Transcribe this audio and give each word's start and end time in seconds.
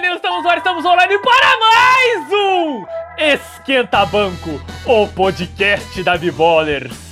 meninos, 0.00 0.16
estamos 0.18 0.44
no 0.44 0.52
estamos 0.52 0.84
online 0.84 1.18
para 1.18 1.58
mais 1.58 2.32
um 2.32 2.86
Esquenta 3.18 4.06
Banco, 4.06 4.60
o 4.86 5.08
podcast 5.08 6.00
da 6.04 6.16
Biballers. 6.16 7.07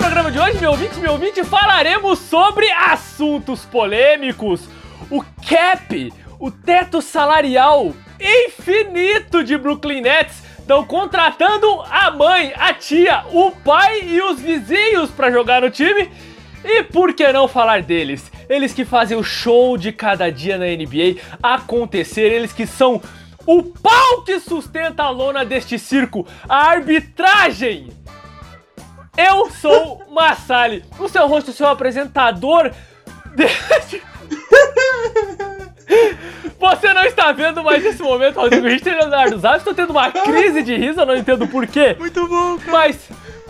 Programa 0.00 0.30
de 0.30 0.38
hoje, 0.38 0.58
meu 0.58 0.70
ouvinte, 0.70 0.98
meu 0.98 1.12
ouvinte, 1.12 1.44
falaremos 1.44 2.18
sobre 2.20 2.70
assuntos 2.72 3.66
polêmicos. 3.66 4.62
O 5.10 5.22
cap, 5.46 6.10
o 6.38 6.50
teto 6.50 7.02
salarial 7.02 7.92
infinito 8.18 9.44
de 9.44 9.58
Brooklyn 9.58 10.00
Nets 10.00 10.42
estão 10.58 10.86
contratando 10.86 11.82
a 11.82 12.10
mãe, 12.10 12.50
a 12.56 12.72
tia, 12.72 13.24
o 13.30 13.50
pai 13.50 14.00
e 14.04 14.22
os 14.22 14.40
vizinhos 14.40 15.10
para 15.10 15.30
jogar 15.30 15.60
no 15.60 15.70
time. 15.70 16.10
E 16.64 16.82
por 16.82 17.12
que 17.12 17.30
não 17.30 17.46
falar 17.46 17.82
deles? 17.82 18.32
Eles 18.48 18.72
que 18.72 18.86
fazem 18.86 19.18
o 19.18 19.22
show 19.22 19.76
de 19.76 19.92
cada 19.92 20.32
dia 20.32 20.56
na 20.56 20.64
NBA 20.64 21.20
acontecer, 21.42 22.32
eles 22.32 22.54
que 22.54 22.66
são 22.66 23.02
o 23.46 23.62
pau 23.62 24.22
que 24.24 24.40
sustenta 24.40 25.02
a 25.02 25.10
lona 25.10 25.44
deste 25.44 25.78
circo, 25.78 26.26
a 26.48 26.70
arbitragem. 26.70 27.99
Eu 29.16 29.50
sou 29.50 30.02
Massali, 30.10 30.84
o 30.98 31.08
seu 31.08 31.26
rosto, 31.26 31.50
o 31.50 31.54
seu 31.54 31.68
apresentador 31.68 32.72
deste... 33.34 34.02
Você 36.58 36.92
não 36.92 37.04
está 37.04 37.32
vendo 37.32 37.64
mais 37.64 37.82
nesse 37.82 38.02
momento 38.02 38.36
Rodrigo 38.36 38.68
Richter 38.68 38.92
e 38.92 38.96
Leonardo 38.96 39.38
Zapp. 39.38 39.58
Estou 39.58 39.74
tendo 39.74 39.90
uma 39.90 40.12
crise 40.12 40.62
de 40.62 40.76
riso, 40.76 41.00
eu 41.00 41.06
não 41.06 41.16
entendo 41.16 41.48
porquê. 41.48 41.96
Muito 41.98 42.28
bom, 42.28 42.58
cara. 42.58 42.70
Mas 42.70 42.96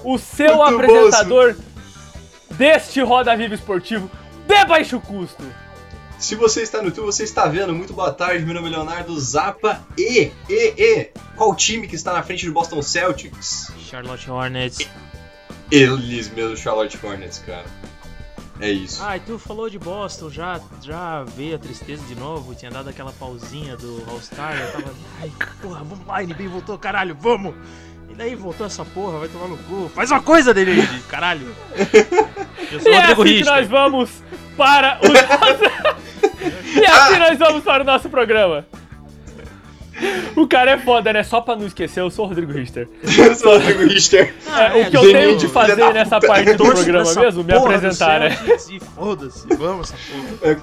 o 0.04 0.16
seu 0.16 0.56
Muito 0.56 0.70
bom, 0.70 0.76
apresentador 0.76 1.56
deste 2.52 3.00
Roda 3.00 3.36
Viva 3.36 3.54
Esportivo 3.54 4.10
de 4.46 4.64
baixo 4.64 5.00
custo. 5.00 5.44
Se 6.18 6.34
você 6.34 6.62
está 6.62 6.78
no 6.78 6.88
YouTube, 6.88 7.06
você 7.06 7.24
está 7.24 7.46
vendo. 7.46 7.74
Muito 7.74 7.94
boa 7.94 8.12
tarde, 8.12 8.44
meu 8.44 8.54
nome 8.54 8.68
é 8.68 8.70
Leonardo 8.72 9.18
Zappa. 9.18 9.80
E, 9.98 10.30
e, 10.48 10.74
e, 10.78 11.10
qual 11.34 11.54
time 11.56 11.88
que 11.88 11.96
está 11.96 12.12
na 12.12 12.22
frente 12.22 12.46
do 12.46 12.52
Boston 12.52 12.82
Celtics? 12.82 13.72
Charlotte 13.88 14.30
Hornets. 14.30 14.88
Eles 15.70 16.28
mesmo, 16.32 16.56
Charlotte 16.56 16.98
Hornets, 17.02 17.38
cara. 17.46 17.64
É 18.60 18.70
isso. 18.70 19.02
Ai, 19.02 19.20
tu 19.24 19.38
falou 19.38 19.70
de 19.70 19.78
Boston, 19.78 20.28
já, 20.28 20.60
já 20.82 21.24
veio 21.24 21.56
a 21.56 21.58
tristeza 21.58 22.02
de 22.06 22.14
novo, 22.14 22.54
tinha 22.54 22.70
dado 22.70 22.90
aquela 22.90 23.12
pausinha 23.12 23.74
do 23.76 24.04
All-Star, 24.10 24.54
eu 24.54 24.72
tava, 24.72 24.94
ai, 25.20 25.32
porra, 25.62 25.82
vamos 25.82 26.06
lá, 26.06 26.20
NBA 26.22 26.48
voltou, 26.50 26.76
caralho, 26.78 27.16
vamos! 27.18 27.54
E 28.10 28.14
daí 28.14 28.34
voltou 28.34 28.66
essa 28.66 28.84
porra, 28.84 29.18
vai 29.18 29.28
tomar 29.28 29.48
no 29.48 29.56
cu, 29.56 29.90
faz 29.94 30.10
uma 30.10 30.20
coisa 30.20 30.52
dele, 30.52 30.72
aí, 30.82 31.00
caralho! 31.08 31.54
Eu 32.70 32.80
sou 32.80 32.92
E 32.92 32.94
o 32.94 32.98
é 32.98 33.12
Rodrigo 33.14 33.22
assim 33.22 33.38
que 33.38 33.44
nós 33.44 33.60
Richter. 33.60 33.68
vamos 33.70 34.10
para 34.56 34.98
o 35.02 35.08
nosso... 35.08 36.00
E 36.80 36.84
assim 36.86 37.18
nós 37.18 37.38
vamos 37.38 37.64
para 37.64 37.82
o 37.82 37.86
nosso 37.86 38.08
programa. 38.10 38.64
O 40.36 40.46
cara 40.46 40.72
é 40.72 40.78
foda, 40.78 41.12
né? 41.12 41.22
Só 41.22 41.40
pra 41.40 41.56
não 41.56 41.66
esquecer, 41.66 42.00
eu 42.00 42.10
sou 42.10 42.24
o 42.24 42.28
Rodrigo 42.28 42.52
Richter. 42.52 42.88
Eu 43.18 43.34
sou 43.34 43.52
o 43.54 43.58
Rodrigo 43.58 43.84
Richter. 43.84 44.34
Ah, 44.48 44.76
É, 44.78 44.82
o 44.86 44.90
que 44.90 44.96
eu 44.96 45.02
tenho 45.12 45.36
de 45.36 45.48
fazer 45.48 45.92
nessa 45.92 46.16
puta. 46.20 46.26
parte 46.32 46.52
do 46.54 46.64
programa 46.64 47.14
mesmo, 47.14 47.44
me 47.44 47.52
apresentar, 47.52 48.20
né? 48.20 48.36
E 48.70 48.80
foda-se, 48.80 49.46
vamos 49.56 49.92
essa 49.92 49.98
porra. 50.10 50.52
É 50.52 50.56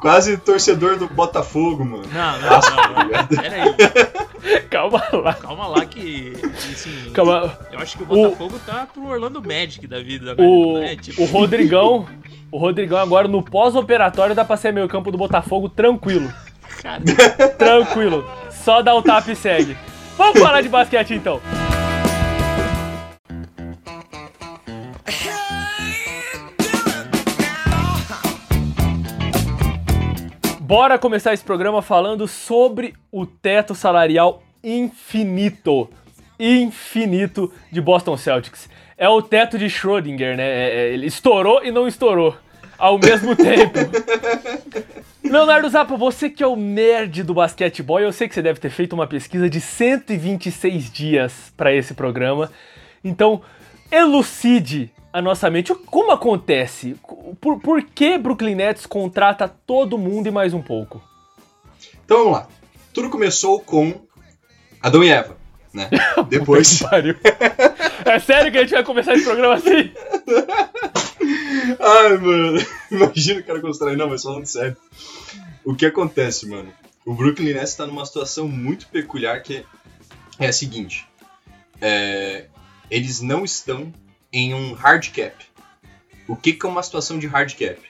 quase 0.00 0.36
torcedor 0.38 0.96
do 0.96 1.06
Botafogo, 1.08 1.84
mano. 1.84 2.04
Não, 2.12 2.38
não, 2.40 2.48
não, 2.50 3.08
não, 3.20 3.26
pera 3.26 3.64
aí, 3.64 4.60
Calma 4.70 5.02
lá. 5.12 5.34
calma 5.34 5.66
lá 5.66 5.84
que, 5.84 6.32
assim, 6.72 7.10
Calma. 7.12 7.58
eu 7.70 7.78
acho 7.78 7.96
que 7.98 8.02
o 8.02 8.06
Botafogo 8.06 8.58
tá 8.66 8.86
pro 8.92 9.06
Orlando 9.06 9.42
Magic 9.42 9.86
da 9.86 10.00
vida, 10.00 10.34
né? 10.34 10.42
O, 10.42 10.78
é, 10.78 10.96
tipo, 10.96 11.22
o 11.22 11.26
Rodrigão. 11.26 12.06
O 12.50 12.58
Rodrigão 12.58 12.98
agora 12.98 13.28
no 13.28 13.42
pós-operatório 13.42 14.34
dá 14.34 14.44
pra 14.44 14.56
ser 14.56 14.72
meio 14.72 14.88
campo 14.88 15.12
do 15.12 15.18
Botafogo 15.18 15.68
tranquilo. 15.68 16.32
cara, 16.82 17.00
Tranquilo. 17.56 18.24
Só 18.64 18.82
dá 18.82 18.94
o 18.94 19.02
tapa 19.02 19.32
e 19.32 19.36
segue. 19.36 19.76
Vamos 20.16 20.40
falar 20.40 20.60
de 20.60 20.68
basquete 20.68 21.14
então. 21.14 21.40
Bora 30.60 30.98
começar 30.98 31.32
esse 31.32 31.42
programa 31.42 31.82
falando 31.82 32.28
sobre 32.28 32.94
o 33.10 33.26
teto 33.26 33.74
salarial 33.74 34.42
infinito. 34.62 35.88
Infinito 36.38 37.52
de 37.72 37.80
Boston 37.80 38.16
Celtics. 38.16 38.68
É 38.96 39.08
o 39.08 39.20
teto 39.20 39.58
de 39.58 39.66
Schrödinger, 39.66 40.36
né? 40.36 40.44
É- 40.44 40.70
é- 40.76 40.92
ele 40.92 41.06
estourou 41.06 41.64
e 41.64 41.72
não 41.72 41.88
estourou 41.88 42.36
ao 42.80 42.98
mesmo 42.98 43.36
tempo. 43.36 43.78
Leonardo 45.22 45.68
Zappa, 45.68 45.96
você 45.96 46.30
que 46.30 46.42
é 46.42 46.46
o 46.46 46.56
nerd 46.56 47.22
do 47.22 47.34
basquetebol, 47.34 48.00
eu 48.00 48.12
sei 48.12 48.26
que 48.26 48.34
você 48.34 48.42
deve 48.42 48.58
ter 48.58 48.70
feito 48.70 48.94
uma 48.94 49.06
pesquisa 49.06 49.48
de 49.48 49.60
126 49.60 50.90
dias 50.90 51.52
para 51.56 51.72
esse 51.72 51.94
programa. 51.94 52.50
Então, 53.04 53.42
elucide 53.92 54.90
a 55.12 55.20
nossa 55.20 55.50
mente. 55.50 55.74
Como 55.74 56.10
acontece? 56.10 56.96
Por, 57.40 57.60
por 57.60 57.82
que 57.82 58.16
Brooklyn 58.16 58.54
Nets 58.54 58.86
contrata 58.86 59.46
todo 59.48 59.98
mundo 59.98 60.26
e 60.26 60.30
mais 60.30 60.54
um 60.54 60.62
pouco? 60.62 61.02
Então 62.04 62.18
vamos 62.18 62.32
lá. 62.32 62.48
Tudo 62.92 63.10
começou 63.10 63.60
com 63.60 63.94
Adão 64.82 65.04
e 65.04 65.10
Eva, 65.10 65.36
né? 65.72 65.88
Depois. 66.28 66.80
É 68.02 68.18
sério 68.18 68.50
que 68.50 68.56
a 68.56 68.62
gente 68.62 68.72
vai 68.72 68.82
começar 68.82 69.14
esse 69.14 69.24
programa 69.24 69.54
assim? 69.54 69.92
Ai, 71.78 72.16
mano. 72.16 72.58
Imagina 72.90 73.40
o 73.40 73.44
cara 73.44 73.60
constrói. 73.60 73.94
Não, 73.94 74.08
mas 74.08 74.22
falando 74.22 74.46
sério. 74.46 74.76
O 75.64 75.74
que 75.74 75.84
acontece, 75.84 76.48
mano? 76.48 76.72
O 77.04 77.14
Brooklyn 77.14 77.52
Nets 77.52 77.74
tá 77.74 77.86
numa 77.86 78.04
situação 78.06 78.48
muito 78.48 78.88
peculiar 78.88 79.42
que 79.42 79.64
é 80.38 80.48
a 80.48 80.52
seguinte. 80.52 81.06
É, 81.80 82.46
eles 82.90 83.20
não 83.20 83.44
estão 83.44 83.92
em 84.32 84.54
um 84.54 84.72
hard 84.72 85.10
cap. 85.10 85.36
O 86.26 86.34
que, 86.34 86.54
que 86.54 86.66
é 86.66 86.68
uma 86.68 86.82
situação 86.82 87.18
de 87.18 87.26
hard 87.26 87.52
cap? 87.52 87.80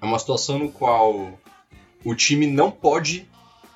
É 0.00 0.04
uma 0.04 0.18
situação 0.18 0.58
no 0.60 0.70
qual 0.70 1.38
o 2.04 2.14
time 2.14 2.46
não 2.46 2.70
pode 2.70 3.28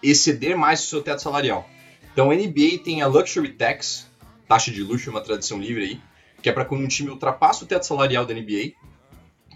exceder 0.02 0.56
mais 0.56 0.84
o 0.84 0.86
seu 0.86 1.02
teto 1.02 1.20
salarial. 1.20 1.68
Então 2.14 2.30
a 2.30 2.34
NBA 2.34 2.78
tem 2.84 3.02
a 3.02 3.08
Luxury 3.08 3.54
Tax, 3.54 4.08
taxa 4.48 4.70
de 4.70 4.84
luxo, 4.84 5.10
uma 5.10 5.20
tradição 5.20 5.58
livre 5.58 5.82
aí, 5.82 6.00
que 6.40 6.48
é 6.48 6.52
para 6.52 6.64
quando 6.64 6.84
um 6.84 6.88
time 6.88 7.10
ultrapassa 7.10 7.64
o 7.64 7.66
teto 7.66 7.84
salarial 7.84 8.24
da 8.24 8.32
NBA, 8.32 8.72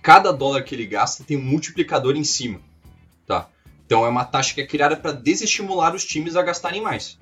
cada 0.03 0.33
dólar 0.33 0.65
que 0.65 0.75
ele 0.75 0.85
gasta 0.85 1.23
tem 1.23 1.37
um 1.37 1.43
multiplicador 1.43 2.17
em 2.17 2.25
cima, 2.25 2.61
tá? 3.25 3.49
Então 3.87 4.05
é 4.05 4.09
uma 4.09 4.25
taxa 4.25 4.53
que 4.53 4.61
é 4.61 4.67
criada 4.67 4.97
para 4.97 5.13
desestimular 5.13 5.95
os 5.95 6.05
times 6.05 6.35
a 6.35 6.43
gastarem 6.43 6.83
mais. 6.83 7.17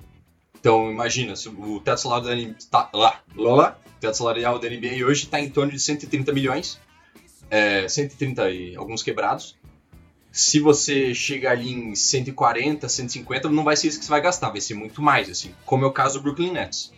Então 0.59 0.91
imagina, 0.91 1.35
se 1.35 1.49
o 1.49 1.79
teto 1.81 2.01
salarial 2.01 2.35
da 2.35 2.35
NBA 2.35 2.57
tá, 2.71 2.89
lá, 2.91 3.21
lá, 3.35 3.55
lá, 3.55 3.79
teto 3.99 4.17
salarial 4.17 4.57
da 4.57 4.67
NBA 4.67 5.05
hoje 5.05 5.25
está 5.25 5.39
em 5.39 5.51
torno 5.51 5.71
de 5.71 5.79
130 5.79 6.33
milhões, 6.33 6.79
é, 7.47 7.87
130 7.87 8.49
e 8.49 8.75
alguns 8.75 9.03
quebrados. 9.03 9.55
Se 10.37 10.59
você 10.59 11.15
chega 11.15 11.49
ali 11.49 11.73
em 11.73 11.95
140, 11.95 12.87
150, 12.87 13.49
não 13.49 13.63
vai 13.63 13.75
ser 13.75 13.87
isso 13.87 13.97
que 13.97 14.05
você 14.05 14.11
vai 14.11 14.21
gastar, 14.21 14.51
vai 14.51 14.61
ser 14.61 14.75
muito 14.75 15.01
mais, 15.01 15.27
assim, 15.31 15.51
como 15.65 15.83
é 15.83 15.87
o 15.87 15.91
caso 15.91 16.19
do 16.19 16.21
Brooklyn 16.21 16.51
Nets. 16.51 16.93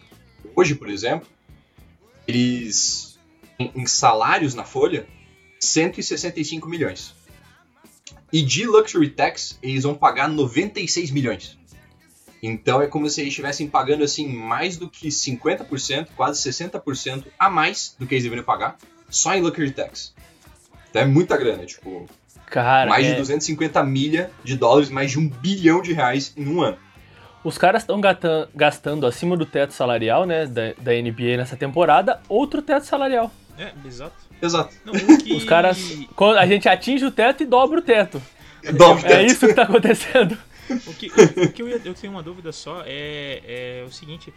Hoje, 0.54 0.76
por 0.76 0.90
exemplo, 0.90 1.26
eles 2.28 3.18
em, 3.58 3.86
salários 3.86 4.54
na 4.54 4.66
folha 4.66 5.08
165 5.58 6.68
milhões. 6.68 7.16
E 8.30 8.42
de 8.42 8.66
luxury 8.66 9.10
tax 9.10 9.58
eles 9.64 9.84
vão 9.84 9.96
pagar 9.96 10.28
96 10.28 11.10
milhões. 11.10 11.58
Então 12.44 12.82
é 12.82 12.88
como 12.88 13.10
se 13.10 13.22
eles 13.22 13.32
estivessem 13.32 13.70
pagando 13.70 14.04
assim 14.04 14.28
mais 14.28 14.76
do 14.76 14.90
que 14.90 15.08
50%, 15.08 16.10
quase 16.14 16.52
60% 16.52 17.24
a 17.40 17.50
mais 17.50 17.96
do 17.98 18.06
que 18.06 18.16
eles 18.16 18.24
deveriam 18.26 18.44
pagar 18.46 18.78
só 19.10 19.34
em 19.34 19.42
luxury 19.42 19.72
tax. 19.72 20.14
Então 20.90 21.04
é 21.04 21.06
muita 21.06 21.38
grana, 21.38 21.66
tipo, 21.66 22.06
Cara, 22.50 22.90
mais 22.90 23.06
é- 23.06 23.12
de 23.12 23.16
250 23.18 23.84
milha 23.84 24.32
de 24.44 24.56
dólares, 24.58 24.90
mais 24.90 25.12
de 25.12 25.20
um 25.20 25.28
bilhão 25.30 25.82
de 25.82 25.94
reais 25.94 26.34
em 26.36 26.48
um 26.48 26.62
ano. 26.62 26.78
os 27.44 27.58
caras 27.58 27.84
estão 27.84 28.02
gastando 28.56 29.06
acima 29.08 29.38
do 29.38 29.46
teto 29.46 29.72
salarial, 29.74 30.26
né, 30.26 30.46
da, 30.46 30.74
da 30.78 30.92
NBA 30.94 31.38
nessa 31.38 31.56
temporada, 31.56 32.20
outro 32.28 32.62
teto 32.62 32.86
salarial. 32.86 33.32
é, 33.58 33.72
exato. 33.86 34.14
Exato. 34.42 34.74
Não, 34.86 34.94
que... 35.18 35.34
Os 35.34 35.44
caras, 35.44 35.78
quando 36.16 36.38
a 36.38 36.46
gente 36.46 36.68
atinge 36.70 37.04
o 37.06 37.12
teto 37.12 37.44
e 37.44 37.46
dobra 37.46 37.80
o 37.80 37.82
teto. 37.82 38.22
Dobra 38.74 39.04
o 39.04 39.06
É 39.06 39.18
teto. 39.20 39.26
isso 39.32 39.48
que 39.48 39.54
tá 39.54 39.64
acontecendo. 39.64 40.38
O 40.88 40.94
que, 40.94 41.08
o 41.08 41.52
que 41.52 41.62
eu, 41.62 41.68
ia- 41.68 41.82
eu 41.84 41.94
tenho 41.94 42.14
uma 42.14 42.22
dúvida 42.24 42.52
só 42.54 42.84
é, 42.86 43.82
é 43.82 43.86
o 43.88 43.92
seguinte: 43.92 44.32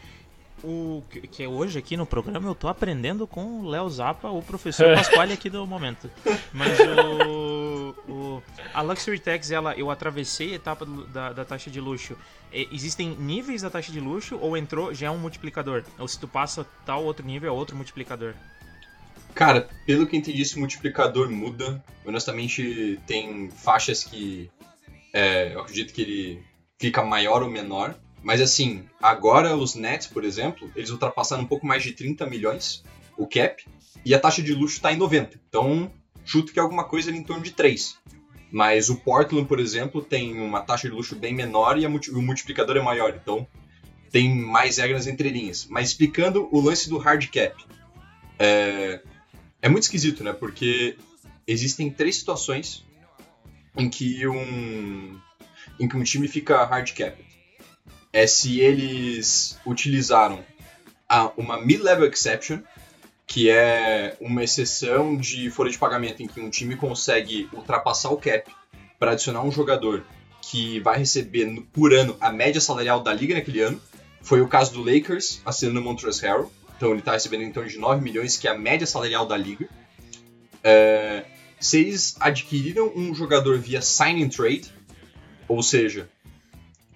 o 0.65 1.03
que 1.11 1.21
que 1.29 1.47
hoje 1.47 1.79
aqui 1.79 1.97
no 1.97 2.07
programa 2.07 2.49
eu 2.49 2.55
tô 2.55 2.69
aprendendo 2.69 3.27
com 3.27 3.61
o 3.61 3.69
Léo 3.69 3.89
Zappa, 3.91 4.29
o 4.31 4.41
professor 4.43 4.95
Pasquale 4.95 5.33
aqui 5.35 5.51
do 5.51 5.67
momento. 5.67 6.11
Mas 6.53 6.79
o, 6.81 6.85
o- 8.09 8.43
a 8.73 8.83
Luxury 8.83 9.19
Tax, 9.19 9.51
ela, 9.51 9.75
eu 9.75 9.91
atravessei 9.91 10.53
a 10.53 10.57
etapa 10.57 10.85
do- 10.85 11.07
da, 11.07 11.33
da 11.33 11.45
taxa 11.45 11.71
de 11.71 11.81
luxo. 11.81 12.17
E- 12.53 12.69
existem 12.73 13.11
níveis 13.17 13.63
da 13.63 13.71
taxa 13.71 13.91
de 13.93 14.01
luxo 14.01 14.37
ou 14.41 14.57
entrou 14.57 14.93
já 14.95 15.07
é 15.07 15.11
um 15.11 15.19
multiplicador? 15.19 15.85
Ou 15.99 16.07
se 16.09 16.19
tu 16.19 16.27
passa 16.29 16.67
tal 16.85 17.05
outro 17.05 17.25
nível 17.27 17.49
é 17.49 17.53
outro 17.53 17.77
multiplicador? 17.77 18.35
Cara, 19.35 19.69
pelo 19.87 20.07
que 20.07 20.17
entendi, 20.17 20.43
esse 20.43 20.59
multiplicador 20.59 21.31
muda. 21.31 21.83
Honestamente, 22.05 23.01
tem 23.07 23.51
faixas 23.51 24.05
que 24.05 24.51
é, 25.13 25.55
eu 25.55 25.61
acredito 25.61 25.93
que 25.95 26.03
ele 26.03 26.45
fica 26.79 27.03
maior 27.03 27.43
ou 27.43 27.51
menor. 27.51 27.95
Mas 28.23 28.41
assim, 28.41 28.85
agora 29.01 29.57
os 29.57 29.75
Nets, 29.75 30.07
por 30.07 30.23
exemplo, 30.23 30.71
eles 30.77 30.91
ultrapassaram 30.91 31.43
um 31.43 31.47
pouco 31.47 31.67
mais 31.67 31.83
de 31.83 31.93
30 31.93 32.25
milhões, 32.27 32.85
o 33.17 33.27
cap, 33.27 33.65
e 34.05 34.15
a 34.15 34.19
taxa 34.19 34.41
de 34.43 34.55
luxo 34.55 34.77
está 34.77 34.93
em 34.93 34.97
90. 34.97 35.41
Então, 35.49 35.91
chuto 36.25 36.53
que 36.53 36.59
é 36.59 36.63
alguma 36.63 36.85
coisa 36.85 37.11
ali 37.11 37.19
em 37.19 37.25
torno 37.25 37.43
de 37.43 37.53
3. 37.53 37.97
Mas 38.51 38.91
o 38.91 38.97
Portland, 38.97 39.47
por 39.49 39.59
exemplo, 39.59 40.03
tem 40.03 40.39
uma 40.41 40.61
taxa 40.61 40.89
de 40.89 40.95
luxo 40.95 41.17
bem 41.17 41.35
menor 41.35 41.79
e 41.79 41.87
o 41.87 42.23
multiplicador 42.23 42.77
é 42.77 42.83
maior. 42.83 43.15
Então, 43.21 43.47
tem 44.11 44.35
mais 44.35 44.77
regras 44.77 45.07
entre 45.07 45.31
linhas. 45.31 45.67
Mas 45.71 45.89
explicando 45.89 46.49
o 46.53 46.61
lance 46.61 46.89
do 46.89 46.99
hard 46.99 47.27
cap. 47.31 47.65
É, 48.39 49.01
é 49.63 49.69
muito 49.69 49.85
esquisito, 49.85 50.23
né? 50.23 50.33
Porque 50.35 50.99
existem 51.47 51.91
três 51.91 52.17
situações 52.17 52.85
em 53.77 53.89
que 53.89 54.27
um, 54.29 55.19
em 55.81 55.89
que 55.89 55.97
um 55.97 56.03
time 56.03 56.29
fica 56.29 56.63
hard 56.65 56.93
cap. 56.93 57.25
É 58.13 58.27
se 58.27 58.61
eles 58.61 59.59
utilizaram 59.65 60.45
a- 61.09 61.33
uma 61.39 61.59
mid-level 61.59 62.07
exception, 62.07 62.59
que 63.33 63.49
é 63.49 64.15
uma 64.21 64.45
exceção 64.45 65.17
de 65.17 65.49
folha 65.49 65.71
de 65.71 65.79
pagamento 65.79 66.23
em 66.23 66.27
que 66.27 66.39
um 66.39 66.51
time 66.51 66.77
consegue 66.77 67.49
ultrapassar 67.55 68.11
o 68.11 68.19
cap 68.19 68.55
para 68.99 69.13
adicionar 69.13 69.43
um 69.43 69.51
jogador 69.51 70.05
que 70.43 70.81
vai 70.81 70.99
receber 70.99 71.63
por 71.73 71.95
ano 71.95 72.15
a 72.21 72.31
média 72.31 72.61
salarial 72.61 73.01
da 73.01 73.11
liga 73.11 73.35
naquele 73.35 73.61
ano. 73.61 73.81
Foi 74.21 74.43
o 74.43 74.49
caso 74.49 74.75
do 74.75 74.85
Lakers 74.85 75.41
assinando 75.47 75.81
o 75.81 75.83
Montrezl 75.83 76.27
Harrell. 76.27 76.53
Então 76.77 76.91
ele 76.91 76.99
está 76.99 77.13
recebendo 77.13 77.43
em 77.45 77.51
torno 77.51 77.71
de 77.71 77.79
9 77.79 78.03
milhões, 78.03 78.37
que 78.37 78.47
é 78.47 78.51
a 78.51 78.59
média 78.59 78.87
salarial 78.87 79.25
da 79.25 79.35
liga. 79.39 79.67
É, 80.63 81.25
eles 81.73 82.15
adquiriram 82.21 82.93
um 82.95 83.15
jogador 83.15 83.59
via 83.59 83.81
sign 83.81 84.23
and 84.23 84.29
trade, 84.29 84.71
ou 85.49 85.63
seja, 85.63 86.07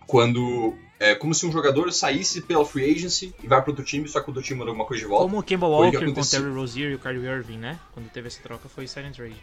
quando 0.06 0.77
é 0.98 1.14
como 1.14 1.34
se 1.34 1.46
um 1.46 1.52
jogador 1.52 1.93
saísse 1.93 2.40
pela 2.40 2.64
free 2.64 2.90
agency 2.90 3.34
e 3.43 3.46
vai 3.46 3.60
para 3.60 3.70
outro 3.70 3.84
time, 3.84 4.08
só 4.08 4.20
que 4.20 4.28
o 4.28 4.31
outro 4.31 4.43
time 4.43 4.58
manda 4.58 4.70
alguma 4.70 4.87
coisa 4.87 5.02
de 5.02 5.08
volta. 5.08 5.25
Como 5.25 5.38
o 5.38 5.43
Kemba 5.43 5.66
Walker 5.66 6.12
com 6.12 6.20
o. 6.20 6.26
Terry 6.26 6.50
Rozier 6.50 6.90
e 6.90 6.94
o 6.94 6.98
Kyrie 6.98 7.26
Irving, 7.26 7.58
né? 7.58 7.78
Quando 7.93 8.08
teve 8.08 8.28
essa 8.28 8.40
troca 8.43 8.69
foi 8.69 8.87
silent 8.87 9.14
trade. 9.14 9.37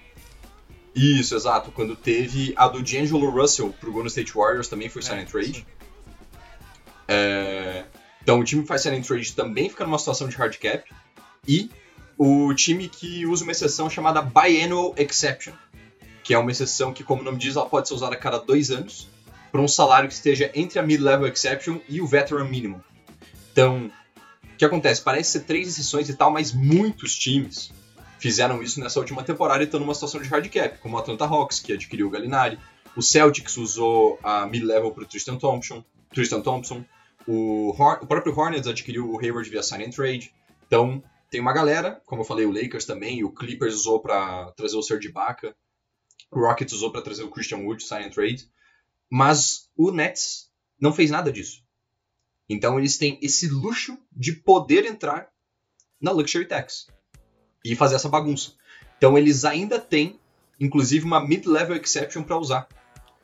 Isso, 0.95 1.35
exato. 1.35 1.71
Quando 1.71 1.95
teve 1.95 2.53
a 2.55 2.67
do 2.67 2.81
D'Angelo 2.81 3.29
Russell 3.29 3.73
pro 3.79 3.91
Golden 3.91 4.07
State 4.07 4.33
Warriors 4.33 4.67
também 4.67 4.89
foi 4.89 5.01
sign 5.01 5.21
and 5.21 5.23
É, 5.23 5.27
trade. 5.27 5.67
É, 7.07 7.85
Então 8.21 8.39
o 8.39 8.43
time 8.43 8.61
que 8.61 8.67
faz 8.67 8.85
and 8.85 9.01
trade 9.01 9.33
também 9.33 9.69
fica 9.69 9.83
numa 9.83 9.97
situação 9.99 10.27
de 10.27 10.35
hard 10.35 10.57
cap. 10.57 10.89
E 11.47 11.69
o 12.17 12.53
time 12.53 12.87
que 12.87 13.25
usa 13.25 13.43
uma 13.43 13.51
exceção 13.51 13.89
chamada 13.89 14.21
Biannual 14.21 14.93
Exception, 14.97 15.53
que 16.23 16.33
é 16.33 16.37
uma 16.37 16.51
exceção 16.51 16.93
que, 16.93 17.03
como 17.03 17.21
o 17.21 17.25
nome 17.25 17.37
diz, 17.37 17.55
ela 17.55 17.65
pode 17.65 17.87
ser 17.87 17.95
usada 17.95 18.13
a 18.15 18.17
cada 18.17 18.37
dois 18.37 18.71
anos 18.71 19.09
para 19.53 19.61
um 19.61 19.67
salário 19.67 20.09
que 20.09 20.15
esteja 20.15 20.51
entre 20.55 20.79
a 20.79 20.81
Mid-Level 20.81 21.27
Exception 21.27 21.77
e 21.87 22.01
o 22.01 22.07
Veteran 22.07 22.45
Minimum. 22.45 22.81
Então, 23.51 23.91
o 24.51 24.57
que 24.57 24.65
acontece? 24.65 24.99
Parece 24.99 25.33
ser 25.33 25.41
três 25.41 25.67
exceções 25.67 26.09
e 26.09 26.15
tal, 26.15 26.31
mas 26.31 26.51
muitos 26.51 27.15
times 27.15 27.71
fizeram 28.17 28.63
isso 28.63 28.79
nessa 28.79 28.99
última 28.99 29.23
temporada 29.23 29.61
e 29.61 29.65
estão 29.65 29.79
numa 29.79 29.93
situação 29.93 30.19
de 30.19 30.27
hard 30.27 30.49
cap, 30.49 30.79
como 30.79 30.95
o 30.95 30.99
Atlanta 30.99 31.25
Hawks, 31.25 31.59
que 31.59 31.71
adquiriu 31.71 32.07
o 32.07 32.09
Gallinari, 32.09 32.57
o 32.95 33.01
Celtics 33.03 33.55
usou 33.57 34.17
a 34.23 34.47
mid-level 34.47 34.89
para 34.91 35.03
o 35.03 35.05
Tristan 35.05 35.37
Thompson, 35.37 35.85
Tristan 36.11 36.41
Thompson, 36.41 36.83
o, 37.27 37.69
o 37.69 38.07
próprio 38.07 38.35
Hornets 38.35 38.67
adquiriu 38.67 39.07
o 39.07 39.19
Hayward 39.19 39.47
via 39.47 39.61
sign 39.61 39.85
and 39.85 39.91
trade. 39.91 40.33
Então, 40.65 41.03
tem 41.29 41.39
uma 41.39 41.53
galera, 41.53 42.01
como 42.07 42.21
eu 42.21 42.25
falei, 42.25 42.47
o 42.47 42.51
Lakers 42.51 42.85
também, 42.85 43.23
o 43.23 43.29
Clippers 43.29 43.75
usou 43.75 43.99
para 43.99 44.51
trazer 44.53 44.77
o 44.77 44.81
Serge 44.81 45.09
Ibaka, 45.09 45.55
o 46.31 46.39
Rockets 46.39 46.73
usou 46.73 46.91
para 46.91 47.03
trazer 47.03 47.21
o 47.21 47.29
Christian 47.29 47.59
Wood, 47.59 47.83
sign 47.83 48.03
and 48.03 48.09
trade, 48.09 48.47
mas 49.09 49.69
o 49.75 49.91
Nets 49.91 50.49
não 50.79 50.93
fez 50.93 51.11
nada 51.11 51.31
disso. 51.31 51.61
Então 52.49 52.77
eles 52.77 52.97
têm 52.97 53.17
esse 53.21 53.47
luxo 53.47 53.97
de 54.11 54.33
poder 54.33 54.85
entrar 54.85 55.29
na 56.01 56.11
Luxury 56.11 56.45
Tax 56.45 56.87
e 57.63 57.75
fazer 57.75 57.95
essa 57.95 58.09
bagunça. 58.09 58.51
Então 58.97 59.17
eles 59.17 59.45
ainda 59.45 59.79
têm, 59.79 60.19
inclusive, 60.59 61.05
uma 61.05 61.25
mid-level 61.25 61.75
exception 61.77 62.23
para 62.23 62.37
usar. 62.37 62.67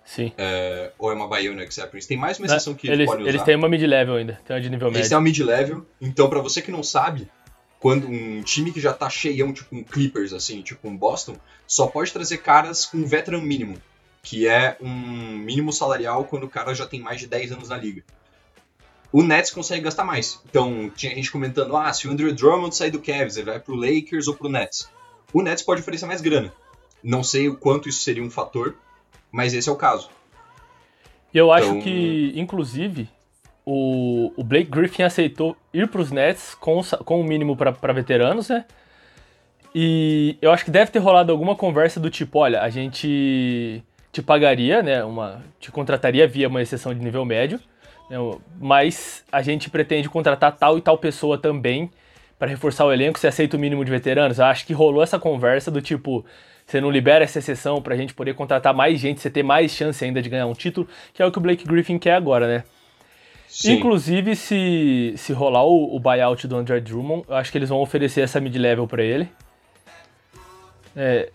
Sim. 0.05 0.31
É, 0.37 0.91
ou 0.97 1.11
é 1.11 1.13
uma 1.13 1.29
Bionic 1.29 1.67
exception. 1.67 1.95
Eles 1.95 2.07
têm 2.07 2.17
mais 2.17 2.39
uma 2.39 2.47
exceção 2.47 2.73
que 2.73 2.87
eles, 2.87 2.99
eles 2.99 3.05
podem 3.05 3.21
usar. 3.23 3.29
eles 3.29 3.43
têm 3.43 3.55
uma 3.55 3.69
mid-level 3.69 4.15
ainda, 4.15 4.41
tem 4.45 4.55
uma 4.55 4.61
de 4.61 4.69
nível 4.69 4.87
Eles 4.87 4.95
médio. 4.97 5.09
têm 5.09 5.17
uma 5.17 5.23
mid-level. 5.23 5.85
Então, 6.01 6.29
pra 6.29 6.41
você 6.41 6.61
que 6.61 6.71
não 6.71 6.81
sabe, 6.81 7.29
quando 7.79 8.07
um 8.07 8.41
time 8.41 8.71
que 8.71 8.81
já 8.81 8.91
tá 8.91 9.09
cheião, 9.09 9.53
tipo 9.53 9.75
um 9.75 9.83
Clippers, 9.83 10.33
assim, 10.33 10.61
tipo 10.61 10.87
um 10.87 10.97
Boston, 10.97 11.37
só 11.67 11.87
pode 11.87 12.11
trazer 12.11 12.39
caras 12.39 12.85
com 12.85 13.05
veteran 13.05 13.41
mínimo, 13.41 13.77
que 14.21 14.47
é 14.47 14.77
um 14.81 14.89
mínimo 15.37 15.71
salarial 15.71 16.25
quando 16.25 16.43
o 16.43 16.49
cara 16.49 16.73
já 16.73 16.85
tem 16.85 16.99
mais 16.99 17.19
de 17.19 17.27
10 17.27 17.53
anos 17.53 17.69
na 17.69 17.77
liga. 17.77 18.03
O 19.11 19.23
Nets 19.23 19.49
consegue 19.51 19.81
gastar 19.83 20.03
mais. 20.03 20.39
Então, 20.47 20.91
tinha 20.95 21.13
gente 21.15 21.31
comentando, 21.31 21.75
ah, 21.75 21.91
se 21.91 22.07
o 22.07 22.11
Andrew 22.11 22.31
Drummond 22.33 22.75
sair 22.75 22.91
do 22.91 22.99
Cavs, 23.01 23.37
ele 23.37 23.49
vai 23.49 23.59
pro 23.59 23.73
Lakers 23.75 24.27
ou 24.27 24.35
pro 24.35 24.49
Nets. 24.49 24.89
O 25.33 25.41
Nets 25.41 25.63
pode 25.63 25.81
oferecer 25.81 26.05
mais 26.05 26.21
grana. 26.21 26.53
Não 27.03 27.23
sei 27.23 27.47
o 27.47 27.55
quanto 27.57 27.89
isso 27.89 28.01
seria 28.01 28.21
um 28.23 28.29
fator, 28.29 28.75
mas 29.31 29.53
esse 29.53 29.67
é 29.67 29.71
o 29.71 29.75
caso. 29.75 30.09
E 31.33 31.37
eu 31.37 31.51
acho 31.51 31.69
Então- 31.69 31.81
que, 31.81 32.33
inclusive, 32.35 33.09
o, 33.65 34.31
o 34.35 34.43
Blake 34.43 34.69
Griffin 34.69 35.03
aceitou 35.03 35.55
ir 35.73 35.87
pros 35.87 36.11
Nets 36.11 36.53
com, 36.55 36.81
com 37.05 37.21
o 37.21 37.23
mínimo 37.23 37.55
pra 37.55 37.93
veteranos, 37.93 38.49
né? 38.49 38.65
E 39.73 40.37
eu 40.41 40.51
acho 40.51 40.65
que 40.65 40.71
deve 40.71 40.91
ter 40.91 40.99
rolado 40.99 41.31
alguma 41.31 41.55
conversa 41.55 41.99
do 41.99 42.09
tipo, 42.09 42.39
olha, 42.39 42.61
a 42.61 42.69
gente 42.69 43.83
te 44.11 44.21
pagaria, 44.21 44.81
né, 44.81 45.03
uma, 45.03 45.43
te 45.59 45.71
contrataria 45.71 46.27
via 46.27 46.47
uma 46.47 46.61
exceção 46.61 46.93
de 46.93 46.99
nível 46.99 47.23
médio, 47.25 47.59
né, 48.09 48.17
mas 48.59 49.23
a 49.31 49.41
gente 49.41 49.69
pretende 49.69 50.09
contratar 50.09 50.55
tal 50.55 50.77
e 50.77 50.81
tal 50.81 50.97
pessoa 50.97 51.37
também 51.37 51.91
para 52.37 52.47
reforçar 52.47 52.85
o 52.85 52.93
elenco, 52.93 53.19
você 53.19 53.27
aceita 53.27 53.57
o 53.57 53.59
mínimo 53.59 53.83
de 53.83 53.91
veteranos? 53.91 54.39
Eu 54.39 54.45
acho 54.45 54.65
que 54.65 54.71
rolou 54.71 55.03
essa 55.03 55.19
conversa 55.19 55.69
do 55.69 55.81
tipo, 55.81 56.25
você 56.65 56.79
não 56.79 56.89
libera 56.89 57.25
essa 57.25 57.39
exceção 57.39 57.81
pra 57.81 57.97
gente 57.97 58.13
poder 58.13 58.33
contratar 58.33 58.73
mais 58.73 58.97
gente, 58.97 59.19
você 59.19 59.29
ter 59.29 59.43
mais 59.43 59.71
chance 59.71 60.03
ainda 60.03 60.21
de 60.21 60.29
ganhar 60.29 60.47
um 60.47 60.53
título, 60.53 60.87
que 61.13 61.21
é 61.21 61.25
o 61.25 61.31
que 61.31 61.37
o 61.37 61.41
Blake 61.41 61.65
Griffin 61.65 61.99
quer 61.99 62.13
agora, 62.13 62.47
né? 62.47 62.63
Sim. 63.49 63.73
Inclusive, 63.73 64.35
se, 64.35 65.13
se 65.17 65.33
rolar 65.33 65.63
o, 65.63 65.95
o 65.95 65.99
buyout 65.99 66.47
do 66.47 66.55
Andre 66.55 66.79
Drummond, 66.79 67.25
eu 67.27 67.35
acho 67.35 67.51
que 67.51 67.57
eles 67.57 67.69
vão 67.69 67.79
oferecer 67.79 68.21
essa 68.21 68.39
mid-level 68.39 68.87
pra 68.87 69.03
ele. 69.03 69.27
É, 70.95 71.29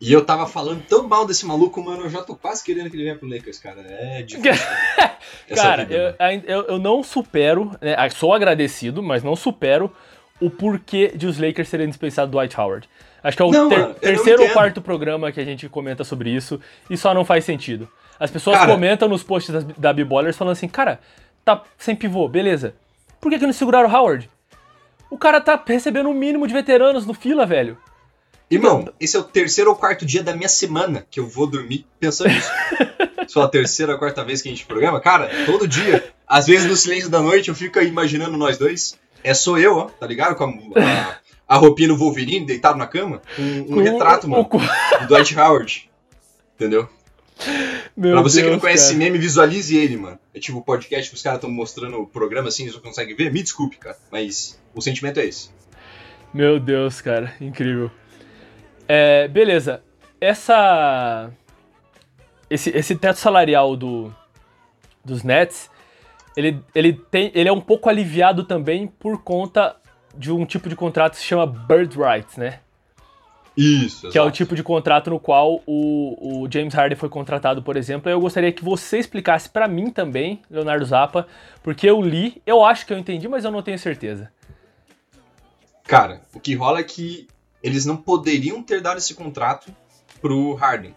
E 0.00 0.12
eu 0.12 0.24
tava 0.24 0.46
falando 0.46 0.82
tão 0.88 1.06
mal 1.06 1.26
desse 1.26 1.44
maluco, 1.44 1.82
mano, 1.84 2.04
eu 2.04 2.10
já 2.10 2.22
tô 2.22 2.34
quase 2.34 2.64
querendo 2.64 2.88
que 2.88 2.96
ele 2.96 3.04
venha 3.04 3.16
pro 3.16 3.28
Lakers, 3.28 3.58
cara. 3.58 3.82
É 3.86 4.22
difícil. 4.22 4.50
Essa 5.48 5.62
cara, 5.62 5.84
vida, 5.84 6.16
eu, 6.18 6.26
ainda- 6.26 6.46
eu, 6.50 6.62
eu 6.68 6.78
não 6.78 7.02
supero, 7.02 7.70
né, 7.82 7.94
ah, 7.98 8.08
sou 8.08 8.32
agradecido, 8.32 9.02
mas 9.02 9.22
não 9.22 9.36
supero 9.36 9.92
o 10.40 10.48
porquê 10.48 11.12
de 11.14 11.26
os 11.26 11.38
Lakers 11.38 11.68
terem 11.68 11.86
dispensado 11.88 12.30
Dwight 12.30 12.58
Howard. 12.58 12.88
Acho 13.22 13.36
que 13.36 13.42
é 13.42 13.46
o 13.46 13.50
Não, 13.50 13.68
ter- 13.68 13.78
mano, 13.78 13.94
terceiro 13.94 14.42
ou 14.42 14.48
quarto 14.50 14.80
programa 14.80 15.30
que 15.30 15.38
a 15.40 15.44
gente 15.44 15.68
comenta 15.68 16.02
sobre 16.02 16.30
isso 16.30 16.58
e 16.88 16.96
só 16.96 17.12
não 17.12 17.24
faz 17.24 17.44
sentido. 17.44 17.86
As 18.18 18.30
pessoas 18.30 18.56
Cara- 18.56 18.72
comentam 18.72 19.06
nos 19.06 19.22
posts 19.22 19.52
das, 19.52 19.64
da 19.64 19.92
B-Ballers 19.92 20.36
falando 20.36 20.52
assim, 20.52 20.68
cara, 20.68 20.98
tá 21.44 21.62
sem 21.76 21.94
pivô, 21.94 22.26
beleza. 22.26 22.74
Por 23.20 23.30
que, 23.30 23.38
que 23.38 23.44
não 23.44 23.52
seguraram 23.52 23.88
o 23.90 23.94
Howard? 23.94 24.30
O 25.10 25.18
cara 25.18 25.42
tá 25.42 25.62
recebendo 25.66 26.08
o 26.08 26.14
mínimo 26.14 26.46
de 26.46 26.54
veteranos 26.54 27.04
no 27.04 27.12
fila, 27.12 27.44
velho. 27.44 27.76
Irmão, 28.50 28.92
esse 28.98 29.16
é 29.16 29.20
o 29.20 29.22
terceiro 29.24 29.70
ou 29.70 29.76
quarto 29.76 30.04
dia 30.04 30.22
da 30.22 30.34
minha 30.34 30.48
semana 30.48 31.06
que 31.10 31.20
eu 31.20 31.26
vou 31.26 31.46
dormir 31.46 31.86
pensando 31.98 32.30
nisso. 32.30 32.50
A 33.40 33.46
terceira 33.46 33.92
ou 33.92 33.98
quarta 33.98 34.24
vez 34.24 34.42
que 34.42 34.48
a 34.48 34.50
gente 34.52 34.66
programa, 34.66 35.00
cara, 35.00 35.30
todo 35.46 35.68
dia, 35.68 36.12
às 36.26 36.46
vezes 36.48 36.66
no 36.68 36.76
silêncio 36.76 37.08
da 37.08 37.20
noite, 37.20 37.48
eu 37.48 37.54
fico 37.54 37.78
imaginando 37.80 38.36
nós 38.36 38.58
dois. 38.58 38.98
É 39.22 39.32
sou 39.34 39.56
eu, 39.56 39.76
ó, 39.76 39.84
tá 39.84 40.04
ligado? 40.04 40.34
Com 40.34 40.44
a, 40.74 40.80
a, 40.80 41.16
a 41.46 41.56
roupinha 41.56 41.86
do 41.88 41.96
Wolverine, 41.96 42.44
deitado 42.44 42.76
na 42.76 42.88
cama, 42.88 43.22
com 43.36 43.42
um 43.42 43.64
Com 43.66 43.80
retrato, 43.82 44.26
o- 44.26 44.30
mano, 44.30 44.48
o 44.52 44.58
do 45.02 45.06
Dwight 45.06 45.38
Howard. 45.38 45.88
Entendeu? 46.56 46.88
Meu 47.96 48.14
pra 48.14 48.22
você 48.22 48.38
que 48.38 48.44
não 48.46 48.52
Deus, 48.54 48.62
conhece 48.62 48.84
esse 48.86 48.92
cara. 48.94 49.04
meme, 49.04 49.18
visualize 49.18 49.76
ele, 49.76 49.96
mano. 49.96 50.18
É 50.34 50.40
tipo 50.40 50.58
o 50.58 50.62
podcast 50.62 51.08
que 51.08 51.14
os 51.16 51.22
caras 51.22 51.36
estão 51.38 51.50
mostrando 51.50 51.98
o 52.00 52.06
programa 52.08 52.48
assim, 52.48 52.64
eles 52.64 52.74
não 52.74 52.82
conseguem 52.82 53.14
ver. 53.14 53.30
Me 53.32 53.42
desculpe, 53.42 53.76
cara, 53.76 53.96
mas 54.10 54.60
o 54.74 54.80
sentimento 54.80 55.20
é 55.20 55.26
esse. 55.26 55.50
Meu 56.34 56.58
Deus, 56.58 57.00
cara, 57.00 57.32
incrível. 57.40 57.90
É, 58.92 59.28
beleza. 59.28 59.84
Essa. 60.20 61.30
Esse, 62.50 62.70
esse 62.70 62.96
teto 62.96 63.20
salarial 63.20 63.76
do, 63.76 64.12
dos 65.04 65.22
Nets, 65.22 65.70
ele, 66.36 66.60
ele, 66.74 66.94
tem, 66.94 67.30
ele 67.32 67.48
é 67.48 67.52
um 67.52 67.60
pouco 67.60 67.88
aliviado 67.88 68.42
também 68.42 68.88
por 68.88 69.22
conta 69.22 69.76
de 70.16 70.32
um 70.32 70.44
tipo 70.44 70.68
de 70.68 70.74
contrato 70.74 71.12
que 71.12 71.18
se 71.20 71.24
chama 71.24 71.46
Bird 71.46 71.96
Rights, 71.96 72.36
né? 72.36 72.58
Isso, 73.56 74.08
Que 74.10 74.18
é 74.18 74.20
o 74.20 74.24
exato. 74.24 74.36
tipo 74.36 74.56
de 74.56 74.64
contrato 74.64 75.10
no 75.10 75.20
qual 75.20 75.62
o, 75.64 76.42
o 76.42 76.50
James 76.50 76.74
Harden 76.74 76.98
foi 76.98 77.08
contratado, 77.08 77.62
por 77.62 77.76
exemplo. 77.76 78.10
Eu 78.10 78.20
gostaria 78.20 78.50
que 78.50 78.64
você 78.64 78.98
explicasse 78.98 79.48
pra 79.48 79.68
mim 79.68 79.90
também, 79.90 80.42
Leonardo 80.50 80.84
Zappa, 80.84 81.28
porque 81.62 81.88
eu 81.88 82.02
li, 82.02 82.42
eu 82.44 82.64
acho 82.64 82.84
que 82.84 82.92
eu 82.92 82.98
entendi, 82.98 83.28
mas 83.28 83.44
eu 83.44 83.52
não 83.52 83.62
tenho 83.62 83.78
certeza. 83.78 84.32
Cara, 85.84 86.22
o 86.34 86.40
que 86.40 86.56
rola 86.56 86.80
é 86.80 86.84
que 86.84 87.28
eles 87.62 87.84
não 87.84 87.96
poderiam 87.96 88.62
ter 88.62 88.80
dado 88.80 88.98
esse 88.98 89.14
contrato 89.14 89.74
pro 90.20 90.54
Harden. 90.54 90.94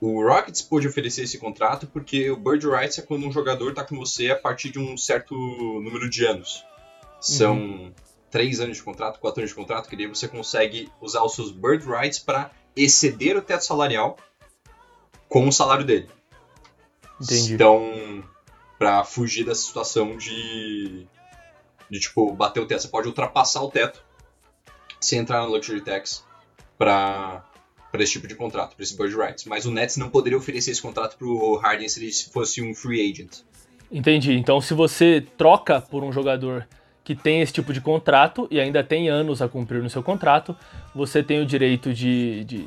O 0.00 0.22
Rockets 0.22 0.62
pôde 0.62 0.86
oferecer 0.86 1.22
esse 1.22 1.38
contrato 1.38 1.86
porque 1.86 2.30
o 2.30 2.36
Bird 2.36 2.66
Rights 2.68 2.98
é 2.98 3.02
quando 3.02 3.26
um 3.26 3.32
jogador 3.32 3.72
tá 3.72 3.82
com 3.84 3.96
você 3.96 4.30
a 4.30 4.36
partir 4.36 4.70
de 4.70 4.78
um 4.78 4.96
certo 4.96 5.34
número 5.34 6.08
de 6.10 6.26
anos. 6.26 6.64
São 7.20 7.92
três 8.30 8.60
anos 8.60 8.76
de 8.76 8.82
contrato, 8.82 9.18
quatro 9.18 9.40
anos 9.40 9.50
de 9.50 9.56
contrato, 9.56 9.88
que 9.88 9.96
daí 9.96 10.06
você 10.06 10.28
consegue 10.28 10.90
usar 11.00 11.22
os 11.22 11.34
seus 11.34 11.50
Bird 11.50 11.84
Rights 11.86 12.18
para 12.18 12.50
exceder 12.76 13.36
o 13.36 13.42
teto 13.42 13.64
salarial 13.64 14.18
com 15.28 15.48
o 15.48 15.52
salário 15.52 15.84
dele. 15.84 16.08
Entendi. 17.20 17.54
Então, 17.54 18.22
pra 18.78 19.02
fugir 19.04 19.44
dessa 19.44 19.62
situação 19.62 20.16
de, 20.16 21.06
de 21.90 22.00
tipo, 22.00 22.32
bater 22.32 22.60
o 22.60 22.66
teto. 22.66 22.82
Você 22.82 22.88
pode 22.88 23.08
ultrapassar 23.08 23.62
o 23.62 23.70
teto 23.70 24.04
sem 25.00 25.18
entrar 25.18 25.40
na 25.40 25.46
Luxury 25.46 25.80
Tax 25.80 26.24
pra, 26.78 27.44
pra 27.90 28.02
esse 28.02 28.12
tipo 28.12 28.26
de 28.26 28.34
contrato, 28.34 28.74
pra 28.74 28.82
esse 28.82 28.96
Bird 28.96 29.14
Rights. 29.16 29.44
Mas 29.44 29.66
o 29.66 29.70
Nets 29.70 29.96
não 29.96 30.10
poderia 30.10 30.38
oferecer 30.38 30.70
esse 30.70 30.82
contrato 30.82 31.16
pro 31.16 31.56
Harden 31.56 31.88
se 31.88 32.00
ele 32.00 32.12
fosse 32.32 32.62
um 32.62 32.74
free 32.74 33.10
agent. 33.10 33.38
Entendi. 33.90 34.34
Então, 34.34 34.60
se 34.60 34.74
você 34.74 35.24
troca 35.36 35.80
por 35.80 36.02
um 36.02 36.12
jogador 36.12 36.66
que 37.04 37.14
tem 37.14 37.40
esse 37.40 37.52
tipo 37.52 37.72
de 37.72 37.80
contrato 37.80 38.48
e 38.50 38.58
ainda 38.58 38.82
tem 38.82 39.08
anos 39.08 39.40
a 39.40 39.48
cumprir 39.48 39.80
no 39.80 39.88
seu 39.88 40.02
contrato, 40.02 40.56
você 40.94 41.22
tem 41.22 41.40
o 41.40 41.46
direito 41.46 41.94
de, 41.94 42.42
de, 42.44 42.66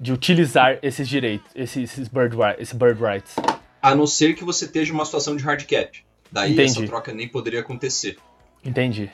de 0.00 0.12
utilizar 0.12 0.78
esses 0.82 1.06
direitos, 1.06 1.50
esses, 1.54 1.84
esses 1.84 2.08
bird, 2.08 2.34
esse 2.58 2.74
bird 2.74 2.98
rights. 2.98 3.36
A 3.82 3.94
não 3.94 4.06
ser 4.06 4.34
que 4.34 4.42
você 4.42 4.64
esteja 4.64 4.92
uma 4.94 5.04
situação 5.04 5.36
de 5.36 5.44
hard 5.44 5.66
cap. 5.66 6.02
Daí 6.30 6.52
Entendi. 6.52 6.70
essa 6.70 6.86
troca 6.86 7.12
nem 7.12 7.28
poderia 7.28 7.60
acontecer. 7.60 8.16
Entendi. 8.64 9.10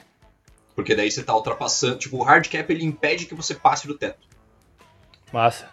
Porque 0.78 0.94
daí 0.94 1.10
você 1.10 1.24
tá 1.24 1.34
ultrapassando. 1.34 1.98
Tipo, 1.98 2.18
o 2.18 2.22
hard 2.22 2.46
cap 2.46 2.72
ele 2.72 2.84
impede 2.84 3.26
que 3.26 3.34
você 3.34 3.52
passe 3.52 3.88
do 3.88 3.98
teto. 3.98 4.28
Massa. 5.32 5.68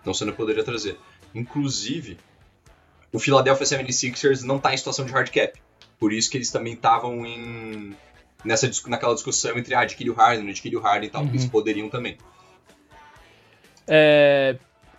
Então 0.00 0.12
você 0.12 0.24
não 0.24 0.32
poderia 0.32 0.64
trazer. 0.64 0.98
Inclusive, 1.32 2.18
o 3.12 3.20
Philadelphia 3.20 3.64
76ers 3.64 4.42
não 4.42 4.58
tá 4.58 4.74
em 4.74 4.76
situação 4.76 5.04
de 5.04 5.12
hard 5.12 5.30
cap. 5.30 5.62
Por 6.00 6.12
isso 6.12 6.28
que 6.28 6.36
eles 6.36 6.50
também 6.50 6.72
estavam 6.72 7.24
em. 7.24 7.94
Nessa, 8.44 8.68
naquela 8.88 9.14
discussão 9.14 9.56
entre 9.56 9.72
ah, 9.72 9.82
adquire 9.82 10.10
o 10.10 10.14
Harden, 10.14 10.50
adquire 10.50 10.76
o 10.76 10.80
Harden 10.80 11.08
e 11.08 11.12
tal, 11.12 11.22
porque 11.22 11.36
eles 11.36 11.46
poderiam 11.46 11.88
também. 11.88 12.18
É, 13.86 14.56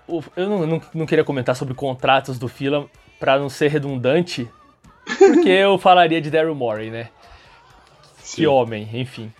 eu 0.07 0.49
não, 0.49 0.65
não, 0.65 0.81
não 0.93 1.05
queria 1.05 1.25
comentar 1.25 1.57
sobre 1.57 1.73
contratos 1.73 2.39
do 2.39 2.47
Fila 2.47 2.89
pra 3.19 3.37
não 3.37 3.49
ser 3.49 3.67
redundante, 3.67 4.49
porque 5.19 5.49
eu 5.49 5.77
falaria 5.77 6.21
de 6.21 6.31
Daryl 6.31 6.55
Morey, 6.55 6.89
né? 6.89 7.09
Que 8.33 8.47
homem, 8.47 8.89
enfim. 8.93 9.31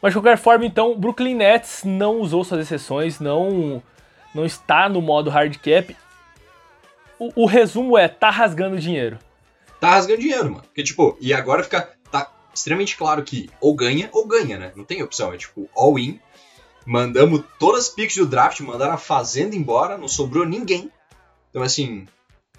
Mas 0.00 0.12
de 0.12 0.18
qualquer 0.18 0.38
forma, 0.38 0.64
então, 0.64 0.92
o 0.92 0.98
Brooklyn 0.98 1.34
Nets 1.34 1.82
não 1.84 2.20
usou 2.20 2.44
suas 2.44 2.60
exceções, 2.60 3.18
não, 3.18 3.82
não 4.34 4.44
está 4.44 4.88
no 4.88 5.00
modo 5.00 5.30
hard 5.30 5.56
cap. 5.56 5.96
O, 7.18 7.42
o 7.42 7.46
resumo 7.46 7.96
é, 7.96 8.06
tá 8.06 8.30
rasgando 8.30 8.78
dinheiro. 8.78 9.18
Tá 9.80 9.90
rasgando 9.90 10.20
dinheiro, 10.20 10.50
mano. 10.50 10.62
Porque, 10.62 10.82
tipo, 10.82 11.16
e 11.20 11.32
agora 11.32 11.64
fica. 11.64 11.92
Tá 12.10 12.30
extremamente 12.54 12.96
claro 12.96 13.22
que 13.22 13.50
ou 13.60 13.74
ganha 13.74 14.08
ou 14.12 14.26
ganha, 14.26 14.58
né? 14.58 14.72
Não 14.76 14.84
tem 14.84 15.02
opção. 15.02 15.32
É 15.32 15.36
tipo, 15.36 15.68
all-in. 15.76 16.20
Mandamos 16.86 17.42
todas 17.58 17.84
as 17.84 17.88
picks 17.90 18.16
do 18.16 18.26
draft, 18.26 18.60
mandaram 18.60 18.94
a 18.94 18.98
fazenda 18.98 19.54
embora, 19.54 19.98
não 19.98 20.08
sobrou 20.08 20.46
ninguém. 20.46 20.90
Então, 21.50 21.62
assim, 21.62 22.06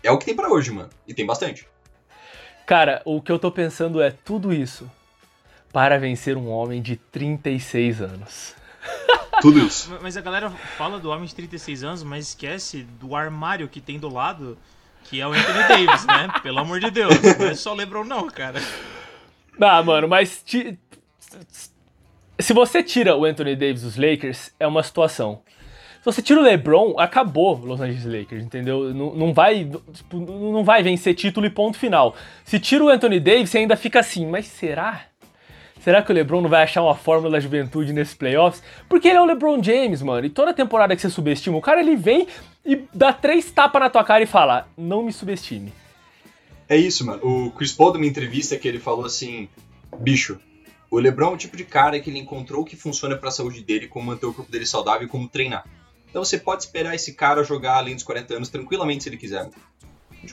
é 0.03 0.11
o 0.11 0.17
que 0.17 0.25
tem 0.25 0.35
pra 0.35 0.51
hoje, 0.51 0.71
mano. 0.71 0.89
E 1.07 1.13
tem 1.13 1.25
bastante. 1.25 1.67
Cara, 2.65 3.01
o 3.05 3.21
que 3.21 3.31
eu 3.31 3.39
tô 3.39 3.51
pensando 3.51 4.01
é 4.01 4.11
tudo 4.11 4.53
isso 4.53 4.89
para 5.71 5.97
vencer 5.99 6.35
um 6.37 6.49
homem 6.49 6.81
de 6.81 6.95
36 6.95 8.01
anos. 8.01 8.55
Tudo 9.41 9.59
isso. 9.59 9.97
Mas 10.01 10.17
a 10.17 10.21
galera 10.21 10.49
fala 10.49 10.99
do 10.99 11.09
homem 11.09 11.25
de 11.25 11.35
36 11.35 11.83
anos, 11.83 12.03
mas 12.03 12.29
esquece 12.29 12.83
do 12.99 13.15
armário 13.15 13.67
que 13.67 13.79
tem 13.79 13.97
do 13.99 14.11
lado, 14.11 14.57
que 15.03 15.21
é 15.21 15.27
o 15.27 15.31
Anthony 15.31 15.67
Davis, 15.67 16.05
né? 16.05 16.27
Pelo 16.43 16.59
amor 16.59 16.79
de 16.79 16.91
Deus. 16.91 17.13
Não 17.39 17.45
é 17.47 17.55
só 17.55 17.71
o 17.73 17.75
LeBron, 17.75 18.03
não, 18.03 18.27
cara. 18.27 18.59
Ah, 19.61 19.81
mano, 19.83 20.07
mas 20.07 20.41
ti- 20.43 20.77
se 22.39 22.53
você 22.53 22.81
tira 22.81 23.15
o 23.15 23.25
Anthony 23.25 23.55
Davis 23.55 23.81
dos 23.83 23.97
Lakers, 23.97 24.51
é 24.59 24.65
uma 24.67 24.81
situação. 24.83 25.41
Se 25.99 26.05
você 26.05 26.21
tira 26.21 26.39
o 26.39 26.43
LeBron, 26.43 26.95
acabou 26.97 27.59
o 27.59 27.65
Los 27.65 27.81
Angeles 27.81 28.05
Lakers, 28.05 28.43
entendeu? 28.43 28.93
Não, 28.93 29.13
não 29.13 29.33
vai, 29.33 29.69
tipo, 29.93 30.17
não 30.17 30.63
vai 30.63 30.81
vencer 30.81 31.13
título 31.13 31.45
e 31.45 31.49
ponto 31.49 31.77
final. 31.77 32.15
Se 32.45 32.57
tira 32.57 32.83
o 32.85 32.89
Anthony 32.89 33.19
Davis, 33.19 33.49
você 33.49 33.57
ainda 33.57 33.75
fica 33.75 33.99
assim, 33.99 34.25
mas 34.25 34.47
será? 34.47 35.08
Será 35.79 36.01
que 36.01 36.11
o 36.11 36.15
LeBron 36.15 36.41
não 36.41 36.49
vai 36.49 36.63
achar 36.63 36.83
uma 36.83 36.95
fórmula 36.95 37.31
da 37.31 37.39
juventude 37.39 37.93
nesses 37.93 38.13
playoffs? 38.13 38.61
Porque 38.87 39.07
ele 39.07 39.17
é 39.17 39.21
o 39.21 39.25
LeBron 39.25 39.63
James, 39.63 40.01
mano. 40.01 40.25
E 40.25 40.29
toda 40.29 40.53
temporada 40.53 40.95
que 40.95 41.01
você 41.01 41.09
subestima 41.09 41.57
o 41.57 41.61
cara, 41.61 41.79
ele 41.79 41.95
vem 41.95 42.27
e 42.65 42.83
dá 42.93 43.13
três 43.13 43.49
tapas 43.49 43.81
na 43.81 43.89
tua 43.89 44.03
cara 44.03 44.21
e 44.21 44.27
fala: 44.27 44.67
Não 44.77 45.03
me 45.03 45.13
subestime. 45.13 45.71
É 46.67 46.75
isso, 46.77 47.05
mano. 47.05 47.25
O 47.25 47.51
Chris 47.51 47.71
Paul, 47.71 47.93
numa 47.93 48.05
entrevista 48.05 48.57
que 48.57 48.67
ele 48.67 48.79
falou 48.79 49.05
assim: 49.05 49.47
bicho, 49.99 50.39
o 50.91 50.99
LeBron 50.99 51.31
é 51.31 51.33
o 51.33 51.37
tipo 51.37 51.55
de 51.55 51.63
cara 51.63 51.99
que 51.99 52.09
ele 52.09 52.19
encontrou 52.19 52.65
que 52.65 52.75
funciona 52.75 53.15
pra 53.15 53.31
saúde 53.31 53.63
dele, 53.63 53.87
como 53.87 54.05
manter 54.05 54.25
o 54.25 54.33
corpo 54.33 54.51
dele 54.51 54.65
saudável 54.65 55.07
e 55.07 55.09
como 55.09 55.27
treinar. 55.27 55.65
Então 56.09 56.23
você 56.23 56.37
pode 56.37 56.63
esperar 56.63 56.93
esse 56.93 57.13
cara 57.13 57.43
jogar 57.43 57.77
além 57.77 57.95
dos 57.95 58.03
40 58.03 58.35
anos 58.35 58.49
tranquilamente 58.49 59.03
se 59.03 59.09
ele 59.09 59.17
quiser. 59.17 59.43
mano. 59.43 59.53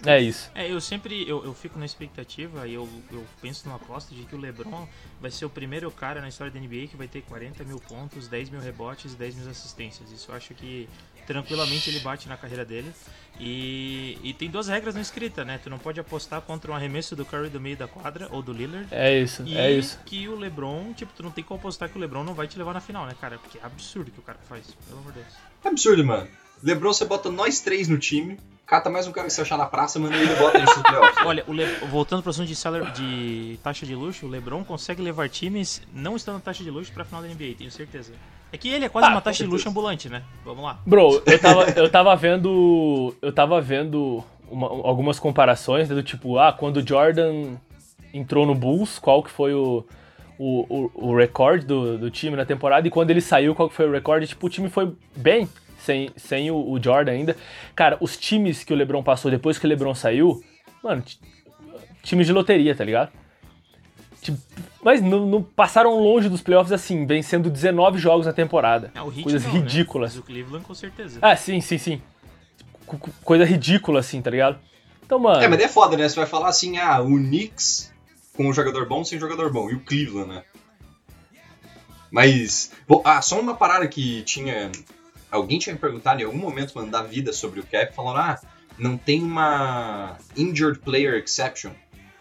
É 0.04 0.20
isso. 0.20 0.50
É, 0.54 0.70
eu 0.70 0.80
sempre 0.80 1.28
eu, 1.28 1.44
eu 1.44 1.54
fico 1.54 1.78
na 1.78 1.84
expectativa 1.84 2.66
e 2.66 2.74
eu, 2.74 2.88
eu 3.10 3.24
penso 3.40 3.66
numa 3.66 3.76
aposta 3.76 4.14
de 4.14 4.22
que 4.22 4.34
o 4.34 4.38
LeBron 4.38 4.86
vai 5.20 5.30
ser 5.30 5.44
o 5.44 5.50
primeiro 5.50 5.90
cara 5.90 6.20
na 6.20 6.28
história 6.28 6.52
da 6.52 6.58
NBA 6.58 6.88
que 6.88 6.96
vai 6.96 7.08
ter 7.08 7.22
40 7.22 7.64
mil 7.64 7.78
pontos, 7.80 8.28
10 8.28 8.50
mil 8.50 8.60
rebotes 8.60 9.12
e 9.12 9.16
10 9.16 9.34
mil 9.36 9.50
assistências. 9.50 10.10
Isso 10.10 10.30
eu 10.30 10.34
acho 10.36 10.54
que 10.54 10.88
tranquilamente 11.26 11.90
ele 11.90 11.98
bate 12.00 12.28
na 12.28 12.36
carreira 12.36 12.64
dele. 12.64 12.92
E, 13.38 14.18
e 14.22 14.32
tem 14.32 14.48
duas 14.48 14.68
regras 14.68 14.94
não 14.94 15.02
escritas, 15.02 15.46
né? 15.46 15.58
Tu 15.62 15.68
não 15.68 15.78
pode 15.78 16.00
apostar 16.00 16.40
contra 16.40 16.70
um 16.70 16.74
arremesso 16.74 17.14
do 17.14 17.24
Curry 17.24 17.50
do 17.50 17.60
meio 17.60 17.76
da 17.76 17.86
quadra 17.86 18.28
ou 18.30 18.40
do 18.40 18.52
Lillard. 18.52 18.88
É 18.90 19.20
isso, 19.20 19.42
E 19.44 19.58
é 19.58 19.70
isso. 19.70 20.00
que 20.06 20.26
o 20.28 20.34
LeBron, 20.34 20.94
tipo, 20.94 21.12
tu 21.12 21.22
não 21.22 21.30
tem 21.30 21.44
como 21.44 21.60
apostar 21.60 21.88
que 21.90 21.98
o 21.98 22.00
LeBron 22.00 22.24
não 22.24 22.32
vai 22.32 22.46
te 22.48 22.56
levar 22.56 22.72
na 22.72 22.80
final, 22.80 23.04
né, 23.06 23.14
cara? 23.20 23.38
Porque 23.38 23.58
é 23.58 23.64
absurdo 23.64 24.08
o 24.08 24.10
que 24.10 24.20
o 24.20 24.22
cara 24.22 24.38
faz, 24.48 24.66
pelo 24.88 25.00
amor 25.00 25.12
de 25.12 25.20
Deus. 25.20 25.34
É 25.62 25.68
absurdo, 25.68 26.04
mano. 26.04 26.28
LeBron, 26.62 26.92
você 26.92 27.04
bota 27.04 27.30
nós 27.30 27.60
três 27.60 27.88
no 27.88 27.98
time, 27.98 28.38
cata 28.66 28.88
mais 28.90 29.06
um 29.06 29.12
cara 29.12 29.26
que 29.26 29.32
você 29.32 29.42
achar 29.42 29.56
na 29.58 29.66
praça, 29.66 29.98
mano, 29.98 30.14
e 30.16 30.20
ele 30.20 30.34
bota 30.36 30.58
a 30.58 30.60
no 30.62 30.82
playoffs. 30.82 31.26
Olha, 31.26 31.44
o 31.46 31.52
Le- 31.52 31.66
voltando 31.90 32.22
pro 32.22 32.30
assunto 32.30 32.46
de, 32.48 32.56
salar- 32.56 32.92
de 32.92 33.58
taxa 33.62 33.84
de 33.86 33.94
luxo, 33.94 34.26
o 34.26 34.28
LeBron 34.28 34.64
consegue 34.64 35.02
levar 35.02 35.28
times 35.28 35.82
não 35.94 36.16
estando 36.16 36.36
na 36.36 36.40
taxa 36.40 36.64
de 36.64 36.70
luxo 36.70 36.92
pra 36.92 37.04
final 37.04 37.22
da 37.22 37.28
NBA, 37.28 37.54
tenho 37.58 37.70
certeza. 37.70 38.12
É 38.52 38.56
que 38.58 38.68
ele 38.68 38.84
é 38.84 38.88
quase 38.88 39.08
Ah, 39.08 39.10
uma 39.10 39.20
taxa 39.20 39.44
de 39.44 39.50
luxo 39.50 39.68
ambulante, 39.68 40.08
né? 40.08 40.22
Vamos 40.44 40.64
lá. 40.64 40.78
Bro, 40.86 41.22
eu 41.26 41.38
tava, 41.38 41.64
eu 41.76 41.90
tava 41.90 42.16
vendo. 42.16 43.14
Eu 43.20 43.32
tava 43.32 43.60
vendo 43.60 44.22
uma- 44.48 44.68
algumas 44.68 45.18
comparações, 45.18 45.88
né, 45.88 45.94
do 45.94 46.02
tipo, 46.02 46.38
ah, 46.38 46.52
quando 46.52 46.78
o 46.78 46.86
Jordan 46.86 47.56
entrou 48.14 48.46
no 48.46 48.54
Bulls, 48.54 48.98
qual 48.98 49.22
que 49.22 49.30
foi 49.30 49.52
o, 49.52 49.84
o, 50.38 50.90
o, 50.94 51.08
o 51.10 51.16
recorde 51.16 51.66
do, 51.66 51.98
do 51.98 52.10
time 52.10 52.36
na 52.36 52.46
temporada, 52.46 52.86
e 52.86 52.90
quando 52.90 53.10
ele 53.10 53.20
saiu, 53.20 53.54
qual 53.54 53.68
que 53.68 53.74
foi 53.74 53.88
o 53.88 53.92
recorde? 53.92 54.28
Tipo, 54.28 54.46
o 54.46 54.50
time 54.50 54.70
foi 54.70 54.90
bem 55.14 55.48
sem, 55.86 56.10
sem 56.16 56.50
o, 56.50 56.56
o 56.56 56.82
Jordan 56.82 57.12
ainda. 57.12 57.36
Cara, 57.74 57.96
os 58.00 58.16
times 58.16 58.62
que 58.64 58.72
o 58.72 58.76
LeBron 58.76 59.02
passou 59.02 59.30
depois 59.30 59.58
que 59.58 59.64
o 59.64 59.68
LeBron 59.68 59.94
saiu, 59.94 60.42
mano, 60.82 61.00
ti- 61.02 61.18
times 62.02 62.26
de 62.26 62.32
loteria, 62.32 62.74
tá 62.74 62.84
ligado? 62.84 63.10
Mas 64.82 65.00
não, 65.00 65.24
não 65.24 65.42
passaram 65.42 65.98
longe 66.00 66.28
dos 66.28 66.42
playoffs 66.42 66.72
assim, 66.72 67.06
vencendo 67.06 67.48
19 67.48 67.96
jogos 67.98 68.26
na 68.26 68.32
temporada. 68.32 68.90
É, 68.94 69.00
o 69.00 69.06
Heat 69.08 69.22
Coisas 69.22 69.44
não, 69.44 69.52
né? 69.54 69.60
ridículas. 69.60 70.14
Mas 70.14 70.22
o 70.22 70.26
Cleveland 70.26 70.64
com 70.64 70.74
certeza. 70.74 71.18
Ah, 71.22 71.36
sim, 71.36 71.60
sim, 71.60 71.78
sim. 71.78 72.02
Co- 72.86 72.98
co- 72.98 73.10
Coisa 73.24 73.44
ridícula, 73.44 74.00
assim, 74.00 74.20
tá 74.20 74.30
ligado? 74.30 74.58
Então, 75.04 75.18
mano. 75.20 75.40
É, 75.42 75.46
mas 75.48 75.60
é 75.60 75.68
foda, 75.68 75.96
né? 75.96 76.08
Você 76.08 76.16
vai 76.16 76.26
falar 76.26 76.48
assim, 76.48 76.76
ah, 76.78 77.00
o 77.00 77.16
Knicks 77.16 77.92
com 78.36 78.48
um 78.48 78.52
jogador 78.52 78.86
bom 78.88 79.04
sem 79.04 79.18
jogador 79.18 79.52
bom, 79.52 79.70
e 79.70 79.74
o 79.74 79.80
Cleveland, 79.80 80.28
né? 80.28 80.42
Mas, 82.10 82.72
bom, 82.88 83.02
ah, 83.04 83.20
só 83.22 83.38
uma 83.40 83.54
parada 83.54 83.86
que 83.88 84.22
tinha, 84.22 84.70
alguém 85.30 85.58
tinha 85.58 85.74
me 85.74 85.80
perguntado 85.80 86.20
em 86.20 86.24
algum 86.24 86.38
momento, 86.38 86.72
mano, 86.74 86.90
da 86.90 87.02
vida 87.02 87.32
sobre 87.32 87.60
o 87.60 87.66
cap, 87.66 87.94
falando, 87.94 88.18
ah, 88.18 88.40
não 88.78 88.96
tem 88.96 89.22
uma 89.22 90.16
injured 90.36 90.78
player 90.80 91.14
exception, 91.22 91.72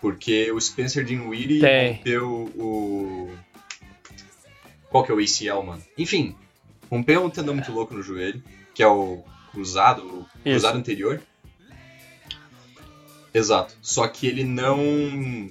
porque 0.01 0.51
o 0.51 0.59
Spencer 0.59 1.03
Dinwiddie 1.03 1.61
rompeu 1.61 2.51
o... 2.55 3.31
Qual 4.89 5.03
que 5.03 5.11
é 5.11 5.15
o 5.15 5.19
ACL, 5.19 5.65
mano? 5.65 5.83
Enfim, 5.97 6.35
rompeu 6.89 7.25
um 7.25 7.29
tendão 7.29 7.53
muito 7.53 7.71
louco 7.71 7.93
no 7.93 8.01
joelho, 8.01 8.41
que 8.73 8.81
é 8.81 8.87
o 8.87 9.23
cruzado, 9.51 10.03
o 10.03 10.19
Isso. 10.21 10.43
cruzado 10.43 10.77
anterior. 10.77 11.21
Exato. 13.33 13.75
Só 13.81 14.07
que 14.07 14.27
ele 14.27 14.45
não, 14.45 14.77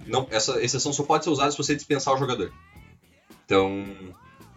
não. 0.06 0.26
Essa 0.30 0.62
exceção 0.62 0.90
só 0.90 1.02
pode 1.02 1.24
ser 1.24 1.30
usada 1.30 1.50
se 1.50 1.58
você 1.58 1.74
dispensar 1.74 2.14
o 2.14 2.18
jogador. 2.18 2.50
Então, 3.44 3.84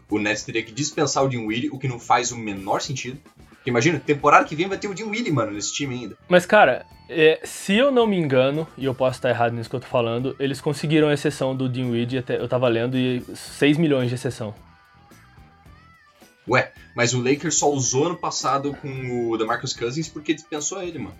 o 0.09 0.19
Nets 0.19 0.43
teria 0.43 0.63
que 0.63 0.71
dispensar 0.71 1.23
o 1.23 1.29
Dinwiddie, 1.29 1.69
o 1.69 1.77
que 1.77 1.87
não 1.87 1.99
faz 1.99 2.31
o 2.31 2.37
menor 2.37 2.81
sentido. 2.81 3.19
Porque 3.49 3.69
imagina, 3.69 3.99
temporada 3.99 4.45
que 4.45 4.55
vem 4.55 4.67
vai 4.67 4.77
ter 4.77 4.87
o 4.87 4.93
Dinwiddie, 4.93 5.31
mano, 5.31 5.51
nesse 5.51 5.73
time 5.73 5.95
ainda. 5.95 6.17
Mas, 6.29 6.45
cara, 6.45 6.85
é, 7.09 7.39
se 7.43 7.75
eu 7.75 7.91
não 7.91 8.07
me 8.07 8.17
engano, 8.17 8.67
e 8.77 8.85
eu 8.85 8.95
posso 8.95 9.17
estar 9.17 9.29
errado 9.29 9.53
nisso 9.53 9.69
que 9.69 9.75
eu 9.75 9.79
tô 9.79 9.87
falando, 9.87 10.35
eles 10.39 10.61
conseguiram 10.61 11.09
a 11.09 11.13
exceção 11.13 11.55
do 11.55 11.67
Dinwiddie, 11.67 12.19
até, 12.19 12.37
eu 12.39 12.47
tava 12.47 12.67
lendo, 12.67 12.97
e 12.97 13.23
6 13.33 13.77
milhões 13.77 14.09
de 14.09 14.15
exceção. 14.15 14.53
Ué, 16.47 16.71
mas 16.95 17.13
o 17.13 17.21
Lakers 17.21 17.55
só 17.55 17.69
usou 17.69 18.05
ano 18.05 18.15
passado 18.15 18.73
com 18.81 19.31
o 19.31 19.37
DeMarcus 19.37 19.73
Cousins 19.73 20.07
porque 20.07 20.33
dispensou 20.33 20.81
ele, 20.81 20.99
mano. 20.99 21.15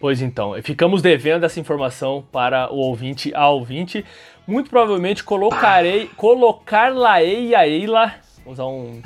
Pois 0.00 0.20
então, 0.20 0.52
ficamos 0.62 1.00
devendo 1.00 1.44
essa 1.44 1.58
informação 1.58 2.26
para 2.30 2.70
o 2.70 2.76
ouvinte 2.76 3.32
a 3.34 3.48
ouvinte. 3.48 4.04
Muito 4.46 4.68
provavelmente 4.70 5.24
colocarei, 5.24 6.08
colocar-la-ei 6.16 7.54
a 7.54 7.66
Eila, 7.66 8.14
vamos 8.44 8.58
usar 8.58 8.66
um 8.66 9.00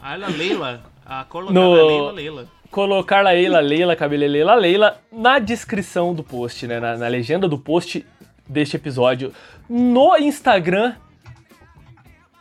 A 0.00 0.14
Ela 0.14 0.28
Leila, 0.28 0.82
a 1.04 1.24
colocar 1.24 1.52
No- 1.52 1.72
a 1.74 1.86
Leila 1.86 2.12
Leila. 2.12 2.46
colocar 2.70 3.22
la 3.22 3.30
Leila, 3.32 3.60
Leila, 3.60 3.96
cabeleleila, 3.96 4.54
Leila 4.54 4.98
na 5.12 5.38
descrição 5.38 6.14
do 6.14 6.22
post, 6.22 6.66
né? 6.66 6.78
Na, 6.80 6.96
na 6.96 7.08
legenda 7.08 7.48
do 7.48 7.58
post 7.58 8.04
deste 8.48 8.76
episódio 8.76 9.32
no 9.68 10.16
Instagram 10.16 10.94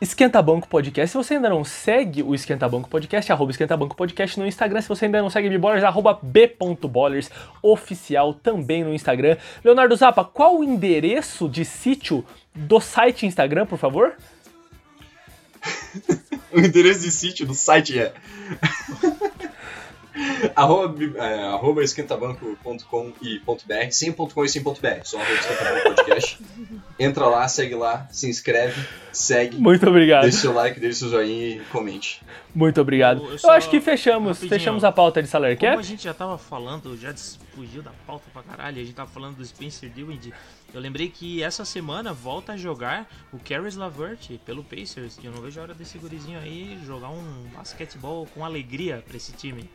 Esquenta 0.03 0.41
Banco 0.41 0.67
Podcast. 0.67 1.11
Se 1.11 1.17
você 1.17 1.35
ainda 1.35 1.49
não 1.49 1.63
segue 1.63 2.21
o 2.21 2.35
Esquenta 2.35 2.67
Banco 2.67 2.89
Podcast, 2.89 3.31
arroba 3.31 3.51
Esquenta 3.51 3.77
Banco 3.77 3.95
Podcast 3.95 4.37
no 4.37 4.45
Instagram. 4.45 4.81
Se 4.81 4.89
você 4.89 5.05
ainda 5.05 5.21
não 5.21 5.29
segue 5.29 5.47
B-Ballers, 5.49 5.81
arroba 5.81 6.19
b.ballers 6.21 7.31
oficial 7.61 8.33
também 8.33 8.83
no 8.83 8.93
Instagram. 8.93 9.37
Leonardo 9.63 9.95
Zappa, 9.95 10.25
qual 10.25 10.59
o 10.59 10.63
endereço 10.63 11.47
de 11.47 11.63
sítio 11.63 12.25
do 12.53 12.81
site 12.81 13.25
Instagram, 13.25 13.65
por 13.65 13.79
favor? 13.79 14.17
O 16.51 16.59
endereço 16.59 16.99
de 16.99 17.11
sítio 17.11 17.47
do 17.47 17.55
site 17.55 17.97
é. 17.97 18.13
arroba, 20.55 20.95
é, 21.17 21.43
arroba 21.47 21.83
esquentabanco.com 21.83 23.13
e 23.21 23.39
ponto 23.39 23.65
.br, 23.67 23.91
sem 23.91 24.11
ponto 24.11 24.33
.com 24.35 24.43
e 24.45 24.49
sem 24.49 24.61
ponto 24.63 24.81
.br, 24.81 25.01
só 25.03 25.17
arroba 25.19 25.33
esquentabanco 25.39 25.83
podcast. 25.95 26.39
Entra 26.99 27.25
lá, 27.27 27.47
segue 27.47 27.75
lá, 27.75 28.07
se 28.11 28.29
inscreve, 28.29 28.79
segue, 29.11 29.57
Muito 29.57 29.87
obrigado. 29.89 30.23
deixa 30.23 30.37
seu 30.37 30.53
like, 30.53 30.79
deixa 30.79 30.99
seu 30.99 31.09
joinha 31.09 31.47
e 31.55 31.59
comente. 31.71 32.21
Muito 32.53 32.79
obrigado. 32.79 33.23
Eu- 33.23 33.31
eu 33.33 33.39
Eu, 33.43 33.49
acho 33.51 33.69
que 33.69 33.81
fechamos, 33.81 34.37
rapidinho. 34.37 34.49
fechamos 34.59 34.83
a 34.83 34.91
pauta 34.91 35.21
de 35.23 35.27
salary 35.27 35.55
Como 35.57 35.71
a 35.71 35.75
cap. 35.75 35.83
gente 35.87 36.03
já 36.03 36.13
tava 36.13 36.37
falando, 36.37 36.95
já 36.97 37.13
fugiu 37.55 37.81
da 37.81 37.91
pauta 38.05 38.25
pra 38.31 38.43
caralho, 38.43 38.79
a 38.79 38.83
gente 38.83 38.93
tava 38.93 39.09
falando 39.09 39.37
do 39.37 39.45
Spencer 39.45 39.89
Dinwiddie. 39.89 40.33
Eu 40.73 40.79
lembrei 40.81 41.07
que 41.09 41.41
essa 41.43 41.65
semana 41.65 42.13
volta 42.13 42.53
a 42.53 42.57
jogar 42.57 43.07
o 43.31 43.37
Caris 43.39 43.75
Lavert 43.75 44.37
pelo 44.43 44.63
Pacers. 44.63 45.19
E 45.21 45.25
eu 45.27 45.31
não 45.31 45.39
vejo 45.41 45.59
a 45.59 45.63
hora 45.63 45.73
desse 45.75 45.99
gurizinho 45.99 46.39
aí 46.39 46.79
jogar 46.85 47.09
um 47.09 47.45
basquetebol 47.55 48.27
com 48.33 48.43
alegria 48.43 49.03
pra 49.07 49.15
esse 49.17 49.31
time. 49.33 49.69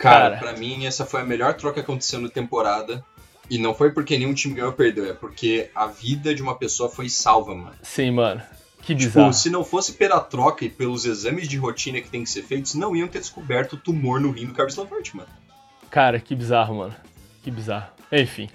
Cara, 0.00 0.30
Cara. 0.30 0.36
pra 0.38 0.52
mim 0.58 0.86
essa 0.86 1.04
foi 1.04 1.20
a 1.20 1.24
melhor 1.24 1.52
troca 1.52 1.74
que 1.74 1.80
aconteceu 1.80 2.18
na 2.20 2.30
temporada. 2.30 3.04
E 3.50 3.58
não 3.58 3.74
foi 3.74 3.90
porque 3.90 4.16
nenhum 4.16 4.32
time 4.32 4.54
ganhou 4.54 4.70
ou 4.70 4.76
perdeu, 4.76 5.10
é 5.10 5.12
porque 5.12 5.70
a 5.74 5.86
vida 5.86 6.34
de 6.34 6.40
uma 6.40 6.54
pessoa 6.56 6.88
foi 6.88 7.08
salva, 7.08 7.54
mano. 7.54 7.74
Sim, 7.82 8.12
mano. 8.12 8.40
Que 8.80 8.94
bizarro. 8.94 9.26
Tipo, 9.26 9.32
se 9.34 9.50
não 9.50 9.62
fosse 9.62 9.92
pela 9.92 10.20
troca 10.20 10.64
e 10.64 10.70
pelos 10.70 11.04
exames 11.04 11.48
de 11.48 11.58
rotina 11.58 12.00
que 12.00 12.08
tem 12.08 12.22
que 12.24 12.30
ser 12.30 12.42
feitos, 12.42 12.74
não 12.74 12.96
iam 12.96 13.08
ter 13.08 13.18
descoberto 13.18 13.74
o 13.74 13.76
tumor 13.76 14.20
no 14.20 14.30
rim 14.30 14.46
do 14.46 14.54
Caris 14.54 14.76
LeVert, 14.76 15.14
mano. 15.14 15.28
Cara, 15.90 16.18
que 16.18 16.34
bizarro, 16.34 16.76
mano. 16.76 16.94
Que 17.42 17.50
bizarro. 17.50 17.88
Enfim. 18.10 18.48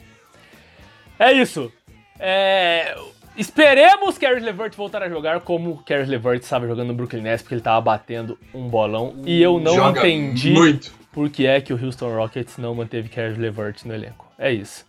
É 1.20 1.32
isso. 1.32 1.72
É... 2.18 2.96
Esperemos 3.38 4.18
Caris 4.18 4.42
LeVert 4.42 4.75
voltar 4.75 5.04
a 5.04 5.10
jogar 5.10 5.42
como 5.42 5.84
Caris 5.84 6.08
LeVert 6.08 6.42
estava 6.42 6.66
jogando 6.66 6.88
no 6.88 6.94
Brooklyn 6.94 7.22
Nets, 7.22 7.42
porque 7.44 7.54
ele 7.54 7.62
tava 7.62 7.82
batendo 7.82 8.40
um 8.54 8.68
bolão. 8.68 9.14
E 9.25 9.41
eu 9.41 9.60
não 9.60 9.76
Joga 9.76 10.00
entendi 10.00 10.52
muito. 10.52 11.05
Por 11.15 11.30
que 11.30 11.47
é 11.47 11.62
que 11.62 11.73
o 11.73 11.82
Houston 11.82 12.13
Rockets 12.13 12.58
não 12.58 12.75
manteve 12.75 13.08
Caris 13.08 13.38
LeVert 13.38 13.86
no 13.86 13.93
elenco. 13.93 14.28
É 14.38 14.51
isso. 14.51 14.86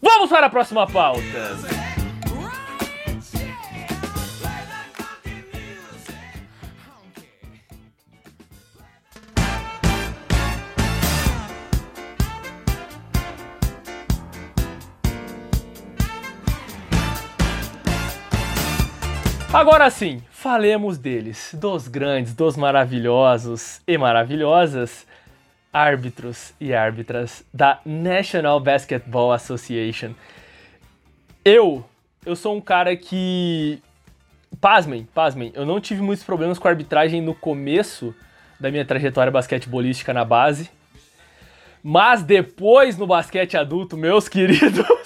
Vamos 0.00 0.30
para 0.30 0.46
a 0.46 0.50
próxima 0.50 0.86
pauta. 0.86 1.93
Agora 19.66 19.88
sim, 19.88 20.22
falemos 20.30 20.98
deles, 20.98 21.56
dos 21.58 21.88
grandes, 21.88 22.34
dos 22.34 22.54
maravilhosos 22.54 23.80
e 23.88 23.96
maravilhosas 23.96 25.06
árbitros 25.72 26.52
e 26.60 26.74
árbitras 26.74 27.42
da 27.50 27.80
National 27.82 28.60
Basketball 28.60 29.32
Association. 29.32 30.10
Eu, 31.42 31.82
eu 32.26 32.36
sou 32.36 32.54
um 32.54 32.60
cara 32.60 32.94
que 32.94 33.82
pasmem, 34.60 35.08
pasmem, 35.14 35.50
eu 35.54 35.64
não 35.64 35.80
tive 35.80 36.02
muitos 36.02 36.26
problemas 36.26 36.58
com 36.58 36.68
a 36.68 36.70
arbitragem 36.70 37.22
no 37.22 37.34
começo 37.34 38.14
da 38.60 38.70
minha 38.70 38.84
trajetória 38.84 39.32
basquetebolística 39.32 40.12
na 40.12 40.26
base. 40.26 40.68
Mas 41.82 42.22
depois 42.22 42.98
no 42.98 43.06
basquete 43.06 43.56
adulto, 43.56 43.96
meus 43.96 44.28
queridos, 44.28 45.03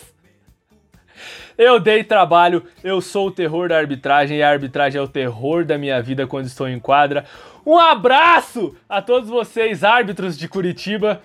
eu 1.59 1.81
dei 1.81 2.05
trabalho, 2.05 2.65
eu 2.85 3.01
sou 3.01 3.27
o 3.27 3.31
terror 3.33 3.69
da 3.69 3.77
arbitragem 3.77 4.39
e 4.39 4.43
a 4.43 4.49
arbitragem 4.49 4.99
é 4.99 5.03
o 5.03 5.09
terror 5.09 5.65
da 5.65 5.77
minha 5.77 6.01
vida 6.01 6.27
quando 6.27 6.47
estou 6.47 6.69
em 6.69 6.79
quadra. 6.79 7.25
Um 7.67 7.77
abraço 7.77 8.75
a 8.89 9.03
todos 9.03 9.29
vocês, 9.29 9.83
árbitros 9.83 10.39
de 10.39 10.47
Curitiba, 10.49 11.21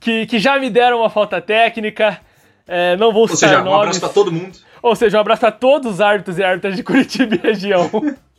que, 0.00 0.26
que 0.26 0.38
já 0.38 0.58
me 0.58 0.70
deram 0.70 1.00
uma 1.00 1.10
falta 1.10 1.40
técnica. 1.40 2.18
É, 2.66 2.96
não 2.96 3.12
vou 3.12 3.22
Ou 3.22 3.28
citar 3.28 3.50
seja, 3.50 3.60
um 3.60 3.64
nomes. 3.64 3.80
abraço 3.80 4.00
pra 4.00 4.08
todo 4.08 4.32
mundo. 4.32 4.58
Ou 4.82 4.96
seja, 4.96 5.18
um 5.18 5.20
abraço 5.20 5.46
a 5.46 5.52
todos 5.52 5.92
os 5.92 6.00
árbitros 6.00 6.38
e 6.38 6.42
árbitras 6.42 6.74
de 6.74 6.82
Curitiba 6.82 7.34
e 7.34 7.38
região. 7.38 7.90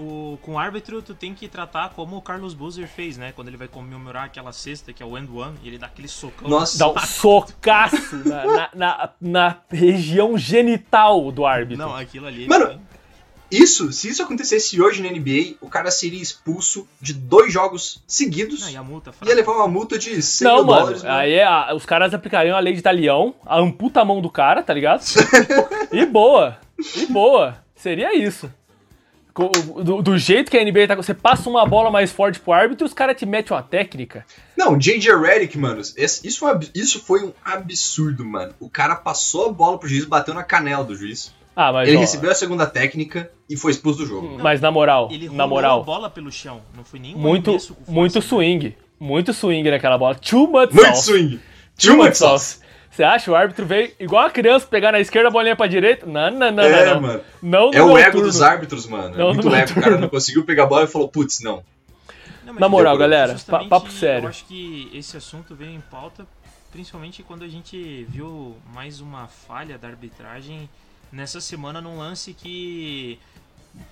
O, 0.00 0.38
com 0.42 0.52
o 0.54 0.58
árbitro, 0.58 1.02
tu 1.02 1.14
tem 1.14 1.34
que 1.34 1.46
tratar 1.46 1.90
como 1.90 2.16
o 2.16 2.22
Carlos 2.22 2.54
Boozer 2.54 2.88
fez, 2.88 3.18
né? 3.18 3.32
Quando 3.36 3.48
ele 3.48 3.56
vai 3.58 3.68
comemorar 3.68 4.24
aquela 4.24 4.50
cesta 4.52 4.92
que 4.92 5.02
é 5.02 5.06
o 5.06 5.18
end 5.18 5.30
one, 5.30 5.56
e 5.62 5.68
ele 5.68 5.76
dá 5.78 5.86
aquele 5.86 6.08
socão. 6.08 6.48
Nossa, 6.48 6.78
Dá 6.78 6.88
um 6.90 6.98
socaço 6.98 8.16
na, 8.24 8.44
na, 8.46 8.68
na- 8.74 9.10
na 9.20 9.56
região 9.70 10.38
genital 10.38 11.30
do 11.30 11.44
árbitro. 11.44 11.84
Não, 11.84 11.94
aquilo 11.94 12.26
ali. 12.26 12.48
Mano, 12.48 12.80
Isso, 13.50 13.92
se 13.92 14.08
isso 14.08 14.22
acontecesse 14.22 14.80
hoje 14.80 15.02
na 15.02 15.08
NBA, 15.10 15.56
o 15.60 15.68
cara 15.68 15.90
seria 15.90 16.22
expulso 16.22 16.86
de 17.00 17.12
dois 17.12 17.52
jogos 17.52 18.00
seguidos. 18.06 18.60
Não, 18.62 18.70
e 18.70 18.76
a 18.76 18.82
multa, 18.82 19.12
Ia 19.26 19.34
levar 19.34 19.52
uma 19.52 19.66
multa 19.66 19.98
de 19.98 20.22
100 20.22 20.46
Não, 20.48 20.56
mil 20.58 20.64
mano, 20.66 20.78
dólares. 20.80 21.02
mano. 21.02 21.14
aí 21.16 21.32
é 21.34 21.44
a- 21.44 21.74
os 21.74 21.84
caras 21.84 22.14
aplicariam 22.14 22.56
a 22.56 22.60
lei 22.60 22.74
de 22.74 22.80
talião, 22.80 23.34
a 23.44 23.58
amputa 23.58 24.00
a 24.00 24.04
mão 24.04 24.20
do 24.22 24.30
cara, 24.30 24.62
tá 24.62 24.72
ligado? 24.72 25.02
e 25.92 26.06
boa, 26.06 26.58
e 26.96 27.06
boa. 27.06 27.56
Seria 27.74 28.14
isso. 28.16 28.48
Do, 29.34 30.02
do 30.02 30.18
jeito 30.18 30.50
que 30.50 30.58
a 30.58 30.64
NBA 30.64 30.88
tá, 30.88 30.94
você 30.94 31.14
passa 31.14 31.48
uma 31.48 31.64
bola 31.66 31.90
mais 31.90 32.10
forte 32.10 32.40
pro 32.40 32.52
árbitro 32.52 32.84
e 32.84 32.88
os 32.88 32.94
caras 32.94 33.16
te 33.16 33.24
metem 33.24 33.56
uma 33.56 33.62
técnica. 33.62 34.24
Não, 34.56 34.76
J.J. 34.78 35.16
Redick, 35.16 35.56
mano, 35.56 35.80
isso, 35.80 36.38
foi 36.38 36.48
um 36.48 36.52
ab- 36.52 36.70
isso 36.74 37.00
foi 37.00 37.24
um 37.24 37.32
absurdo, 37.44 38.24
mano. 38.24 38.52
O 38.60 38.68
cara 38.68 38.94
passou 38.96 39.46
a 39.48 39.52
bola 39.52 39.78
pro 39.78 39.88
juiz, 39.88 40.04
bateu 40.04 40.34
na 40.34 40.42
canela 40.42 40.84
do 40.84 40.94
juiz. 40.94 41.32
Ah, 41.54 41.72
mas 41.72 41.88
Ele 41.88 41.96
ó, 41.96 42.00
recebeu 42.00 42.30
a 42.30 42.34
segunda 42.34 42.66
técnica 42.66 43.30
e 43.48 43.56
foi 43.56 43.72
expulso 43.72 43.98
do 44.00 44.06
jogo. 44.06 44.38
mas 44.40 44.60
na 44.60 44.70
moral, 44.70 45.08
Ele 45.10 45.28
na 45.28 45.44
a 45.44 45.46
moral, 45.46 45.84
bola 45.84 46.08
pelo 46.08 46.30
chão. 46.30 46.60
Não 46.76 46.84
foi 46.84 46.98
nem 47.00 47.14
um 47.14 47.18
muito, 47.18 47.56
muito 47.88 48.14
né? 48.16 48.20
swing, 48.20 48.76
muito 48.98 49.32
swing 49.32 49.68
naquela 49.70 49.98
bola. 49.98 50.14
Too 50.14 50.46
much 50.46 50.72
Muito 50.72 50.86
sauce. 50.86 51.02
swing. 51.10 51.40
Too 51.78 51.88
Too 51.90 51.96
much 51.96 52.06
much 52.08 52.16
sauce. 52.16 52.44
sauce. 52.56 52.69
Você 53.00 53.04
acha 53.04 53.30
o 53.30 53.34
árbitro 53.34 53.64
veio 53.64 53.90
igual 53.98 54.26
a 54.26 54.30
criança 54.30 54.66
pegar 54.66 54.92
na 54.92 55.00
esquerda 55.00 55.28
a 55.28 55.30
bolinha 55.30 55.56
pra 55.56 55.66
direita? 55.66 56.04
Não, 56.04 56.30
não, 56.30 56.50
não, 56.52 56.62
É, 56.62 56.84
não, 56.84 56.94
não. 56.96 57.00
mano. 57.00 57.20
Não 57.42 57.70
É 57.72 57.82
o 57.82 57.86
meu 57.86 57.96
ego 57.96 58.10
turno. 58.12 58.26
dos 58.26 58.42
árbitros, 58.42 58.86
mano. 58.86 59.16
Não, 59.16 59.30
é 59.30 59.32
muito 59.32 59.54
ego. 59.54 59.72
O 59.72 59.82
cara 59.82 59.96
não 59.96 60.08
conseguiu 60.10 60.44
pegar 60.44 60.64
a 60.64 60.66
bola 60.66 60.84
e 60.84 60.86
falou, 60.86 61.08
putz, 61.08 61.40
não. 61.40 61.64
Não, 62.44 62.52
Na 62.52 62.68
moral, 62.68 62.98
galera, 62.98 63.36
papo 63.70 63.90
sério. 63.90 64.24
Eu 64.24 64.28
acho 64.28 64.44
que 64.44 64.90
esse 64.92 65.16
assunto 65.16 65.54
veio 65.54 65.70
em 65.70 65.80
pauta, 65.80 66.26
principalmente 66.70 67.22
quando 67.22 67.42
a 67.42 67.48
gente 67.48 68.04
viu 68.10 68.54
mais 68.74 69.00
uma 69.00 69.26
falha 69.28 69.78
da 69.78 69.88
arbitragem 69.88 70.68
nessa 71.10 71.40
semana 71.40 71.80
num 71.80 71.96
lance 71.96 72.34
que 72.34 73.18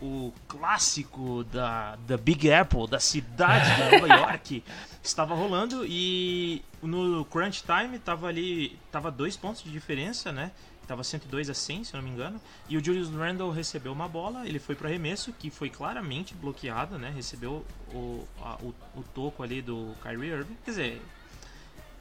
o 0.01 0.33
clássico 0.47 1.45
da, 1.45 1.97
da 2.07 2.17
Big 2.17 2.53
Apple, 2.53 2.87
da 2.89 3.01
cidade 3.01 3.75
de 3.75 3.91
Nova 4.01 4.07
York, 4.15 4.63
estava 5.03 5.35
rolando 5.35 5.85
e 5.87 6.63
no 6.83 7.25
crunch 7.25 7.63
time 7.65 7.99
tava 7.99 8.29
ali, 8.29 8.79
tava 8.93 9.11
dois 9.11 9.37
pontos 9.37 9.63
de 9.63 9.71
diferença, 9.71 10.31
né? 10.33 10.51
tava 10.87 11.05
102 11.05 11.51
a 11.51 11.55
100, 11.55 11.85
se 11.85 11.93
eu 11.95 12.01
não 12.01 12.09
me 12.09 12.15
engano, 12.15 12.41
e 12.67 12.75
o 12.75 12.83
Julius 12.83 13.11
Randle 13.11 13.51
recebeu 13.51 13.93
uma 13.93 14.09
bola, 14.09 14.49
ele 14.49 14.59
foi 14.59 14.75
para 14.75 14.89
arremesso, 14.89 15.35
que 15.39 15.51
foi 15.51 15.69
claramente 15.69 16.33
bloqueado, 16.33 16.99
né? 16.99 17.13
Recebeu 17.15 17.63
o, 17.93 18.27
a- 18.41 18.57
o, 18.63 18.75
o 18.97 19.03
toco 19.15 19.43
ali 19.43 19.61
do 19.61 19.95
Kyrie 20.03 20.31
Irving, 20.31 20.57
quer 20.65 20.71
dizer, 20.71 21.03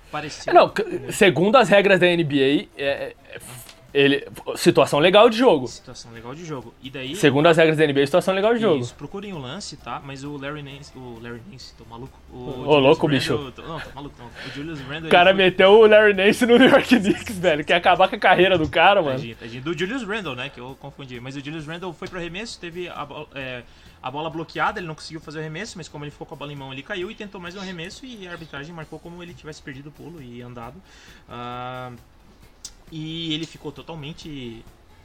parecia... 0.10 0.54
Não, 0.54 0.71
segundo 1.12 1.58
as 1.58 1.67
regras 1.67 2.00
da 2.00 2.06
NBA, 2.08 2.69
é, 2.78 3.13
é, 3.28 3.39
ele, 3.99 4.27
situação 4.55 4.99
legal 4.99 5.29
de 5.29 5.38
jogo. 5.38 5.67
Situação 5.67 6.12
legal 6.12 6.36
de 6.36 6.45
jogo. 6.45 6.73
E 6.83 6.89
daí... 6.89 7.15
Segundo 7.15 7.47
as 7.47 7.57
regras 7.57 7.77
da 7.77 7.88
NBA, 7.88 8.05
situação 8.05 8.33
legal 8.33 8.53
de 8.53 8.60
jogo. 8.62 8.81
Isso, 8.81 8.93
procurem 8.95 9.33
o 9.33 9.38
lance, 9.39 9.75
tá? 9.77 10.01
Mas 10.05 10.23
o 10.23 10.38
Larry 10.38 10.62
Nance, 10.62 10.91
o 10.95 11.19
Larry 11.21 11.41
Nance, 11.51 11.73
tô 11.77 11.83
maluco. 11.86 12.17
O 12.31 12.38
Julius 12.45 12.65
louco, 12.83 13.07
Randle- 13.07 13.19
bicho. 13.19 13.51
tô- 13.55 13.62
não, 13.63 13.79
tô 13.79 13.89
maluco 13.95 14.15
não. 14.19 14.27
O 14.27 14.53
Julius 14.55 14.79
Randle... 14.81 15.07
O 15.07 15.12
cara 15.12 15.31
foi- 15.33 15.43
meteu 15.43 15.71
o 15.71 15.88
Larry 15.88 16.13
Nance 16.13 16.45
no 16.45 16.57
New 16.60 16.69
York 16.69 16.99
Knicks, 16.99 17.38
velho. 17.39 17.65
Quer 17.65 17.75
acabar 17.75 18.07
com 18.07 18.15
a 18.15 18.19
carreira 18.19 18.57
do 18.57 18.69
cara, 18.69 19.01
mano. 19.01 19.15
Tadinho, 19.17 19.36
tadinho. 19.36 19.63
Do 19.63 19.77
Julius 19.77 20.03
Randle, 20.03 20.36
né? 20.36 20.49
Que 20.49 20.60
eu 20.60 20.77
confundi. 20.79 21.19
Mas 21.19 21.36
o 21.36 21.39
Julius 21.43 21.65
Randle 21.65 21.91
foi 21.93 22.07
pro 22.07 22.19
arremesso, 22.19 22.60
teve 22.60 22.88
a, 22.89 23.07
é, 23.33 23.63
a 24.03 24.12
bola 24.12 24.29
bloqueada, 24.29 24.79
ele 24.79 24.88
não 24.88 24.95
conseguiu 24.95 25.19
fazer 25.19 25.39
o 25.39 25.41
arremesso, 25.41 25.73
mas 25.77 25.88
como 25.88 26.03
ele 26.03 26.12
ficou 26.12 26.27
com 26.27 26.36
a 26.36 26.38
bola 26.38 26.53
em 26.53 26.55
mão, 26.55 26.71
ele 26.71 26.83
caiu 26.83 27.10
e 27.10 27.15
tentou 27.15 27.41
mais 27.41 27.55
um 27.55 27.60
arremesso 27.60 28.05
e 28.05 28.27
a 28.27 28.31
arbitragem 28.31 28.73
marcou 28.75 28.99
como 28.99 29.23
ele 29.23 29.33
tivesse 29.33 29.62
perdido 29.62 29.89
o 29.89 29.91
pulo 29.91 30.21
e 30.21 30.41
andado. 30.41 30.75
Ah, 31.27 31.91
e 32.91 33.34
ele 33.34 33.45
ficou 33.45 33.71
totalmente 33.71 34.63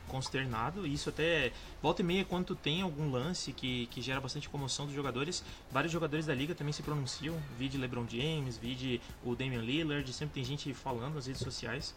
consternado. 0.08 0.86
E 0.86 0.92
isso 0.92 1.08
até 1.08 1.52
volta 1.82 2.02
e 2.02 2.04
meia, 2.04 2.24
quando 2.24 2.54
tem 2.54 2.82
algum 2.82 3.10
lance 3.10 3.52
que, 3.52 3.86
que 3.86 4.02
gera 4.02 4.20
bastante 4.20 4.48
comoção 4.48 4.84
dos 4.84 4.94
jogadores, 4.94 5.42
vários 5.70 5.92
jogadores 5.92 6.26
da 6.26 6.34
liga 6.34 6.54
também 6.54 6.72
se 6.72 6.82
pronunciam. 6.82 7.40
Vide 7.58 7.78
LeBron 7.78 8.06
James, 8.08 8.56
vide 8.58 9.00
o 9.24 9.34
Damian 9.34 9.62
Lillard, 9.62 10.12
sempre 10.12 10.34
tem 10.34 10.44
gente 10.44 10.72
falando 10.74 11.14
nas 11.14 11.26
redes 11.26 11.42
sociais. 11.42 11.94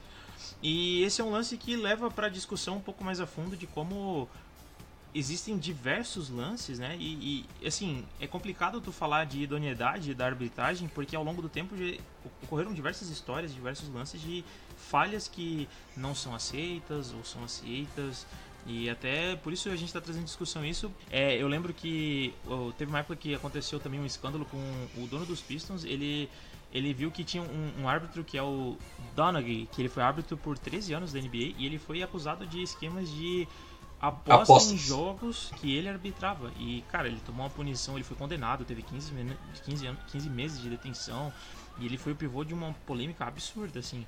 E 0.64 1.04
esse 1.04 1.22
é 1.22 1.24
um 1.24 1.32
lance 1.32 1.58
que 1.58 1.76
leva 1.76 2.10
para 2.10 2.30
discussão 2.30 2.78
um 2.78 2.82
pouco 2.82 3.04
mais 3.04 3.20
a 3.20 3.28
fundo 3.28 3.58
de 3.58 3.68
como 3.68 4.30
existem 5.14 5.58
diversos 5.58 6.30
lances, 6.30 6.78
né? 6.78 6.98
E, 7.00 7.46
e, 7.62 7.68
assim, 7.68 8.06
é 8.20 8.28
complicado 8.28 8.82
tu 8.82 8.92
falar 8.92 9.26
de 9.26 9.44
idoneidade 9.44 10.14
da 10.14 10.26
arbitragem, 10.26 10.90
porque 10.90 11.16
ao 11.16 11.24
longo 11.24 11.42
do 11.42 11.48
tempo 11.48 11.74
ocorreram 12.44 12.74
diversas 12.74 13.08
histórias, 13.08 13.54
diversos 13.54 13.88
lances 13.88 14.22
de 14.22 14.44
falhas 14.90 15.28
que 15.28 15.68
não 15.96 16.14
são 16.16 16.34
aceitas 16.36 17.12
ou 17.14 17.24
são 17.24 17.44
aceitas. 17.44 18.26
E 18.68 18.90
até 18.90 19.36
por 19.36 19.54
isso 19.54 19.70
a 19.70 19.76
gente 19.76 19.90
está 19.90 20.02
trazendo 20.02 20.26
discussão 20.26 20.66
isso. 20.66 20.92
É, 21.12 21.36
eu 21.42 21.48
lembro 21.48 21.74
que 21.74 22.34
ó, 22.48 22.72
teve 22.72 22.90
uma 22.92 23.00
época 23.00 23.16
que 23.16 23.34
aconteceu 23.36 23.80
também 23.80 24.00
um 24.00 24.06
escândalo 24.06 24.46
com 24.46 24.58
o 24.98 25.08
dono 25.08 25.26
dos 25.26 25.42
Pistons. 25.42 25.84
Ele 25.84 26.30
ele 26.74 26.94
viu 26.94 27.10
que 27.10 27.24
tinha 27.24 27.42
um, 27.44 27.82
um 27.84 27.88
árbitro 27.88 28.24
que 28.24 28.38
é 28.38 28.44
o 28.44 28.78
Donaghy, 29.16 29.68
que 29.72 29.82
ele 29.82 29.88
foi 29.88 30.04
árbitro 30.04 30.36
por 30.36 30.58
13 30.58 30.94
anos 30.94 31.14
da 31.14 31.20
NBA 31.20 31.54
e 31.58 31.66
ele 31.66 31.78
foi 31.78 32.02
acusado 32.04 32.46
de 32.46 32.62
esquemas 32.62 33.10
de 33.10 33.48
aposta 34.00 34.44
Apostas. 34.44 34.74
em 34.74 34.78
jogos 34.78 35.52
que 35.56 35.74
ele 35.74 35.88
arbitrava. 35.88 36.52
E, 36.60 36.84
cara, 36.92 37.08
ele 37.08 37.20
tomou 37.26 37.44
uma 37.46 37.50
punição, 37.50 37.96
ele 37.96 38.04
foi 38.04 38.18
condenado, 38.18 38.66
teve 38.66 38.82
15, 38.82 39.14
men- 39.14 39.38
15, 39.64 39.86
anos, 39.88 40.02
15 40.12 40.30
meses 40.30 40.60
de 40.60 40.70
detenção 40.70 41.32
e 41.80 41.86
ele 41.86 41.98
foi 41.98 42.12
o 42.12 42.16
pivô 42.16 42.44
de 42.44 42.54
uma 42.54 42.74
polêmica 42.86 43.26
absurda, 43.26 43.80
assim. 43.80 44.06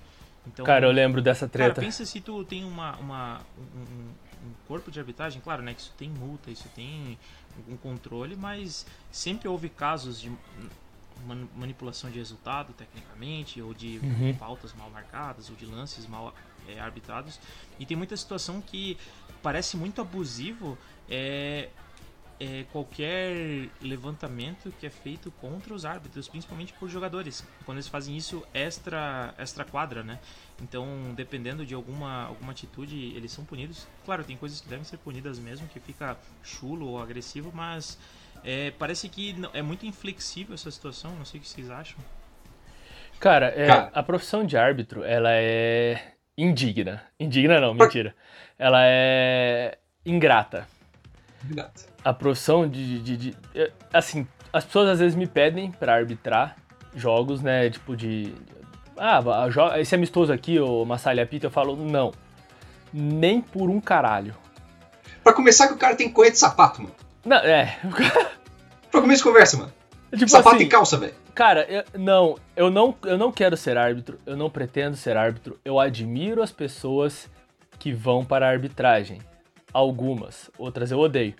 Então, 0.47 0.65
Cara, 0.65 0.85
eu 0.87 0.91
lembro 0.91 1.21
dessa 1.21 1.47
Cara, 1.47 1.65
treta. 1.73 1.81
pensa 1.81 2.05
se 2.05 2.21
tu 2.21 2.43
tem 2.45 2.63
uma, 2.63 2.95
uma- 2.97 3.41
um, 3.57 3.61
um- 3.91 4.13
corpo 4.67 4.89
de 4.91 4.99
arbitragem, 4.99 5.41
claro, 5.41 5.61
né, 5.61 5.73
que 5.73 5.81
isso 5.81 5.93
tem 5.97 6.09
multa, 6.09 6.49
isso 6.51 6.69
tem 6.75 7.17
um 7.67 7.75
controle, 7.75 8.35
mas 8.35 8.85
sempre 9.11 9.47
houve 9.47 9.67
casos 9.67 10.21
de 10.21 10.29
man- 11.25 11.47
manipulação 11.55 12.09
de 12.09 12.17
resultado, 12.19 12.71
tecnicamente, 12.73 13.61
ou 13.61 13.73
de 13.73 13.99
Uhum. 14.03 14.33
faltas 14.35 14.73
mal 14.73 14.89
marcadas, 14.89 15.49
ou 15.49 15.55
de 15.55 15.65
lances 15.65 16.05
mal 16.07 16.33
é, 16.67 16.79
arbitrados. 16.79 17.39
E 17.79 17.85
tem 17.85 17.95
muita 17.97 18.15
situação 18.15 18.61
que 18.61 18.97
parece 19.41 19.75
muito 19.77 20.01
abusivo 20.01 20.77
é, 21.09 21.69
é, 22.39 22.65
qualquer 22.71 23.67
levantamento 23.81 24.71
que 24.79 24.85
é 24.85 24.89
feito 24.89 25.31
contra 25.41 25.73
os 25.73 25.85
árbitros, 25.85 26.27
principalmente 26.27 26.71
por 26.73 26.87
jogadores, 26.89 27.43
quando 27.65 27.77
eles 27.77 27.87
fazem 27.87 28.15
isso 28.15 28.45
extra, 28.53 29.33
extra 29.37 29.65
quadra, 29.65 30.03
né? 30.03 30.19
Então, 30.61 31.13
dependendo 31.15 31.65
de 31.65 31.73
alguma, 31.73 32.25
alguma 32.25 32.51
atitude, 32.51 32.95
eles 33.15 33.31
são 33.31 33.43
punidos. 33.43 33.87
Claro, 34.05 34.23
tem 34.23 34.37
coisas 34.37 34.61
que 34.61 34.67
devem 34.67 34.83
ser 34.85 34.97
punidas 34.97 35.39
mesmo, 35.39 35.67
que 35.67 35.79
fica 35.79 36.15
chulo 36.43 36.87
ou 36.89 37.01
agressivo, 37.01 37.51
mas 37.53 37.97
é, 38.43 38.71
parece 38.71 39.09
que 39.09 39.33
não- 39.33 39.49
é 39.53 39.61
muito 39.61 39.85
inflexível 39.85 40.53
essa 40.53 40.69
situação, 40.69 41.15
não 41.15 41.25
sei 41.25 41.39
o 41.39 41.43
que 41.43 41.49
vocês 41.49 41.69
acham. 41.71 41.97
Cara, 43.19 43.47
é, 43.55 43.65
Cara. 43.67 43.91
a 43.93 44.03
profissão 44.03 44.45
de 44.45 44.55
árbitro, 44.55 45.03
ela 45.03 45.31
é 45.31 46.13
indigna. 46.37 47.03
Indigna 47.19 47.59
não, 47.59 47.73
mentira. 47.73 48.15
Ela 48.59 48.81
é 48.83 49.79
ingrata. 50.05 50.67
Obrigado. 51.43 51.87
A 52.07 52.13
profissão 52.13 52.67
de, 52.67 52.99
de- 52.99 53.17
de- 53.17 53.35
é, 53.53 53.71
Assim, 53.91 54.25
as 54.53 54.63
pessoas 54.63 54.87
às 54.89 54.99
vezes 54.99 55.15
me 55.15 55.27
pedem 55.27 55.71
pra 55.71 55.93
arbitrar 55.95 56.55
jogos, 56.95 57.41
né? 57.41 57.69
Tipo 57.69 57.95
de. 57.97 58.33
Ah, 58.97 59.21
esse 59.77 59.93
amistoso 59.93 60.31
aqui, 60.31 60.57
o 60.59 60.85
Massalha 60.85 61.25
Pita, 61.25 61.47
eu 61.47 61.51
falo, 61.51 61.75
não. 61.75 62.11
Nem 62.93 63.41
por 63.41 63.69
um 63.69 63.81
caralho. 63.81 64.33
Pra 65.23 65.33
começar 65.33 65.67
que 65.67 65.73
o 65.73 65.77
cara 65.77 65.95
tem 65.95 66.09
correr 66.09 66.31
de 66.31 66.37
sapato, 66.39 66.81
mano. 66.81 66.95
Não, 67.25 67.37
é. 67.37 67.77
Pra 68.89 69.01
começo 69.01 69.19
de 69.21 69.23
conversa, 69.29 69.57
mano. 69.57 69.73
tipo 70.15 70.29
sapato 70.31 70.55
assim, 70.55 70.65
e 70.65 70.69
calça, 70.69 70.97
velho. 70.97 71.13
Cara, 71.35 71.65
eu, 71.69 71.83
não, 71.99 72.35
eu 72.55 72.71
não, 72.71 72.95
eu 73.03 73.17
não 73.17 73.31
quero 73.33 73.57
ser 73.57 73.77
árbitro, 73.77 74.17
eu 74.25 74.37
não 74.37 74.49
pretendo 74.49 74.95
ser 74.95 75.17
árbitro. 75.17 75.59
Eu 75.65 75.77
admiro 75.79 76.41
as 76.41 76.51
pessoas 76.53 77.29
que 77.77 77.91
vão 77.91 78.23
para 78.23 78.47
a 78.47 78.49
arbitragem. 78.49 79.19
Algumas, 79.73 80.49
outras 80.57 80.89
eu 80.89 80.99
odeio. 80.99 81.35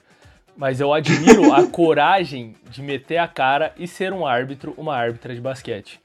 Mas 0.57 0.81
eu 0.81 0.91
admiro 0.91 1.53
a 1.53 1.65
coragem 1.69 2.55
de 2.69 2.81
meter 2.81 3.17
a 3.17 3.27
cara 3.27 3.73
e 3.77 3.87
ser 3.87 4.11
um 4.11 4.25
árbitro, 4.25 4.73
uma 4.75 4.95
árbitra 4.95 5.35
de 5.35 5.39
basquete. 5.39 6.01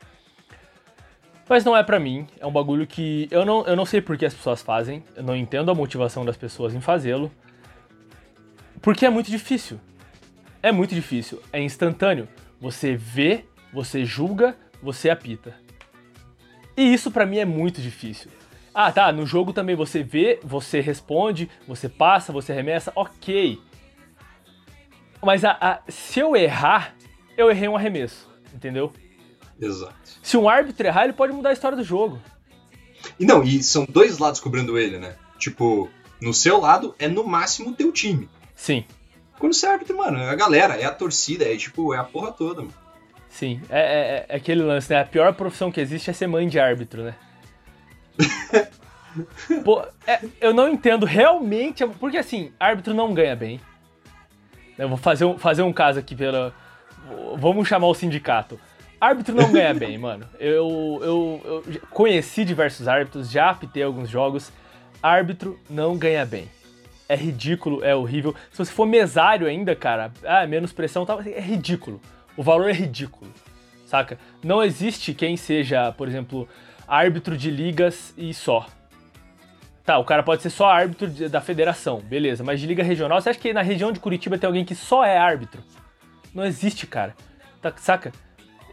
Mas 1.49 1.65
não 1.65 1.77
é 1.77 1.83
pra 1.83 1.99
mim, 1.99 2.27
é 2.39 2.47
um 2.47 2.53
bagulho 2.53 2.87
que 2.87 3.27
eu 3.31 3.45
não, 3.45 3.65
eu 3.67 3.75
não 3.75 3.85
sei 3.85 4.01
por 4.01 4.17
que 4.17 4.27
as 4.27 4.35
pessoas 4.35 4.63
fazem, 4.63 5.03
eu 5.17 5.23
não 5.23 5.35
entendo 5.35 5.71
a 5.71 5.75
motivação 5.75 6.25
das 6.25 6.37
pessoas 6.37 6.75
em 6.75 6.81
fazê-lo. 6.81 7.33
Porque 8.81 9.07
é 9.07 9.11
muito 9.11 9.31
difícil. 9.31 9.81
É 10.63 10.71
muito 10.71 10.95
difícil, 10.95 11.43
é 11.53 11.61
instantâneo. 11.61 12.29
Você 12.61 12.95
vê, 12.95 13.45
você 13.73 14.05
julga, 14.05 14.57
você 14.81 15.11
apita. 15.11 15.57
E 16.77 16.93
isso 16.93 17.11
pra 17.11 17.27
mim 17.27 17.39
é 17.39 17.45
muito 17.45 17.81
difícil. 17.81 18.31
Ah, 18.75 18.91
tá, 18.91 19.13
no 19.13 19.27
jogo 19.27 19.53
também 19.53 19.75
você 19.75 20.03
vê, 20.03 20.39
você 20.43 20.81
responde, 20.81 21.51
você 21.67 21.89
passa, 21.89 22.33
você 22.33 22.53
remessa, 22.55 22.93
ok. 22.95 23.59
Mas 25.23 25.45
a- 25.45 25.57
a- 25.61 25.81
se 25.89 26.21
eu 26.21 26.35
errar, 26.37 26.95
eu 27.37 27.51
errei 27.51 27.69
um 27.69 27.77
arremesso, 27.77 28.29
entendeu? 28.55 28.93
Exato. 29.61 29.95
Se 30.23 30.37
um 30.37 30.49
árbitro 30.49 30.87
errar, 30.87 31.05
ele 31.05 31.13
pode 31.13 31.33
mudar 31.33 31.51
a 31.51 31.53
história 31.53 31.77
do 31.77 31.85
jogo. 31.85 32.21
E 33.19 33.25
não, 33.25 33.43
e 33.43 33.63
são 33.63 33.85
dois 33.89 34.19
lados 34.19 34.41
cobrando 34.41 34.77
ele, 34.79 34.99
né? 34.99 35.15
Tipo, 35.39 35.89
no 36.21 36.33
seu 36.35 36.59
lado 36.61 36.95
é 36.99 37.09
no 37.09 37.25
máximo 37.25 37.71
o 37.71 37.75
teu 37.75 37.93
time. 37.93 38.29
Sim, 38.55 38.85
Quando 39.39 39.55
você 39.55 39.67
é 39.67 39.71
árbitro, 39.71 39.97
mano, 39.97 40.19
é 40.19 40.29
a 40.31 40.35
galera, 40.37 40.75
é 40.77 40.85
a 40.85 40.93
torcida, 40.93 41.45
é 41.45 41.57
tipo, 41.57 41.93
é 41.93 41.99
a 41.99 42.05
porra 42.05 42.31
toda, 42.33 42.63
mano. 42.63 42.75
sim. 43.29 43.61
É, 43.69 43.81
é- 43.81 44.27
é 44.29 44.37
aquele 44.37 44.63
lance, 44.63 44.89
né? 44.93 45.01
A 45.01 45.05
pior 45.05 45.33
profissão 45.35 45.71
que 45.73 45.81
existe 45.81 46.11
é 46.11 46.13
ser 46.13 46.27
mãe 46.29 46.47
de 46.49 46.61
árbitro, 46.61 47.03
né? 47.03 47.15
Pô, 49.65 49.83
é, 50.07 50.21
eu 50.41 50.55
não 50.55 50.69
entendo 50.69 51.05
realmente. 51.05 51.85
Porque 51.87 52.17
assim, 52.19 52.53
árbitro 52.59 52.95
não 52.95 53.13
ganha 53.13 53.35
bem. 53.37 53.61
Eu 54.79 54.89
vou 54.89 54.99
fazer 54.99 55.25
um, 55.25 55.39
fazer 55.39 55.63
um 55.63 55.73
caso 55.73 55.99
aqui 55.99 56.15
pela. 56.15 56.55
Vamos 57.37 57.69
chamar 57.69 57.89
o 57.89 57.95
sindicato. 57.95 58.59
Árbitro 59.01 59.35
não 59.35 59.53
ganha 59.53 59.75
bem, 59.75 59.99
mano. 59.99 60.27
Eu, 60.39 61.01
eu, 61.03 61.43
eu 61.67 61.81
conheci 61.91 62.45
diversos 62.45 62.87
árbitros, 62.87 63.31
já 63.31 63.51
apitei 63.51 63.83
alguns 63.83 64.09
jogos. 64.09 64.53
Árbitro 65.03 65.59
não 65.69 65.99
ganha 65.99 66.25
bem. 66.25 66.49
É 67.09 67.17
ridículo, 67.17 67.85
é 67.85 67.95
horrível. 67.95 68.35
Se 68.53 68.59
você 68.59 68.73
for 68.73 68.87
mesário 68.87 69.47
ainda, 69.47 69.75
cara, 69.75 70.13
ah, 70.25 70.47
menos 70.47 70.73
pressão, 70.73 71.05
tal, 71.05 71.21
é 71.21 71.41
ridículo. 71.41 72.01
O 72.37 72.43
valor 72.43 72.71
é 72.71 72.73
ridículo, 72.73 73.31
saca? 73.85 74.19
Não 74.43 74.63
existe 74.63 75.13
quem 75.13 75.37
seja, 75.37 75.93
por 75.93 76.07
exemplo, 76.07 76.49
árbitro 76.87 77.37
de 77.37 77.51
ligas 77.51 78.15
e 78.17 78.33
só. 78.33 78.67
Tá, 79.85 79.99
o 79.99 80.05
cara 80.05 80.23
pode 80.23 80.43
ser 80.43 80.51
só 80.51 80.69
árbitro 80.71 81.09
da 81.29 81.41
federação, 81.41 81.99
beleza, 82.01 82.45
mas 82.45 82.61
de 82.61 82.67
liga 82.67 82.85
regional, 82.85 83.21
você 83.21 83.31
acha 83.31 83.39
que 83.39 83.53
na 83.53 83.63
região 83.63 83.91
de 83.91 83.99
Curitiba 83.99 84.39
tem 84.39 84.47
alguém 84.47 84.65
que 84.65 84.77
só 84.77 85.05
é 85.05 85.19
árbitro? 85.19 85.61
Não 86.33 86.45
existe, 86.45 86.87
cara. 86.87 87.15
Tá, 87.61 87.73
saca? 87.77 88.13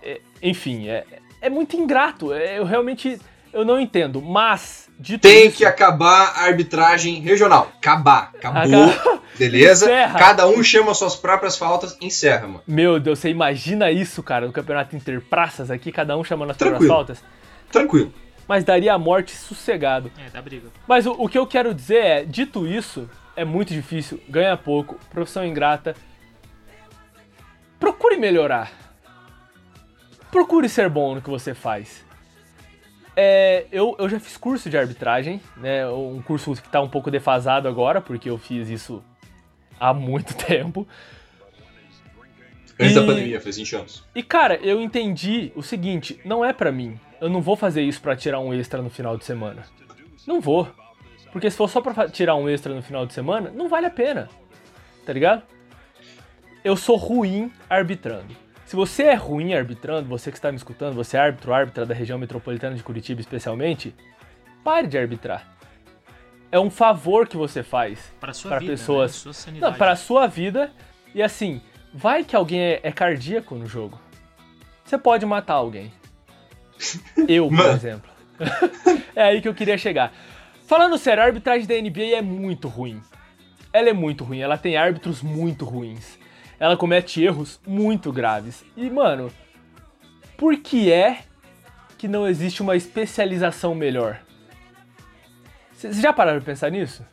É, 0.04 0.22
enfim, 0.42 0.88
é, 0.88 1.04
é 1.42 1.50
muito 1.50 1.76
ingrato. 1.76 2.32
é- 2.32 2.60
eu 2.60 2.64
realmente 2.64 3.20
eu 3.52 3.66
não 3.66 3.80
entendo, 3.80 4.22
mas 4.22 4.88
de 5.00 5.18
Tem 5.18 5.48
isso, 5.48 5.58
que 5.58 5.66
acabar 5.66 6.34
a 6.36 6.42
arbitragem 6.44 7.20
regional. 7.22 7.72
Acabar. 7.78 8.32
Acabou. 8.36 8.84
Acaba- 8.90 9.20
Beleza? 9.40 9.86
Encerra. 9.86 10.20
Cada 10.20 10.48
um 10.48 10.62
chama 10.62 10.94
suas 10.94 11.16
próprias 11.16 11.58
faltas, 11.58 11.98
encerra, 12.02 12.46
mano. 12.48 12.62
Meu 12.68 13.00
Deus, 13.00 13.20
você 13.20 13.30
imagina 13.30 13.90
isso, 13.90 14.22
cara, 14.22 14.46
no 14.46 14.52
campeonato 14.54 14.96
interpraças 14.96 15.72
aqui, 15.72 15.92
cada 15.92 16.16
um 16.18 16.24
chamando 16.24 16.52
as 16.52 16.58
próprias 16.58 16.80
Tranquilo. 16.80 16.94
faltas? 16.94 17.24
Tranquilo. 17.72 18.14
Mas 18.50 18.64
daria 18.64 18.96
a 18.96 18.98
morte 18.98 19.36
sossegado. 19.36 20.12
É, 20.18 20.28
dá 20.32 20.42
briga. 20.42 20.70
Mas 20.88 21.06
o, 21.06 21.12
o 21.12 21.30
que 21.30 21.38
eu 21.38 21.46
quero 21.46 21.72
dizer 21.72 22.04
é, 22.04 22.26
dito 22.26 22.66
isso, 22.66 23.08
é 23.36 23.46
muito 23.46 23.72
difícil, 23.72 24.20
ganha 24.28 24.58
pouco, 24.58 25.00
profissão 25.12 25.46
ingrata. 25.46 25.96
Procure 27.80 28.18
melhorar. 28.18 28.72
Procure 30.32 30.68
ser 30.68 30.90
bom 30.90 31.14
no 31.14 31.22
que 31.22 31.30
você 31.30 31.54
faz. 31.54 32.04
É, 33.16 33.68
eu, 33.72 33.96
eu 34.00 34.10
já 34.10 34.20
fiz 34.20 34.36
curso 34.36 34.68
de 34.68 34.78
arbitragem, 34.80 35.40
né? 35.56 35.88
Um 35.88 36.20
curso 36.20 36.52
que 36.56 36.70
tá 36.70 36.82
um 36.82 36.90
pouco 36.90 37.12
defasado 37.12 37.68
agora, 37.68 38.02
porque 38.02 38.32
eu 38.32 38.38
fiz 38.40 38.68
isso 38.68 39.04
há 39.80 39.94
muito 39.94 40.34
tempo. 40.44 40.88
Antes 42.80 42.96
E- 42.96 43.00
da 43.00 43.06
pandemia, 43.06 43.42
faz 43.42 43.58
20 43.58 43.76
anos. 43.76 44.04
E 44.16 44.24
cara, 44.24 44.56
eu 44.56 44.82
entendi 44.82 45.52
o 45.56 45.62
seguinte, 45.62 46.20
não 46.24 46.44
é 46.46 46.54
pra 46.54 46.72
mim. 46.72 46.98
Eu 47.20 47.30
não 47.30 47.42
vou 47.42 47.56
fazer 47.56 47.82
isso 47.82 48.02
pra 48.02 48.16
tirar 48.16 48.40
um 48.40 48.54
extra 48.54 48.82
no 48.82 48.90
final 48.90 49.18
de 49.18 49.26
semana. 49.26 49.64
Não 50.26 50.40
vou. 50.40 50.68
Porque 51.32 51.50
se 51.52 51.58
for 51.58 51.70
só 51.70 51.82
pra 51.82 52.08
tirar 52.08 52.36
um 52.36 52.48
extra 52.50 52.74
no 52.74 52.82
final 52.82 53.06
de 53.06 53.14
semana, 53.14 53.52
não 53.54 53.68
vale 53.68 53.86
a 53.86 53.90
pena. 53.92 54.30
Tá 55.06 55.12
ligado? 55.14 55.44
Eu 56.64 56.76
sou 56.76 56.96
ruim 56.96 57.52
arbitrando. 57.70 58.36
Se 58.66 58.76
você 58.76 59.04
é 59.04 59.16
ruim 59.16 59.54
arbitrando, 59.54 60.08
você 60.08 60.32
que 60.32 60.38
está 60.38 60.52
me 60.52 60.58
escutando, 60.58 60.94
você 60.96 61.18
é 61.18 61.20
árbitro, 61.20 61.54
árbitra 61.54 61.86
da 61.86 61.94
região 61.94 62.18
metropolitana 62.20 62.76
de 62.76 62.84
Curitiba 62.84 63.20
especialmente, 63.20 63.94
pare 64.64 64.88
de 64.88 64.98
arbitrar. 64.98 65.48
É 66.52 66.60
um 66.60 66.70
favor 66.70 67.28
que 67.28 67.38
você 67.38 67.62
faz 67.64 68.12
Pra 68.20 68.34
sua 68.34 68.50
Pra 68.52 68.60
vida, 68.60 68.72
pessoas- 68.74 69.12
né? 69.12 69.18
Sua 69.18 69.34
sanidade. 69.34 69.72
não, 69.72 69.78
para 69.78 69.92
a 69.92 69.96
sua 69.96 70.28
vida. 70.28 70.72
E 71.14 71.22
assim, 71.22 71.62
vai 71.94 72.24
que 72.24 72.36
alguém 72.36 72.60
é, 72.60 72.80
é 72.84 72.92
cardíaco 72.92 73.56
no 73.56 73.68
jogo. 73.68 74.00
Você 74.84 74.98
pode 74.98 75.26
matar 75.26 75.56
alguém. 75.56 75.92
Eu, 77.28 77.48
por 77.48 77.58
Mano. 77.58 77.74
exemplo. 77.74 78.10
é 79.16 79.24
aí 79.24 79.42
que 79.42 79.48
eu 79.48 79.54
queria 79.54 79.78
chegar. 79.78 80.14
Falando 80.66 80.98
sério, 80.98 81.22
a 81.22 81.26
arbitragem 81.26 81.68
da 81.68 81.76
NBA 81.76 82.16
é 82.16 82.22
muito 82.22 82.68
ruim. 82.68 83.02
Ela 83.74 83.90
é 83.90 83.94
muito 83.94 84.24
ruim, 84.24 84.40
ela 84.40 84.58
tem 84.58 84.78
árbitros 84.78 85.22
muito 85.22 85.66
ruins. 85.66 86.18
Ela 86.60 86.78
comete 86.78 87.24
erros 87.24 87.60
muito 87.66 88.12
graves. 88.12 88.64
E, 88.76 88.90
mano, 88.90 89.32
por 90.38 90.58
que 90.58 90.92
é 90.92 91.20
que 91.98 92.08
não 92.08 92.28
existe 92.28 92.62
uma 92.62 92.76
especialização 92.76 93.76
melhor? 93.76 94.22
Vocês 95.74 95.98
já 96.02 96.12
pararam 96.12 96.40
pra 96.40 96.54
pensar 96.54 96.70
nisso? 96.72 97.06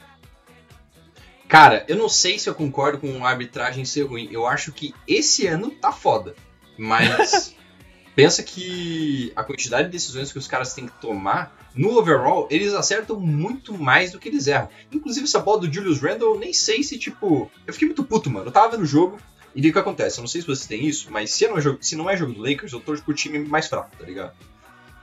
Cara, 1.49 1.85
eu 1.89 1.97
não 1.97 2.09
sei 2.09 2.39
se 2.39 2.49
eu 2.49 2.55
concordo 2.55 2.99
com 2.99 3.25
a 3.25 3.31
arbitragem 3.31 3.85
ser 3.85 4.03
ruim. 4.03 4.29
Eu 4.33 4.47
acho 4.47 4.73
que 4.73 4.93
esse 5.07 5.47
ano 5.47 5.71
tá 5.71 5.93
foda. 5.93 6.35
Mas 6.77 7.55
pensa 8.17 8.43
que 8.43 9.33
a 9.37 9.45
quantidade 9.45 9.85
de 9.85 9.93
decisões 9.93 10.33
que 10.33 10.39
os 10.39 10.49
caras 10.49 10.75
têm 10.75 10.87
que 10.87 11.01
tomar, 11.01 11.57
no 11.75 11.97
overall, 11.99 12.49
eles 12.51 12.75
acertam 12.75 13.21
muito 13.21 13.77
mais 13.77 14.11
do 14.11 14.19
que 14.19 14.29
eles 14.29 14.47
erram. 14.47 14.69
Inclusive, 14.91 15.25
essa 15.25 15.39
bola 15.39 15.61
do 15.61 15.73
Julius 15.73 16.01
Randle, 16.01 16.35
eu 16.35 16.41
nem 16.41 16.53
sei 16.53 16.83
se, 16.83 16.99
tipo. 16.99 17.51
Eu 17.67 17.73
fiquei 17.73 17.87
muito 17.87 18.03
puto, 18.03 18.29
mano. 18.31 18.47
Eu 18.47 18.53
tava 18.53 18.71
vendo 18.71 18.83
o 18.83 18.87
jogo. 18.87 19.19
E 19.55 19.61
daí 19.61 19.71
o 19.71 19.73
que 19.73 19.79
acontece? 19.79 20.19
Eu 20.19 20.23
não 20.23 20.29
sei 20.29 20.41
se 20.41 20.47
vocês 20.47 20.67
têm 20.67 20.87
isso, 20.87 21.09
mas 21.11 21.33
se 21.33 21.47
não 21.47 21.57
é 21.57 21.61
jogo, 21.63 21.79
se 21.81 21.97
não 21.97 22.11
é 22.11 22.17
jogo 22.17 22.33
do 22.33 22.43
Lakers, 22.43 22.73
eu 22.73 22.81
torço 22.81 23.03
pro 23.03 23.15
time 23.15 23.39
mais 23.39 23.67
fraco, 23.69 23.91
tá 23.97 24.05
ligado? 24.05 24.35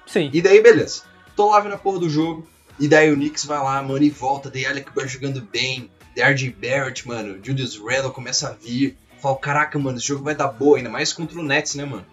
Sim. 0.06 0.29
E 0.32 0.41
daí, 0.41 0.62
beleza. 0.62 1.03
Tô 1.36 1.49
lá 1.49 1.60
vendo 1.60 1.73
a 1.73 1.77
porra 1.77 1.99
do 1.99 2.10
jogo. 2.10 2.47
E 2.79 2.88
daí 2.88 3.12
o 3.12 3.15
Knicks 3.15 3.45
vai 3.45 3.60
lá, 3.60 3.82
mano, 3.82 4.03
e 4.03 4.10
volta. 4.10 4.49
Daí 4.49 4.65
Alec 4.65 4.91
Burr 4.91 5.08
jogando 5.08 5.41
bem. 5.41 5.89
RJ 6.17 6.52
Barrett, 6.52 7.08
mano. 7.08 7.39
Julius 7.43 7.78
Randle 7.78 8.12
começa 8.12 8.49
a 8.49 8.52
vir. 8.52 8.97
Fala, 9.21 9.38
caraca, 9.38 9.80
mano, 9.80 9.97
esse 9.97 10.08
jogo 10.08 10.23
vai 10.23 10.36
dar 10.36 10.47
boa. 10.47 10.78
Ainda 10.78 10.89
mais 10.89 11.13
contra 11.13 11.39
o 11.39 11.43
Nets, 11.43 11.76
né, 11.76 11.86
mano? 11.86 12.06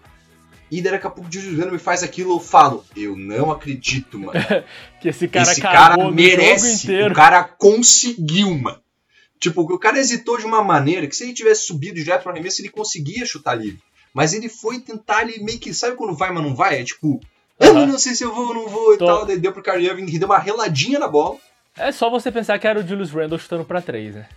E 0.71 0.81
daqui 0.81 1.05
a 1.05 1.09
pouco 1.09 1.29
o 1.29 1.31
Julius 1.31 1.55
Randle 1.57 1.73
me 1.73 1.79
faz 1.79 2.01
aquilo. 2.01 2.35
Eu 2.35 2.39
falo, 2.39 2.85
eu 2.95 3.15
não 3.17 3.51
acredito, 3.51 4.17
mano. 4.17 4.33
Que 5.01 5.09
esse 5.09 5.27
cara 5.27 5.51
esse 5.51 5.61
cara 5.61 6.11
merece. 6.11 7.01
O 7.03 7.13
cara 7.13 7.43
conseguiu, 7.43 8.57
mano. 8.57 8.79
Tipo, 9.39 9.61
o 9.61 9.79
cara 9.79 9.97
hesitou 9.99 10.37
de 10.37 10.45
uma 10.45 10.63
maneira 10.63 11.07
que 11.07 11.15
se 11.15 11.23
ele 11.23 11.33
tivesse 11.33 11.65
subido 11.65 11.95
direto 11.95 12.21
pro 12.21 12.31
arremesso, 12.31 12.61
ele 12.61 12.69
conseguia 12.69 13.25
chutar 13.25 13.55
livre. 13.55 13.81
Mas 14.13 14.33
ele 14.33 14.47
foi 14.47 14.79
tentar 14.79 15.17
ali 15.17 15.43
meio 15.43 15.57
que. 15.59 15.73
Sabe 15.73 15.95
quando 15.95 16.15
vai, 16.15 16.31
mas 16.31 16.43
não 16.43 16.53
vai? 16.55 16.79
É 16.79 16.83
tipo. 16.83 17.19
Aham. 17.59 17.87
não 17.87 17.99
sei 17.99 18.15
se 18.15 18.23
eu 18.23 18.33
vou 18.33 18.47
ou 18.47 18.53
não 18.53 18.67
vou 18.69 18.93
e 18.93 18.97
Tô- 18.97 19.05
tal. 19.05 19.25
Daí 19.25 19.37
deu 19.39 19.51
pro 19.51 19.61
Kyrie 19.63 19.87
Irving 19.87 20.05
que 20.05 20.17
deu 20.19 20.27
uma 20.27 20.37
reladinha 20.39 20.99
na 20.99 21.07
bola. 21.07 21.37
É 21.77 21.91
só 21.91 22.09
você 22.09 22.31
pensar 22.31 22.59
que 22.59 22.67
era 22.67 22.79
o 22.79 22.87
Julius 22.87 23.11
Randle 23.11 23.39
chutando 23.39 23.63
pra 23.65 23.81
três, 23.81 24.15
né? 24.15 24.27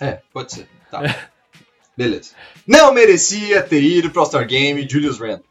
É, 0.00 0.20
pode 0.32 0.52
ser. 0.52 0.68
Tá. 0.90 1.02
Beleza. 1.96 2.32
Não 2.66 2.92
merecia 2.92 3.62
ter 3.62 3.80
ido 3.82 4.10
pro 4.10 4.20
All-Star 4.20 4.46
Game, 4.46 4.86
Julius 4.88 5.18
Randle. 5.20 5.44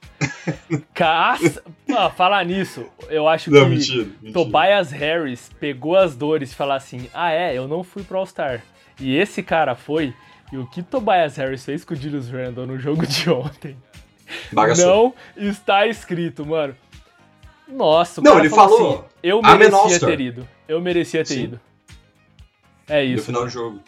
Caça... 0.93 1.63
ah, 1.97 2.09
falar 2.09 2.45
nisso, 2.45 2.85
eu 3.09 3.27
acho 3.27 3.49
Não, 3.49 3.63
que 3.63 3.69
mentira. 3.69 4.03
mentira. 4.21 4.33
Tobias 4.33 4.91
Harris 4.91 5.49
pegou 5.59 5.95
as 5.95 6.15
dores 6.15 6.51
e 6.51 6.55
falou 6.55 6.73
assim: 6.75 7.09
Ah, 7.13 7.31
é, 7.31 7.57
eu 7.57 7.67
não 7.67 7.83
fui 7.83 8.03
pro 8.03 8.17
All-Star. 8.19 8.61
E 8.99 9.15
esse 9.15 9.41
cara 9.41 9.73
foi. 9.75 10.13
E 10.51 10.57
o 10.57 10.67
que 10.67 10.83
Tobias 10.83 11.37
Harris 11.37 11.63
fez 11.65 11.83
com 11.85 11.93
o 11.93 11.97
Julius 11.97 12.29
Randle 12.29 12.67
no 12.67 12.77
jogo 12.77 13.07
de 13.07 13.29
ontem 13.29 13.75
Bagaçou. 14.51 15.15
não 15.35 15.49
está 15.49 15.87
escrito, 15.87 16.45
mano. 16.45 16.75
Nossa, 17.67 18.19
o 18.21 18.23
Não, 18.23 18.37
ele 18.37 18.49
falou, 18.49 18.77
falou, 18.77 18.93
assim, 18.99 19.05
eu 19.23 19.39
"I'm 19.39 19.45
an 19.47 19.57
merecia 19.57 19.77
All-Star." 19.79 20.09
ter 20.09 20.19
ido. 20.21 20.47
Eu 20.73 20.81
merecia 20.81 21.23
ter 21.23 21.33
Sim. 21.35 21.43
ido. 21.43 21.61
É 22.87 23.05
no 23.05 23.13
isso. 23.13 23.25
final 23.25 23.43
do 23.43 23.49
jogo. 23.49 23.83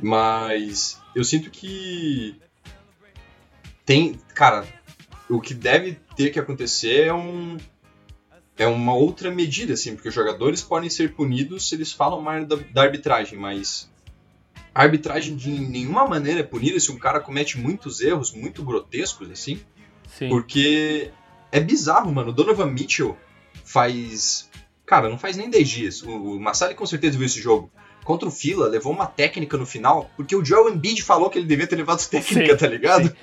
Mas 0.00 1.00
eu 1.14 1.22
sinto 1.22 1.48
que 1.50 2.34
tem, 3.86 4.18
cara, 4.34 4.66
o 5.30 5.40
que 5.40 5.54
deve 5.54 5.96
ter 6.16 6.30
que 6.30 6.40
acontecer 6.40 7.06
é 7.06 7.14
um 7.14 7.56
é 8.56 8.66
uma 8.66 8.94
outra 8.94 9.30
medida 9.30 9.74
assim, 9.74 9.94
porque 9.94 10.08
os 10.08 10.14
jogadores 10.14 10.62
podem 10.62 10.88
ser 10.88 11.14
punidos 11.14 11.68
se 11.68 11.74
eles 11.74 11.92
falam 11.92 12.20
mais 12.20 12.46
da, 12.46 12.56
da 12.56 12.82
arbitragem, 12.82 13.38
mas 13.38 13.90
a 14.74 14.82
arbitragem 14.82 15.36
de 15.36 15.50
nenhuma 15.50 16.06
maneira 16.06 16.40
é 16.40 16.44
punida 16.44 16.78
se 16.78 16.90
um 16.90 16.98
cara 16.98 17.20
comete 17.20 17.58
muitos 17.58 18.00
erros 18.00 18.32
muito 18.32 18.64
grotescos 18.64 19.30
assim. 19.30 19.60
Sim. 20.08 20.28
Porque 20.28 21.10
é 21.52 21.60
bizarro, 21.60 22.12
mano. 22.12 22.30
O 22.30 22.32
Donovan 22.32 22.66
Mitchell 22.66 23.16
faz. 23.64 24.50
Cara, 24.86 25.08
não 25.08 25.18
faz 25.18 25.36
nem 25.36 25.48
10 25.48 25.68
dias. 25.68 26.02
O, 26.02 26.10
o 26.10 26.40
Massali 26.40 26.74
com 26.74 26.84
certeza 26.86 27.16
viu 27.16 27.26
esse 27.26 27.40
jogo. 27.40 27.70
Contra 28.04 28.28
o 28.28 28.30
Fila, 28.30 28.68
levou 28.68 28.92
uma 28.92 29.06
técnica 29.06 29.56
no 29.56 29.64
final, 29.64 30.10
porque 30.14 30.36
o 30.36 30.44
Joel 30.44 30.68
Embiid 30.68 31.02
falou 31.02 31.30
que 31.30 31.38
ele 31.38 31.46
devia 31.46 31.66
ter 31.66 31.76
levado 31.76 32.04
técnica, 32.06 32.52
Sim, 32.52 32.56
tá 32.58 32.66
ligado? 32.66 33.16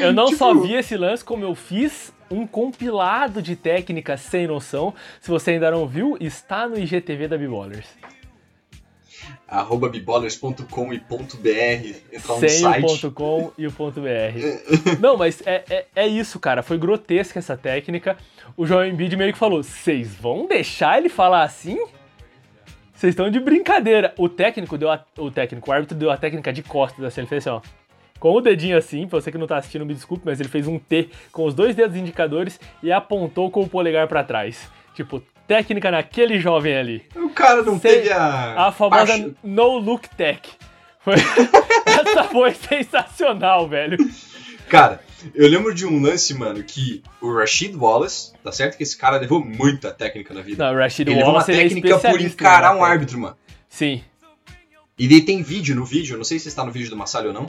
Eu 0.00 0.12
não 0.12 0.26
Tipo- 0.26 0.38
só 0.38 0.54
vi 0.54 0.74
esse 0.74 0.96
lance, 0.96 1.24
como 1.24 1.44
eu 1.44 1.56
fiz 1.56 2.12
um 2.30 2.46
compilado 2.46 3.42
de 3.42 3.56
técnicas 3.56 4.20
sem 4.20 4.46
noção. 4.46 4.94
Se 5.20 5.28
você 5.28 5.52
ainda 5.52 5.70
não 5.72 5.88
viu, 5.88 6.16
está 6.20 6.68
no 6.68 6.78
IGTV 6.78 7.26
da 7.26 7.36
B-Ballers. 7.36 7.86
Arroba 9.46 9.88
bibolers.com 9.88 10.92
e 10.92 10.98
ponto 10.98 11.36
.br, 11.36 11.48
entrar 12.12 12.34
no 12.34 12.40
Sem 12.40 12.48
site. 12.48 12.84
o 12.84 12.86
ponto 12.86 13.10
.com 13.12 13.52
e 13.56 13.66
o 13.66 13.72
ponto 13.72 14.00
.br. 14.00 14.08
Não, 15.00 15.16
mas 15.16 15.42
é, 15.46 15.64
é, 15.70 15.86
é 15.96 16.06
isso, 16.06 16.38
cara. 16.38 16.62
Foi 16.62 16.76
grotesca 16.78 17.38
essa 17.38 17.56
técnica. 17.56 18.16
O 18.56 18.66
João 18.66 18.84
Embiid 18.84 19.16
meio 19.16 19.32
que 19.32 19.38
falou, 19.38 19.62
vocês 19.62 20.14
vão 20.14 20.46
deixar 20.46 20.98
ele 20.98 21.08
falar 21.08 21.42
assim? 21.42 21.78
Vocês 22.92 23.12
estão 23.12 23.30
de 23.30 23.38
brincadeira. 23.38 24.12
O 24.18 24.28
técnico 24.28 24.76
deu 24.76 24.90
a, 24.90 25.04
o 25.16 25.30
técnico, 25.30 25.70
o 25.70 25.72
árbitro 25.72 25.96
deu 25.96 26.10
a 26.10 26.16
técnica 26.16 26.52
de 26.52 26.62
costas 26.62 27.04
assim, 27.04 27.20
ele 27.20 27.28
fez 27.28 27.46
assim, 27.46 27.56
ó. 27.56 27.60
Com 28.18 28.32
o 28.32 28.40
dedinho 28.40 28.76
assim, 28.76 29.06
pra 29.06 29.20
você 29.20 29.30
que 29.30 29.38
não 29.38 29.46
tá 29.46 29.56
assistindo, 29.58 29.86
me 29.86 29.94
desculpe, 29.94 30.24
mas 30.26 30.40
ele 30.40 30.48
fez 30.48 30.66
um 30.66 30.78
T 30.78 31.08
com 31.30 31.44
os 31.44 31.54
dois 31.54 31.76
dedos 31.76 31.96
indicadores 31.96 32.58
e 32.82 32.90
apontou 32.90 33.48
com 33.50 33.62
o 33.62 33.68
polegar 33.68 34.08
pra 34.08 34.24
trás. 34.24 34.68
Tipo, 34.94 35.22
técnica 35.48 35.90
naquele 35.90 36.38
jovem 36.38 36.76
ali. 36.76 37.02
O 37.16 37.30
cara 37.30 37.62
não 37.62 37.80
Sei- 37.80 38.02
teve 38.02 38.12
a. 38.12 38.66
A 38.68 38.72
famosa 38.72 39.34
No 39.42 39.78
Look 39.78 40.08
Tech. 40.16 40.48
Essa 41.86 42.24
foi 42.24 42.52
sensacional, 42.54 43.66
velho. 43.66 43.96
Cara, 44.68 45.00
eu 45.34 45.48
lembro 45.48 45.74
de 45.74 45.86
um 45.86 46.00
lance, 46.02 46.34
mano, 46.34 46.62
que 46.62 47.02
o 47.20 47.32
Rashid 47.34 47.74
Wallace, 47.74 48.32
tá 48.44 48.52
certo 48.52 48.76
que 48.76 48.82
esse 48.82 48.96
cara 48.96 49.16
levou 49.16 49.42
muita 49.42 49.90
técnica 49.90 50.34
na 50.34 50.42
vida. 50.42 50.62
Não, 50.66 50.74
o 50.74 50.78
Rashid 50.78 51.08
ele 51.08 51.16
levou 51.16 51.30
uma 51.32 51.38
Wallace 51.40 51.52
é 51.52 51.56
técnica 51.56 51.88
por 51.88 51.96
especialista 51.96 52.42
encarar 52.42 52.68
um 52.68 52.72
técnica. 52.74 52.92
árbitro, 52.92 53.18
mano. 53.18 53.36
Sim. 53.68 54.02
E 54.98 55.08
daí 55.08 55.22
tem 55.22 55.42
vídeo 55.42 55.74
no 55.74 55.84
vídeo, 55.84 56.16
não 56.18 56.24
sei 56.24 56.38
se 56.38 56.48
está 56.48 56.62
no 56.62 56.70
vídeo 56.72 56.90
do 56.90 56.96
Massalho 56.96 57.28
ou 57.28 57.32
não, 57.32 57.46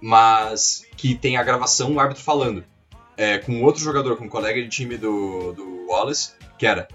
mas 0.00 0.86
que 0.96 1.14
tem 1.16 1.36
a 1.36 1.42
gravação 1.42 1.92
o 1.94 2.00
árbitro 2.00 2.22
falando. 2.22 2.64
É, 3.16 3.38
com 3.38 3.62
outro 3.62 3.82
jogador, 3.82 4.16
com 4.16 4.24
um 4.24 4.28
colega 4.28 4.62
de 4.62 4.68
time 4.68 4.96
do, 4.96 5.52
do 5.52 5.86
Wallace, 5.88 6.32
que 6.58 6.66
era 6.66 6.86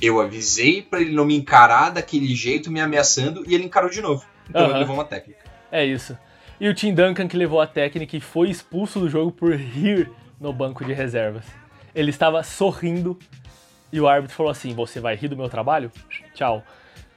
eu 0.00 0.20
avisei 0.20 0.82
pra 0.82 1.00
ele 1.00 1.12
não 1.12 1.24
me 1.24 1.36
encarar 1.36 1.90
daquele 1.90 2.34
jeito, 2.34 2.70
me 2.70 2.80
ameaçando, 2.80 3.42
e 3.46 3.54
ele 3.54 3.64
encarou 3.64 3.90
de 3.90 4.00
novo. 4.00 4.24
Então 4.48 4.62
Aham. 4.62 4.70
ele 4.70 4.78
levou 4.80 4.94
uma 4.96 5.04
técnica. 5.04 5.40
É 5.70 5.84
isso. 5.84 6.16
E 6.60 6.68
o 6.68 6.74
Tim 6.74 6.92
Duncan 6.94 7.26
que 7.28 7.36
levou 7.36 7.60
a 7.60 7.66
técnica 7.66 8.16
e 8.16 8.20
foi 8.20 8.50
expulso 8.50 9.00
do 9.00 9.08
jogo 9.08 9.30
por 9.32 9.54
rir 9.54 10.10
no 10.40 10.52
banco 10.52 10.84
de 10.84 10.92
reservas. 10.92 11.44
Ele 11.94 12.10
estava 12.10 12.42
sorrindo 12.42 13.18
e 13.92 14.00
o 14.00 14.06
árbitro 14.08 14.36
falou 14.36 14.50
assim: 14.52 14.74
Você 14.74 15.00
vai 15.00 15.16
rir 15.16 15.28
do 15.28 15.36
meu 15.36 15.48
trabalho? 15.48 15.90
Tchau. 16.34 16.62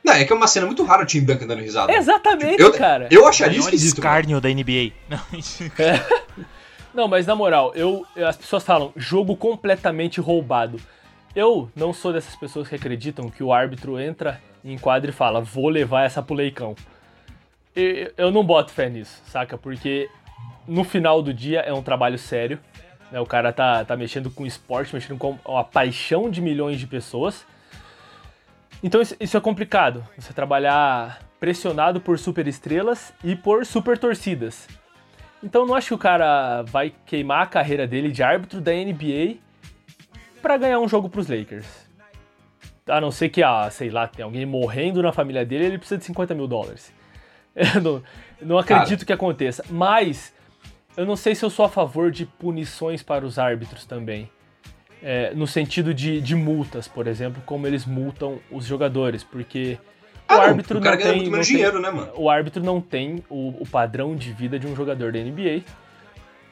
Não, 0.03 0.13
é 0.13 0.25
que 0.25 0.33
é 0.33 0.35
uma 0.35 0.47
cena 0.47 0.65
muito 0.65 0.83
rara 0.83 1.03
o 1.03 1.05
Tim 1.05 1.23
Duncan 1.23 1.47
dando 1.47 1.61
risada. 1.61 1.93
Exatamente, 1.93 2.61
Eu- 2.61 2.73
cara. 2.73 3.07
Eu 3.09 3.25
acharia 3.27 3.59
mano. 3.61 3.73
escárnio 3.75 4.41
da 4.41 4.49
NBA. 4.49 4.91
Não, 5.09 5.19
Não, 6.93 7.07
mas 7.07 7.25
na 7.25 7.35
moral, 7.35 7.71
eu, 7.75 8.05
eu- 8.15 8.27
as 8.27 8.37
pessoas 8.37 8.63
falam 8.63 8.91
jogo 8.95 9.35
completamente 9.35 10.19
roubado. 10.21 10.79
Eu 11.35 11.69
não 11.75 11.93
sou 11.93 12.13
dessas 12.13 12.35
pessoas 12.35 12.67
que 12.67 12.75
acreditam 12.75 13.29
que 13.29 13.43
o 13.43 13.51
árbitro 13.51 13.99
entra 13.99 14.41
em 14.63 14.77
quadra 14.77 15.09
e 15.09 15.13
fala, 15.13 15.41
vou 15.41 15.67
levar 15.69 16.03
essa 16.03 16.21
pro 16.21 16.35
leicão. 16.35 16.75
Eu 18.17 18.31
não 18.31 18.43
boto 18.43 18.71
fé 18.71 18.89
nisso, 18.89 19.21
saca? 19.25 19.57
Porque 19.57 20.09
no 20.67 20.83
final 20.83 21.21
do 21.21 21.33
dia 21.33 21.61
é 21.61 21.73
um 21.73 21.81
trabalho 21.81 22.17
sério. 22.19 22.59
né? 23.11 23.19
O 23.19 23.25
cara 23.25 23.51
tá, 23.51 23.83
tá 23.83 23.97
mexendo 23.97 24.29
com 24.29 24.45
esporte, 24.45 24.93
mexendo 24.93 25.17
com 25.17 25.37
a 25.57 25.63
paixão 25.63 26.29
de 26.29 26.41
milhões 26.41 26.79
de 26.79 26.85
pessoas. 26.85 27.45
Então 28.83 29.01
isso 29.19 29.37
é 29.37 29.41
complicado. 29.41 30.05
Você 30.17 30.33
trabalhar 30.33 31.19
pressionado 31.39 31.99
por 31.99 32.19
super 32.19 32.47
estrelas 32.47 33.13
e 33.23 33.35
por 33.35 33.65
super 33.65 33.97
torcidas. 33.97 34.67
Então 35.43 35.65
não 35.65 35.75
acho 35.75 35.89
que 35.89 35.93
o 35.93 35.97
cara 35.97 36.61
vai 36.63 36.93
queimar 37.05 37.43
a 37.43 37.47
carreira 37.47 37.87
dele 37.87 38.11
de 38.11 38.21
árbitro 38.21 38.61
da 38.61 38.71
NBA 38.71 39.37
pra 40.43 40.57
ganhar 40.57 40.79
um 40.79 40.87
jogo 40.87 41.09
pros 41.09 41.27
Lakers. 41.27 41.65
A 42.87 42.99
não 43.01 43.09
ser 43.11 43.29
que, 43.29 43.41
ah, 43.41 43.67
sei 43.71 43.89
lá, 43.89 44.07
tem 44.07 44.23
alguém 44.23 44.45
morrendo 44.45 45.01
na 45.01 45.11
família 45.11 45.45
dele, 45.45 45.65
ele 45.65 45.77
precisa 45.79 45.97
de 45.97 46.03
50 46.05 46.35
mil 46.35 46.45
dólares. 46.47 46.93
Eu 47.55 47.81
não, 47.81 48.03
não 48.41 48.57
acredito 48.57 49.05
que 49.05 49.13
aconteça. 49.13 49.63
Mas 49.69 50.33
eu 50.97 51.05
não 51.05 51.15
sei 51.15 51.33
se 51.35 51.43
eu 51.45 51.49
sou 51.49 51.65
a 51.65 51.69
favor 51.69 52.11
de 52.11 52.25
punições 52.25 53.01
para 53.03 53.23
os 53.25 53.37
árbitros 53.39 53.85
também. 53.85 54.29
É, 55.01 55.33
no 55.35 55.45
sentido 55.47 55.93
de, 55.93 56.19
de 56.21 56.35
multas, 56.35 56.87
por 56.87 57.07
exemplo, 57.07 57.41
como 57.45 57.65
eles 57.67 57.85
multam 57.85 58.39
os 58.51 58.65
jogadores, 58.65 59.23
porque 59.23 59.77
Ah, 60.27 60.35
o 60.35 60.37
não, 60.37 60.43
árbitro 60.45 60.79
o 60.79 60.81
cara 60.81 60.95
não 60.95 61.03
tem, 61.03 61.11
muito 61.13 61.25
não 61.25 61.31
menos 61.33 61.47
tem- 61.47 61.55
dinheiro, 61.57 61.79
né, 61.79 61.89
mano? 61.91 62.11
o 62.15 62.29
árbitro 62.29 62.63
não 62.63 62.79
tem 62.81 63.23
o, 63.29 63.49
o 63.61 63.67
padrão 63.69 64.15
de 64.15 64.31
vida 64.33 64.57
de 64.57 64.65
um 64.65 64.75
jogador 64.75 65.11
da 65.11 65.19
NBA. 65.19 65.61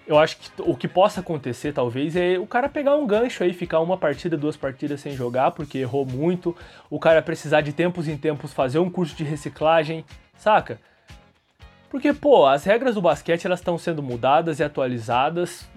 Eu 0.08 0.18
acho 0.18 0.38
que 0.38 0.50
o 0.60 0.76
que 0.76 0.88
possa 0.88 1.22
acontecer, 1.22 1.74
talvez, 1.74 2.16
é 2.16 2.38
o 2.38 2.48
cara 2.48 2.68
pegar 2.68 2.96
um 2.96 3.06
gancho 3.06 3.44
aí, 3.44 3.54
ficar 3.54 3.80
uma 3.80 3.98
partida, 3.98 4.36
duas 4.36 4.58
partidas 4.58 5.00
sem 5.00 5.14
jogar, 5.14 5.52
porque 5.52 5.78
errou 5.78 6.06
muito. 6.06 6.56
O 6.90 7.00
cara 7.00 7.22
precisar 7.22 7.62
de 7.62 7.72
tempos 7.72 8.08
em 8.08 8.18
tempos 8.18 8.52
fazer 8.52 8.80
um 8.80 8.90
curso 8.90 9.16
de 9.16 9.24
reciclagem, 9.24 10.04
saca? 10.36 10.80
Porque, 11.90 12.14
pô, 12.14 12.48
as 12.48 12.64
regras 12.64 12.96
do 12.96 13.02
basquete 13.02 13.46
elas 13.46 13.60
estão 13.60 13.78
sendo 13.78 14.02
mudadas 14.02 14.60
e 14.60 14.64
atualizadas 14.64 15.70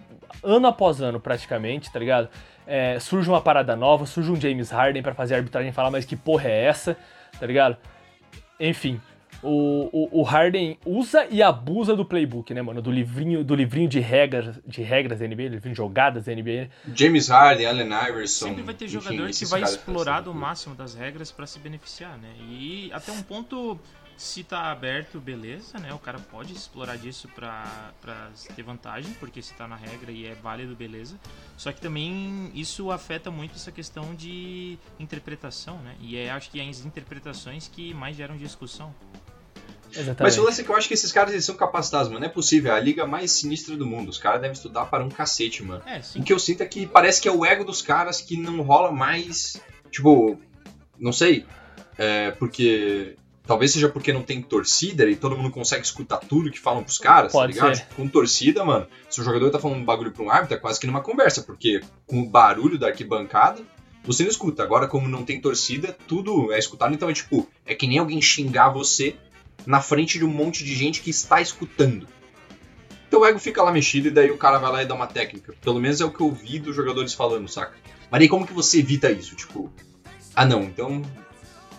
ano 0.42 0.66
após 0.66 1.00
ano, 1.00 1.20
praticamente, 1.20 1.92
tá 1.92 1.98
ligado? 1.98 2.28
É, 2.66 2.98
surge 2.98 3.28
uma 3.28 3.40
parada 3.40 3.76
nova, 3.76 4.06
surge 4.06 4.30
um 4.30 4.40
James 4.40 4.70
Harden 4.70 5.02
pra 5.02 5.14
fazer 5.14 5.34
a 5.34 5.38
arbitragem 5.38 5.72
falar, 5.72 5.90
mas 5.90 6.04
que 6.04 6.16
porra 6.16 6.48
é 6.48 6.64
essa, 6.64 6.96
tá 7.38 7.46
ligado? 7.46 7.76
Enfim, 8.58 9.00
o, 9.44 9.90
o, 9.92 10.20
o 10.20 10.22
Harden 10.22 10.78
usa 10.86 11.26
e 11.30 11.42
abusa 11.42 11.94
do 11.94 12.04
playbook, 12.04 12.52
né, 12.54 12.62
mano? 12.62 12.80
Do 12.80 12.90
livrinho, 12.90 13.44
do 13.44 13.54
livrinho 13.54 13.88
de 13.88 14.00
regras, 14.00 14.58
de 14.66 14.82
regras 14.82 15.20
da 15.20 15.26
NBA, 15.26 15.48
livrinho 15.48 15.74
de 15.74 15.76
jogadas 15.76 16.24
da 16.24 16.34
NBA. 16.34 16.70
James 16.94 17.28
Harden, 17.28 17.66
Allen 17.66 17.88
Iverson. 18.08 18.46
Sempre 18.48 18.62
vai 18.62 18.74
ter 18.74 18.86
enfim, 18.86 18.94
jogador 18.94 19.24
que 19.24 19.30
esses 19.30 19.50
vai 19.50 19.62
explorar 19.62 20.18
que 20.18 20.24
do 20.24 20.34
máximo 20.34 20.74
das 20.74 20.94
regras 20.94 21.30
pra 21.30 21.46
se 21.46 21.58
beneficiar, 21.58 22.16
né? 22.16 22.32
E 22.48 22.90
até 22.92 23.12
um 23.12 23.22
ponto, 23.22 23.78
se 24.16 24.42
tá 24.42 24.70
aberto, 24.70 25.20
beleza, 25.20 25.78
né? 25.78 25.92
O 25.92 25.98
cara 25.98 26.18
pode 26.18 26.54
explorar 26.54 26.96
disso 26.96 27.28
pra, 27.34 27.92
pra 28.00 28.30
ter 28.56 28.62
vantagem, 28.62 29.12
porque 29.14 29.42
se 29.42 29.52
tá 29.54 29.68
na 29.68 29.76
regra 29.76 30.10
e 30.10 30.26
é 30.26 30.34
válido, 30.34 30.74
beleza. 30.74 31.18
Só 31.56 31.70
que 31.70 31.80
também 31.80 32.50
isso 32.54 32.90
afeta 32.90 33.30
muito 33.30 33.56
essa 33.56 33.70
questão 33.70 34.14
de 34.14 34.78
interpretação, 34.98 35.78
né? 35.78 35.96
E 36.00 36.16
é, 36.16 36.30
acho 36.30 36.50
que 36.50 36.58
é 36.58 36.68
as 36.68 36.84
interpretações 36.84 37.68
que 37.68 37.92
mais 37.92 38.16
geram 38.16 38.36
discussão. 38.36 38.94
Exatamente. 39.94 40.22
Mas 40.22 40.38
o 40.38 40.42
lance 40.42 40.60
é 40.60 40.64
que 40.64 40.70
eu 40.70 40.76
acho 40.76 40.88
que 40.88 40.94
esses 40.94 41.12
caras 41.12 41.32
eles 41.32 41.44
são 41.44 41.54
capacitados, 41.54 42.08
mano. 42.08 42.20
Não 42.20 42.26
é 42.26 42.30
possível. 42.30 42.72
É 42.72 42.76
a 42.76 42.80
liga 42.80 43.06
mais 43.06 43.30
sinistra 43.30 43.76
do 43.76 43.86
mundo. 43.86 44.08
Os 44.08 44.18
caras 44.18 44.40
devem 44.40 44.54
estudar 44.54 44.86
para 44.86 45.04
um 45.04 45.08
cacete, 45.08 45.62
mano. 45.62 45.82
É. 45.86 46.00
O 46.16 46.22
que 46.22 46.32
eu 46.32 46.38
sinto 46.38 46.62
é 46.62 46.66
que 46.66 46.86
parece 46.86 47.20
que 47.20 47.28
é 47.28 47.32
o 47.32 47.44
ego 47.44 47.64
dos 47.64 47.80
caras 47.82 48.20
que 48.20 48.36
não 48.36 48.62
rola 48.62 48.92
mais. 48.92 49.60
Tipo, 49.90 50.38
não 50.98 51.12
sei. 51.12 51.46
É 51.96 52.30
porque. 52.32 53.16
Talvez 53.46 53.72
seja 53.72 53.90
porque 53.90 54.10
não 54.10 54.22
tem 54.22 54.40
torcida 54.40 55.04
e 55.04 55.14
todo 55.14 55.36
mundo 55.36 55.50
consegue 55.50 55.84
escutar 55.84 56.16
tudo 56.16 56.50
que 56.50 56.58
falam 56.58 56.82
pros 56.82 56.96
caras, 56.96 57.30
Pode 57.30 57.52
tá 57.52 57.66
ligado? 57.66 57.76
ser. 57.76 57.82
Tipo, 57.82 57.96
Com 57.96 58.08
torcida, 58.08 58.64
mano, 58.64 58.86
se 59.10 59.20
o 59.20 59.24
jogador 59.24 59.50
tá 59.50 59.58
falando 59.58 59.80
um 59.80 59.84
bagulho 59.84 60.12
pra 60.12 60.24
um 60.24 60.30
árbitro, 60.30 60.56
é 60.56 60.58
quase 60.58 60.80
que 60.80 60.86
numa 60.86 61.02
conversa, 61.02 61.42
porque 61.42 61.82
com 62.06 62.22
o 62.22 62.26
barulho 62.26 62.78
da 62.78 62.86
arquibancada, 62.86 63.62
você 64.02 64.22
não 64.22 64.30
escuta. 64.30 64.62
Agora, 64.62 64.88
como 64.88 65.08
não 65.08 65.26
tem 65.26 65.42
torcida, 65.42 65.94
tudo 66.08 66.54
é 66.54 66.58
escutado, 66.58 66.94
então 66.94 67.10
é 67.10 67.12
tipo, 67.12 67.46
é 67.66 67.74
que 67.74 67.86
nem 67.86 67.98
alguém 67.98 68.20
xingar 68.22 68.70
você 68.70 69.14
na 69.66 69.80
frente 69.80 70.18
de 70.18 70.24
um 70.24 70.28
monte 70.28 70.64
de 70.64 70.74
gente 70.74 71.00
que 71.00 71.10
está 71.10 71.40
escutando. 71.40 72.06
Então 73.08 73.20
o 73.20 73.26
ego 73.26 73.38
fica 73.38 73.62
lá 73.62 73.70
mexido 73.70 74.08
e 74.08 74.10
daí 74.10 74.30
o 74.30 74.36
cara 74.36 74.58
vai 74.58 74.72
lá 74.72 74.82
e 74.82 74.86
dá 74.86 74.94
uma 74.94 75.06
técnica. 75.06 75.54
Pelo 75.60 75.80
menos 75.80 76.00
é 76.00 76.04
o 76.04 76.10
que 76.10 76.20
eu 76.20 76.32
vi 76.32 76.58
dos 76.58 76.74
jogadores 76.74 77.14
falando, 77.14 77.48
saca? 77.48 77.74
Mas 78.10 78.22
aí 78.22 78.28
como 78.28 78.46
que 78.46 78.52
você 78.52 78.80
evita 78.80 79.10
isso? 79.10 79.36
Tipo, 79.36 79.72
ah 80.34 80.44
não, 80.44 80.64
então 80.64 81.02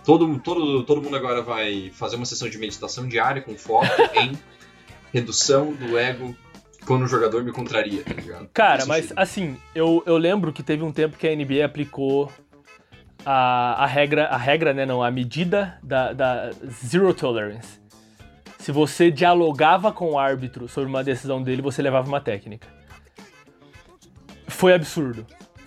todo, 0.05 0.39
todo, 0.39 0.83
todo 0.83 1.01
mundo 1.01 1.15
agora 1.15 1.41
vai 1.41 1.91
fazer 1.93 2.15
uma 2.15 2.25
sessão 2.25 2.47
de 2.47 2.57
meditação 2.57 3.07
diária 3.07 3.41
com 3.41 3.57
foco 3.57 3.85
em 4.15 4.37
redução 5.11 5.73
do 5.73 5.97
ego 5.97 6.35
quando 6.85 7.03
o 7.03 7.07
jogador 7.07 7.43
me 7.43 7.51
contraria, 7.51 8.03
tá 8.03 8.13
ligado? 8.13 8.47
Cara, 8.53 8.85
mas 8.85 9.05
sentido. 9.05 9.19
assim, 9.19 9.57
eu, 9.73 10.03
eu 10.05 10.17
lembro 10.17 10.53
que 10.53 10.61
teve 10.61 10.83
um 10.83 10.91
tempo 10.91 11.17
que 11.17 11.27
a 11.27 11.35
NBA 11.35 11.65
aplicou 11.65 12.31
a, 13.25 13.83
a 13.83 13.85
regra, 13.85 14.27
a 14.27 14.37
regra, 14.37 14.73
né, 14.73 14.85
não, 14.85 15.01
a 15.01 15.09
medida 15.09 15.77
da, 15.81 16.13
da 16.13 16.51
zero 16.85 17.13
tolerance. 17.13 17.79
Se 18.59 18.71
você 18.71 19.11
dialogava 19.11 19.91
com 19.91 20.11
o 20.11 20.19
árbitro 20.19 20.67
sobre 20.67 20.89
uma 20.89 21.03
decisão 21.03 21.41
dele, 21.41 21.61
você 21.61 21.81
levava 21.81 22.07
uma 22.07 22.21
técnica. 22.21 22.67
Foi 24.47 24.73
absurdo. 24.73 25.25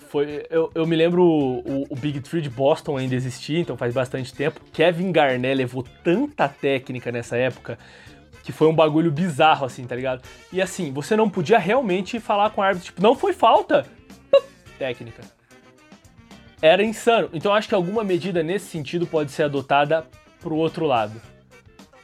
Foi, 0.09 0.47
eu, 0.51 0.71
eu 0.75 0.87
me 0.87 0.97
lembro 0.97 1.23
o, 1.23 1.87
o 1.90 1.94
Big 1.94 2.21
Three 2.21 2.40
de 2.40 2.49
Boston 2.49 2.97
ainda 2.97 3.14
existia, 3.14 3.61
então 3.61 3.77
faz 3.77 3.92
bastante 3.92 4.33
tempo. 4.33 4.61
Kevin 4.73 5.12
Garnett 5.12 5.55
levou 5.55 5.85
tanta 6.03 6.49
técnica 6.49 7.12
nessa 7.12 7.37
época 7.37 7.79
que 8.42 8.53
foi 8.53 8.66
um 8.66 8.75
bagulho 8.75 9.12
bizarro, 9.12 9.66
assim, 9.66 9.87
tá 9.87 9.94
ligado? 9.94 10.23
E 10.51 10.62
assim, 10.62 10.90
você 10.90 11.14
não 11.14 11.29
podia 11.29 11.59
realmente 11.59 12.18
falar 12.18 12.49
com 12.49 12.62
o 12.62 12.64
árbitro, 12.64 12.87
tipo, 12.87 13.03
não 13.03 13.14
foi 13.14 13.35
falta. 13.35 13.85
Técnica. 14.79 15.23
Era 16.61 16.83
insano. 16.83 17.31
Então 17.33 17.55
acho 17.55 17.68
que 17.68 17.75
alguma 17.75 18.03
medida 18.03 18.42
nesse 18.42 18.66
sentido 18.66 19.07
pode 19.07 19.31
ser 19.31 19.44
adotada 19.44 20.07
pro 20.40 20.57
outro 20.57 20.87
lado. 20.87 21.21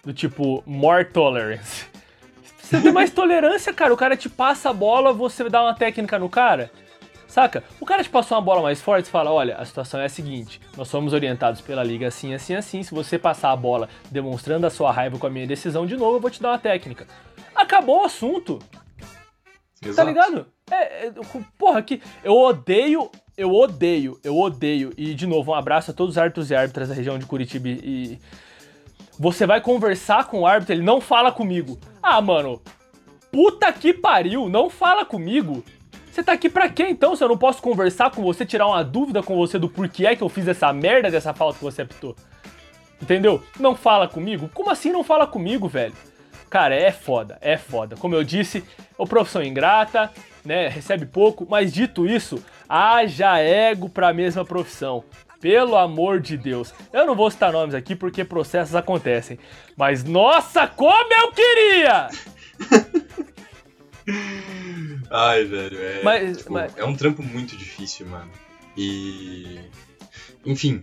Do 0.04 0.12
tipo, 0.12 0.62
more 0.66 1.04
tolerance. 1.04 1.86
Você 2.60 2.80
tem 2.80 2.92
mais 2.92 3.10
tolerância, 3.10 3.72
cara. 3.72 3.92
O 3.92 3.96
cara 3.96 4.16
te 4.16 4.28
passa 4.28 4.70
a 4.70 4.72
bola, 4.72 5.12
você 5.12 5.48
dá 5.50 5.62
uma 5.62 5.74
técnica 5.74 6.18
no 6.18 6.30
cara. 6.30 6.70
Saca? 7.28 7.64
O 7.80 7.84
cara 7.84 8.02
te 8.02 8.08
passou 8.08 8.38
uma 8.38 8.42
bola 8.42 8.62
mais 8.62 8.80
forte 8.80 9.06
e 9.06 9.10
fala: 9.10 9.32
olha, 9.32 9.56
a 9.56 9.64
situação 9.64 10.00
é 10.00 10.06
a 10.06 10.08
seguinte: 10.08 10.60
nós 10.76 10.88
somos 10.88 11.12
orientados 11.12 11.60
pela 11.60 11.82
liga 11.82 12.06
assim, 12.06 12.32
assim, 12.32 12.54
assim. 12.54 12.82
Se 12.82 12.94
você 12.94 13.18
passar 13.18 13.50
a 13.50 13.56
bola 13.56 13.88
demonstrando 14.10 14.66
a 14.66 14.70
sua 14.70 14.92
raiva 14.92 15.18
com 15.18 15.26
a 15.26 15.30
minha 15.30 15.46
decisão 15.46 15.84
de 15.84 15.96
novo, 15.96 16.16
eu 16.16 16.20
vou 16.20 16.30
te 16.30 16.40
dar 16.40 16.52
uma 16.52 16.58
técnica. 16.58 17.06
Acabou 17.54 18.02
o 18.02 18.04
assunto, 18.04 18.60
tá 19.82 19.88
Exato. 19.88 20.08
ligado? 20.08 20.46
É, 20.70 21.06
é, 21.06 21.12
porra, 21.58 21.82
que 21.82 22.00
eu 22.22 22.34
odeio, 22.38 23.10
eu 23.36 23.52
odeio, 23.52 24.18
eu 24.22 24.36
odeio. 24.38 24.92
E 24.96 25.14
de 25.14 25.26
novo, 25.26 25.52
um 25.52 25.54
abraço 25.54 25.90
a 25.90 25.94
todos 25.94 26.14
os 26.14 26.18
árbitros 26.18 26.50
e 26.50 26.54
árbitras 26.54 26.88
da 26.88 26.94
região 26.94 27.18
de 27.18 27.26
Curitiba 27.26 27.68
e. 27.68 28.18
Você 29.16 29.46
vai 29.46 29.60
conversar 29.60 30.26
com 30.26 30.40
o 30.40 30.46
árbitro, 30.46 30.74
ele 30.74 30.82
não 30.82 31.00
fala 31.00 31.30
comigo. 31.30 31.78
Ah, 32.02 32.20
mano, 32.20 32.60
puta 33.30 33.72
que 33.72 33.94
pariu, 33.94 34.48
não 34.48 34.68
fala 34.68 35.04
comigo. 35.04 35.64
Você 36.10 36.22
tá 36.22 36.32
aqui 36.32 36.48
pra 36.48 36.68
quê 36.68 36.86
então? 36.88 37.14
Se 37.14 37.22
eu 37.22 37.28
não 37.28 37.38
posso 37.38 37.62
conversar 37.62 38.10
com 38.10 38.22
você, 38.22 38.44
tirar 38.44 38.66
uma 38.66 38.82
dúvida 38.82 39.22
com 39.22 39.36
você 39.36 39.56
do 39.58 39.68
porquê 39.68 40.06
é 40.06 40.16
que 40.16 40.22
eu 40.22 40.28
fiz 40.28 40.48
essa 40.48 40.72
merda 40.72 41.10
dessa 41.10 41.32
falta 41.32 41.58
que 41.58 41.64
você 41.64 41.82
apitou. 41.82 42.16
Entendeu? 43.00 43.42
Não 43.58 43.74
fala 43.74 44.08
comigo? 44.08 44.50
Como 44.52 44.70
assim 44.70 44.90
não 44.90 45.04
fala 45.04 45.26
comigo, 45.26 45.68
velho? 45.68 45.94
Cara, 46.48 46.74
é 46.74 46.92
foda, 46.92 47.36
é 47.40 47.56
foda. 47.56 47.96
Como 47.96 48.14
eu 48.14 48.22
disse, 48.22 48.64
é 48.98 49.06
profissão 49.06 49.42
ingrata, 49.42 50.10
né? 50.44 50.68
Recebe 50.68 51.07
pouco, 51.07 51.46
mas 51.48 51.72
dito 51.72 52.07
isso, 52.07 52.42
haja 52.68 53.38
ego 53.38 53.88
pra 53.88 54.12
mesma 54.12 54.44
profissão. 54.44 55.04
Pelo 55.40 55.76
amor 55.76 56.20
de 56.20 56.37
Deus. 56.38 56.72
Eu 56.92 57.07
não 57.07 57.14
vou 57.14 57.30
citar 57.30 57.52
nomes 57.52 57.74
aqui 57.74 57.94
porque 57.94 58.24
processos 58.24 58.74
acontecem. 58.74 59.38
Mas 59.76 60.02
nossa, 60.02 60.66
como 60.66 61.12
eu 61.12 61.33
queria! 61.33 62.09
Ai, 65.11 65.44
velho, 65.44 65.78
é. 65.78 66.02
Mas- 66.02 66.38
tipo, 66.38 66.52
mas- 66.52 66.76
é 66.76 66.85
um 66.85 66.94
trampo 66.96 67.22
muito 67.22 67.57
difícil, 67.57 68.06
mano. 68.06 68.31
E. 68.77 69.60
Enfim. 70.44 70.83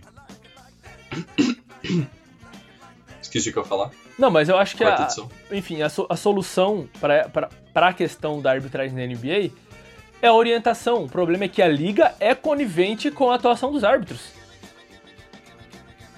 Esqueci 3.20 3.50
o 3.50 3.52
que 3.52 3.58
eu 3.58 3.62
ia 3.62 3.68
falar. 3.68 3.90
Não, 4.18 4.30
mas 4.30 4.48
eu 4.48 4.56
acho 4.58 4.76
que 4.76 4.84
a, 4.84 5.06
enfim, 5.50 5.82
a, 5.82 5.88
so- 5.88 6.06
a 6.08 6.16
solução 6.16 6.88
para 7.00 7.28
a 7.74 7.92
questão 7.92 8.40
da 8.40 8.50
arbitragem 8.50 8.94
na 8.96 9.04
NBA 9.06 9.50
é 10.20 10.28
a 10.28 10.32
orientação. 10.34 11.04
O 11.04 11.08
problema 11.08 11.44
é 11.44 11.48
que 11.48 11.60
a 11.62 11.68
liga 11.68 12.14
é 12.20 12.34
conivente 12.34 13.10
com 13.10 13.30
a 13.30 13.34
atuação 13.36 13.72
dos 13.72 13.82
árbitros. 13.84 14.20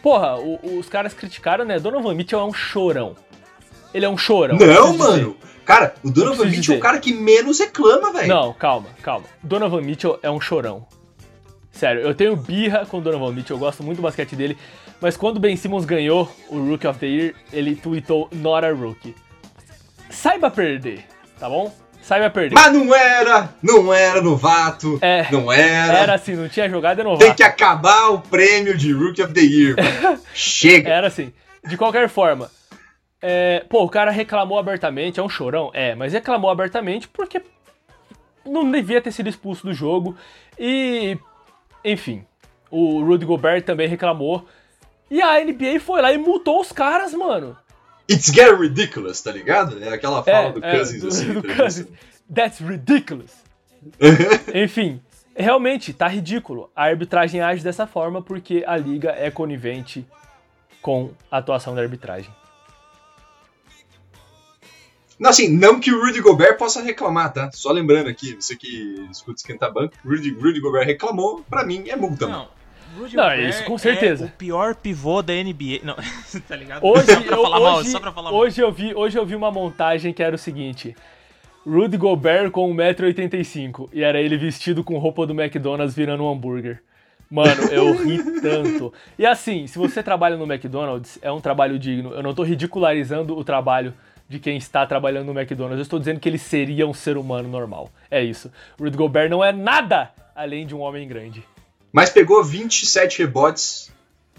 Porra, 0.02 0.36
o- 0.38 0.78
os 0.78 0.88
caras 0.88 1.14
criticaram, 1.14 1.64
né? 1.64 1.78
Donovan 1.78 2.14
Mitchell 2.14 2.40
é 2.40 2.44
um 2.44 2.52
chorão. 2.52 3.16
Ele 3.92 4.04
é 4.04 4.08
um 4.08 4.18
chorão. 4.18 4.56
Não, 4.58 4.96
mano! 4.96 5.36
Cara, 5.64 5.94
o 6.02 6.10
Donovan 6.10 6.44
Mitchell 6.46 6.74
é 6.74 6.78
o 6.78 6.80
cara 6.80 6.98
que 6.98 7.14
menos 7.14 7.58
reclama, 7.58 8.12
velho. 8.12 8.28
Não, 8.28 8.52
calma, 8.52 8.88
calma. 9.02 9.24
Donovan 9.42 9.80
Mitchell 9.80 10.18
é 10.22 10.30
um 10.30 10.40
chorão. 10.40 10.86
Sério, 11.72 12.02
eu 12.02 12.14
tenho 12.14 12.36
birra 12.36 12.84
com 12.84 12.98
o 12.98 13.00
Donovan 13.00 13.32
Mitchell, 13.32 13.56
eu 13.56 13.60
gosto 13.60 13.82
muito 13.82 13.96
do 13.96 14.02
basquete 14.02 14.36
dele, 14.36 14.58
mas 15.00 15.16
quando 15.16 15.40
Ben 15.40 15.56
Simmons 15.56 15.84
ganhou 15.84 16.30
o 16.48 16.58
Rookie 16.58 16.86
of 16.86 16.98
the 16.98 17.06
Year, 17.06 17.34
ele 17.52 17.76
tweetou 17.76 18.28
Not 18.32 18.66
a 18.66 18.72
Rookie. 18.72 19.14
Saiba 20.10 20.50
perder, 20.50 21.04
tá 21.38 21.48
bom? 21.48 21.74
Saiba 22.02 22.28
perder. 22.28 22.54
Mas 22.54 22.72
não 22.72 22.94
era, 22.94 23.54
não 23.62 23.92
era 23.92 24.20
novato, 24.20 24.98
É, 25.00 25.26
não 25.32 25.50
era. 25.50 25.92
Era 25.98 26.14
assim, 26.14 26.34
não 26.36 26.48
tinha 26.48 26.68
jogada 26.68 27.00
é 27.00 27.04
Tem 27.04 27.12
novato. 27.12 27.34
que 27.34 27.42
acabar 27.42 28.10
o 28.10 28.20
prêmio 28.20 28.76
de 28.76 28.92
Rookie 28.92 29.22
of 29.22 29.32
the 29.32 29.40
Year. 29.40 29.74
Chega. 30.34 30.90
Era 30.90 31.06
assim. 31.06 31.32
De 31.66 31.78
qualquer 31.78 32.10
forma, 32.10 32.50
é, 33.22 33.64
pô, 33.70 33.82
o 33.84 33.88
cara 33.88 34.10
reclamou 34.10 34.58
abertamente, 34.58 35.18
é 35.18 35.22
um 35.22 35.30
chorão? 35.30 35.70
É, 35.72 35.94
mas 35.94 36.12
reclamou 36.12 36.50
abertamente 36.50 37.08
porque 37.08 37.40
não 38.44 38.70
devia 38.70 39.00
ter 39.00 39.10
sido 39.10 39.30
expulso 39.30 39.66
do 39.66 39.72
jogo. 39.72 40.14
E, 40.58 41.16
enfim, 41.82 42.22
o 42.70 43.02
Rudy 43.02 43.24
Gobert 43.24 43.62
também 43.64 43.88
reclamou. 43.88 44.46
E 45.14 45.22
a 45.22 45.44
NBA 45.44 45.78
foi 45.78 46.02
lá 46.02 46.12
e 46.12 46.18
multou 46.18 46.60
os 46.60 46.72
caras, 46.72 47.14
mano. 47.14 47.56
It's 48.10 48.32
getting 48.32 48.60
ridiculous, 48.60 49.22
tá 49.22 49.30
ligado? 49.30 49.80
É 49.80 49.90
aquela 49.90 50.24
fala 50.24 50.50
do 50.50 50.60
Cousins 50.60 51.02
do, 51.02 51.06
assim. 51.06 51.34
do 51.34 51.40
tá 51.40 51.54
Cousins. 51.54 51.86
That's 52.34 52.58
ridiculous. 52.58 53.30
Enfim, 54.52 55.00
realmente, 55.36 55.92
tá 55.92 56.08
ridículo. 56.08 56.68
A 56.74 56.86
arbitragem 56.86 57.40
age 57.40 57.62
dessa 57.62 57.86
forma 57.86 58.20
porque 58.20 58.64
a 58.66 58.76
liga 58.76 59.10
é 59.10 59.30
conivente 59.30 60.04
com 60.82 61.12
a 61.30 61.38
atuação 61.38 61.76
da 61.76 61.82
arbitragem. 61.82 62.34
Não, 65.16 65.30
assim, 65.30 65.48
não 65.48 65.78
que 65.78 65.92
o 65.92 66.04
Rudy 66.04 66.20
Gobert 66.22 66.58
possa 66.58 66.82
reclamar, 66.82 67.32
tá? 67.32 67.52
Só 67.52 67.70
lembrando 67.70 68.08
aqui, 68.08 68.34
você 68.34 68.56
que 68.56 69.06
escuta 69.12 69.36
esquentar 69.36 69.72
banco, 69.72 69.94
Rudy, 70.04 70.32
Rudy 70.32 70.58
Gobert 70.58 70.86
reclamou, 70.86 71.44
pra 71.48 71.64
mim 71.64 71.88
é 71.88 71.94
multa, 71.94 72.26
mano. 72.26 72.48
Rudy 72.96 73.16
Não, 73.16 73.24
Gobert 73.24 73.48
isso 73.48 73.64
com 73.64 73.78
certeza. 73.78 74.24
É 74.24 74.28
o 74.28 74.30
pior 74.30 74.74
pivô 74.74 75.22
da 75.22 75.32
NBA. 75.32 75.80
Não, 75.82 75.96
tá 76.46 76.56
ligado? 76.56 76.84
Hoje, 76.84 77.06
só 77.06 77.20
pra 77.20 77.36
eu, 77.36 77.42
falar 77.42 77.60
mal, 77.60 77.76
hoje, 77.78 77.88
só 77.90 78.00
pra 78.00 78.12
falar 78.12 78.30
mal. 78.30 78.40
hoje 78.40 78.60
eu 78.60 78.72
vi, 78.72 78.94
hoje 78.94 79.18
eu 79.18 79.26
vi 79.26 79.34
uma 79.34 79.50
montagem 79.50 80.12
que 80.12 80.22
era 80.22 80.34
o 80.34 80.38
seguinte: 80.38 80.94
Rudy 81.66 81.96
Gobert 81.96 82.50
com 82.50 82.74
1,85m 82.74 83.88
e 83.92 84.02
era 84.02 84.20
ele 84.20 84.36
vestido 84.36 84.84
com 84.84 84.98
roupa 84.98 85.26
do 85.26 85.32
McDonald's 85.32 85.94
virando 85.94 86.24
um 86.24 86.30
hambúrguer. 86.30 86.82
Mano, 87.30 87.62
eu 87.72 87.96
ri 87.96 88.22
tanto. 88.40 88.92
E 89.18 89.26
assim, 89.26 89.66
se 89.66 89.78
você 89.78 90.02
trabalha 90.02 90.36
no 90.36 90.44
McDonald's, 90.44 91.18
é 91.22 91.32
um 91.32 91.40
trabalho 91.40 91.78
digno. 91.78 92.12
Eu 92.12 92.22
não 92.22 92.34
tô 92.34 92.42
ridicularizando 92.42 93.36
o 93.36 93.42
trabalho 93.42 93.94
de 94.28 94.38
quem 94.38 94.56
está 94.56 94.86
trabalhando 94.86 95.32
no 95.32 95.38
McDonald's. 95.38 95.78
Eu 95.78 95.82
estou 95.82 95.98
dizendo 95.98 96.20
que 96.20 96.28
ele 96.28 96.38
seria 96.38 96.86
um 96.86 96.94
ser 96.94 97.16
humano 97.16 97.48
normal. 97.48 97.90
É 98.10 98.22
isso. 98.22 98.52
Rudy 98.78 98.96
Gobert 98.96 99.30
não 99.30 99.42
é 99.42 99.52
nada 99.52 100.10
além 100.34 100.66
de 100.66 100.74
um 100.74 100.80
homem 100.80 101.08
grande. 101.08 101.42
Mas 101.94 102.10
pegou 102.10 102.42
27 102.42 103.20
rebotes 103.20 103.88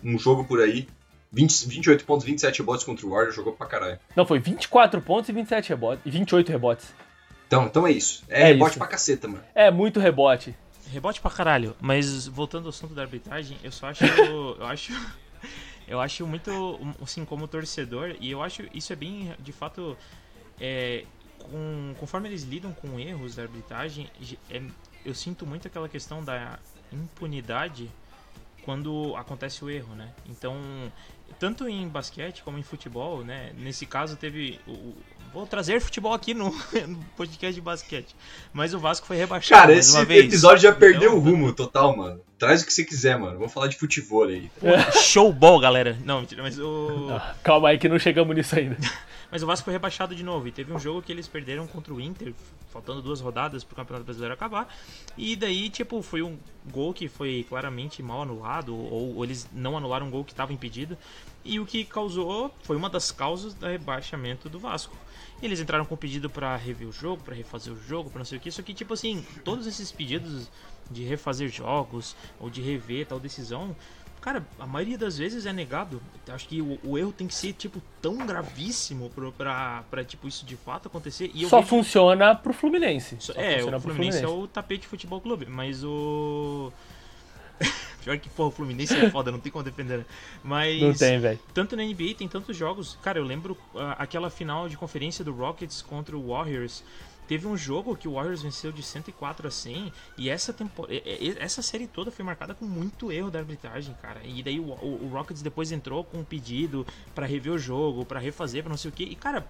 num 0.04 0.20
jogo 0.20 0.44
por 0.44 0.60
aí. 0.60 0.90
20, 1.32 1.68
28 1.70 2.04
pontos, 2.06 2.26
27 2.26 2.60
rebotes 2.60 2.84
contra 2.86 3.06
o 3.06 3.10
Warriors, 3.12 3.34
jogou 3.34 3.54
pra 3.54 3.66
caralho. 3.66 3.98
Não, 4.14 4.26
foi 4.26 4.40
24 4.40 5.02
pontos 5.02 5.30
e 5.30 5.32
27 5.34 5.70
rebotes. 5.70 6.06
E 6.06 6.12
28 6.12 6.50
rebotes. 6.52 6.94
Então, 7.48 7.66
então 7.66 7.88
é 7.88 7.92
isso. 7.92 8.24
É, 8.28 8.42
É 8.42 8.46
rebote 8.48 8.72
isso. 8.72 8.80
pra 8.80 8.88
caceta, 8.88 9.26
mano. 9.30 9.42
É 9.56 9.72
muito 9.72 10.02
rebote. 10.02 10.54
Rebote 10.92 11.22
pra 11.22 11.32
caralho. 11.32 11.74
Mas 11.80 12.28
voltando 12.28 12.66
ao 12.66 12.70
assunto 12.72 12.94
da 12.94 13.04
arbitragem, 13.04 13.58
eu 13.64 13.72
só 13.72 13.88
acho. 13.88 14.04
eu 14.60 14.66
acho. 14.66 14.94
Eu 15.88 16.02
acho 16.02 16.28
muito. 16.28 16.52
Assim, 17.02 17.24
como 17.24 17.48
torcedor, 17.48 18.16
e 18.20 18.32
eu 18.32 18.44
acho 18.44 18.64
isso 18.74 18.92
é 18.92 18.98
bem, 18.98 19.34
de 19.40 19.54
fato. 19.54 19.98
É, 20.60 21.06
com, 21.40 21.94
conforme 22.00 22.28
eles 22.30 22.44
lidam 22.44 22.74
com 22.74 23.00
erros 23.00 23.36
da 23.36 23.44
arbitragem, 23.44 24.10
é- 24.50 24.62
eu 25.06 25.14
sinto 25.14 25.46
muito 25.46 25.68
aquela 25.68 25.88
questão 25.88 26.24
da 26.24 26.58
impunidade 26.96 27.90
quando 28.64 29.16
acontece 29.16 29.64
o 29.64 29.70
erro, 29.70 29.94
né? 29.94 30.12
Então, 30.28 30.58
tanto 31.40 31.68
em 31.68 31.88
basquete 31.88 32.44
como 32.44 32.58
em 32.58 32.64
futebol, 32.64 33.24
né? 33.24 33.54
Nesse 33.58 33.86
caso 33.86 34.16
teve. 34.16 34.60
O, 34.68 34.96
vou 35.36 35.46
trazer 35.46 35.82
futebol 35.82 36.14
aqui 36.14 36.34
no, 36.34 36.46
no 36.88 36.98
podcast 37.18 37.54
de 37.54 37.62
basquete. 37.62 38.16
Mas 38.54 38.74
o 38.74 38.80
Vasco 38.80 39.06
foi 39.06 39.18
rebaixado. 39.18 39.62
Cara, 39.62 39.74
mais 39.74 39.88
esse 39.88 39.98
uma 39.98 40.06
vez. 40.06 40.26
episódio 40.26 40.64
já 40.64 40.72
perdeu 40.72 41.12
Então, 41.12 41.18
o 41.18 41.20
rumo 41.20 41.52
total, 41.54 41.96
mano. 41.96 42.22
Traz 42.40 42.62
o 42.62 42.66
que 42.66 42.74
você 42.74 42.86
quiser, 42.86 43.20
mano. 43.20 43.38
Vamos 43.38 43.54
falar 43.54 43.68
de 43.68 43.78
futebol 43.78 44.24
aí. 44.24 44.50
Showball, 45.04 45.60
galera. 45.60 45.98
Não, 46.06 46.22
mentira, 46.22 46.42
mas 46.42 46.58
o. 46.58 47.10
Calma 47.44 47.70
aí 47.70 47.78
que 47.78 47.90
não 47.90 48.00
chegamos 48.00 48.34
nisso 48.36 48.58
ainda. 48.58 48.78
Mas 49.32 49.42
o 49.42 49.48
Vasco 49.48 49.66
foi 49.66 49.74
rebaixado 49.74 50.16
de 50.16 50.24
novo. 50.24 50.48
E 50.48 50.52
teve 50.52 50.72
um 50.72 50.80
jogo 50.80 51.02
que 51.02 51.12
eles 51.12 51.28
perderam 51.28 51.68
contra 51.68 51.94
o 51.94 52.00
Inter, 52.00 52.32
faltando 52.72 53.02
duas 53.02 53.20
rodadas 53.20 53.66
pro 53.66 53.76
Campeonato 53.76 54.06
Brasileiro 54.06 54.34
acabar. 54.34 54.74
E 55.18 55.36
daí, 55.36 55.68
tipo, 55.70 56.02
foi 56.02 56.22
um 56.22 56.38
gol 56.72 56.94
que 56.94 57.10
foi 57.10 57.46
claramente 57.50 58.02
mal 58.02 58.22
anulado, 58.22 58.74
ou, 58.74 59.16
ou 59.16 59.26
eles 59.26 59.50
não 59.52 59.76
anularam 59.76 60.08
um 60.08 60.12
gol 60.12 60.24
que 60.24 60.32
estava 60.32 60.54
impedido. 60.54 60.98
E 61.46 61.60
o 61.60 61.66
que 61.66 61.86
causou 61.86 62.52
foi 62.64 62.76
uma 62.76 62.90
das 62.90 63.12
causas 63.12 63.54
do 63.54 63.66
rebaixamento 63.68 64.50
do 64.50 64.58
Vasco. 64.60 64.98
Eles 65.42 65.60
entraram 65.60 65.86
com 65.86 65.96
pedido 65.96 66.30
pra 66.30 66.56
rever 66.56 66.88
o 66.88 66.92
jogo, 66.92 67.22
pra 67.24 67.36
refazer 67.36 67.72
o 67.72 67.78
jogo, 67.78 68.10
pra 68.10 68.20
não 68.20 68.26
sei 68.26 68.38
o 68.38 68.42
que. 68.42 68.50
Só 68.52 68.62
que, 68.64 68.74
tipo 68.74 68.94
assim, 68.94 69.24
todos 69.44 69.68
esses 69.68 69.92
pedidos 69.92 70.50
de 70.90 71.04
refazer 71.04 71.50
jogos 71.50 72.16
ou 72.40 72.50
de 72.50 72.62
rever 72.62 73.06
tal 73.06 73.20
decisão, 73.20 73.76
cara, 74.22 74.44
a 74.58 74.66
maioria 74.66 74.98
das 74.98 75.18
vezes 75.20 75.46
é 75.46 75.54
negado. 75.54 76.02
Acho 76.30 76.48
que 76.48 76.62
o, 76.62 76.80
o 76.84 76.98
erro 76.98 77.12
tem 77.12 77.28
que 77.28 77.36
ser, 77.36 77.54
tipo, 77.54 77.80
tão 78.02 78.18
gravíssimo 78.26 79.10
pro- 79.12 79.32
pra, 79.34 79.84
pra, 79.92 80.04
tipo, 80.04 80.28
isso 80.28 80.46
de 80.46 80.56
fato 80.56 80.88
acontecer. 80.88 81.30
E 81.36 81.48
Só 81.48 81.58
vejo- 81.58 81.70
funciona 81.70 82.34
pro 82.34 82.54
Fluminense. 82.54 83.18
só- 83.20 83.34
é, 83.34 83.64
o 83.64 83.68
pro 83.70 83.80
Fluminense 83.82 84.24
é 84.24 84.28
o 84.28 84.48
tapete 84.48 84.88
futebol 84.88 85.22
clube, 85.22 85.46
mas 85.46 85.84
o. 85.84 86.72
Pior 88.06 88.18
que, 88.20 88.30
porra, 88.30 88.50
o 88.50 88.52
Fluminense 88.52 88.96
é 88.96 89.10
foda, 89.10 89.32
não 89.32 89.40
tem 89.40 89.52
como 89.52 89.64
defender. 89.66 89.98
né? 89.98 90.06
Mas. 90.44 90.80
Não 90.82 90.94
tem, 90.94 91.20
velho. 91.20 91.40
Tanto 91.54 91.76
na 91.76 91.84
NBA 91.84 92.14
tem 92.18 92.28
tantos 92.28 92.56
jogos. 92.56 92.98
Cara, 93.02 93.18
eu 93.20 93.24
lembro 93.26 93.58
ah, 93.76 93.96
aquela 94.00 94.30
final 94.30 94.70
de 94.70 94.78
conferência 94.78 95.26
do 95.26 95.34
Rockets 95.34 95.82
contra 95.82 96.16
o 96.16 96.28
Warriors. 96.30 96.84
Teve 97.28 97.48
um 97.48 97.58
jogo 97.58 97.96
que 97.98 98.08
o 98.08 98.14
Warriors 98.14 98.44
venceu 98.44 98.72
de 98.72 98.84
104 98.84 99.48
a 99.48 99.52
100 99.52 99.92
e 100.16 100.30
essa 100.30 100.54
tempo... 100.54 100.86
e- 100.88 101.36
essa 101.40 101.64
série 101.64 101.88
toda 101.88 102.12
foi 102.12 102.24
marcada 102.24 102.54
com 102.54 102.66
muito 102.66 103.12
erro 103.12 103.32
da 103.32 103.40
arbitragem, 103.40 103.96
cara. 104.00 104.22
E 104.24 104.44
daí 104.44 104.60
o, 104.60 104.66
o- 104.74 105.00
o 105.06 105.10
Rockets 105.12 105.42
depois 105.42 105.72
entrou 105.72 106.04
com 106.04 106.20
um 106.20 106.24
pedido 106.24 106.86
pra 107.16 107.26
rever 107.26 107.52
o 107.52 107.58
jogo, 107.58 108.06
pra 108.06 108.20
refazer, 108.20 108.62
pra 108.62 108.70
não 108.70 108.78
sei 108.78 108.90
o 108.90 108.94
que. 108.94 109.04
E 109.04 109.16
cara, 109.16 109.44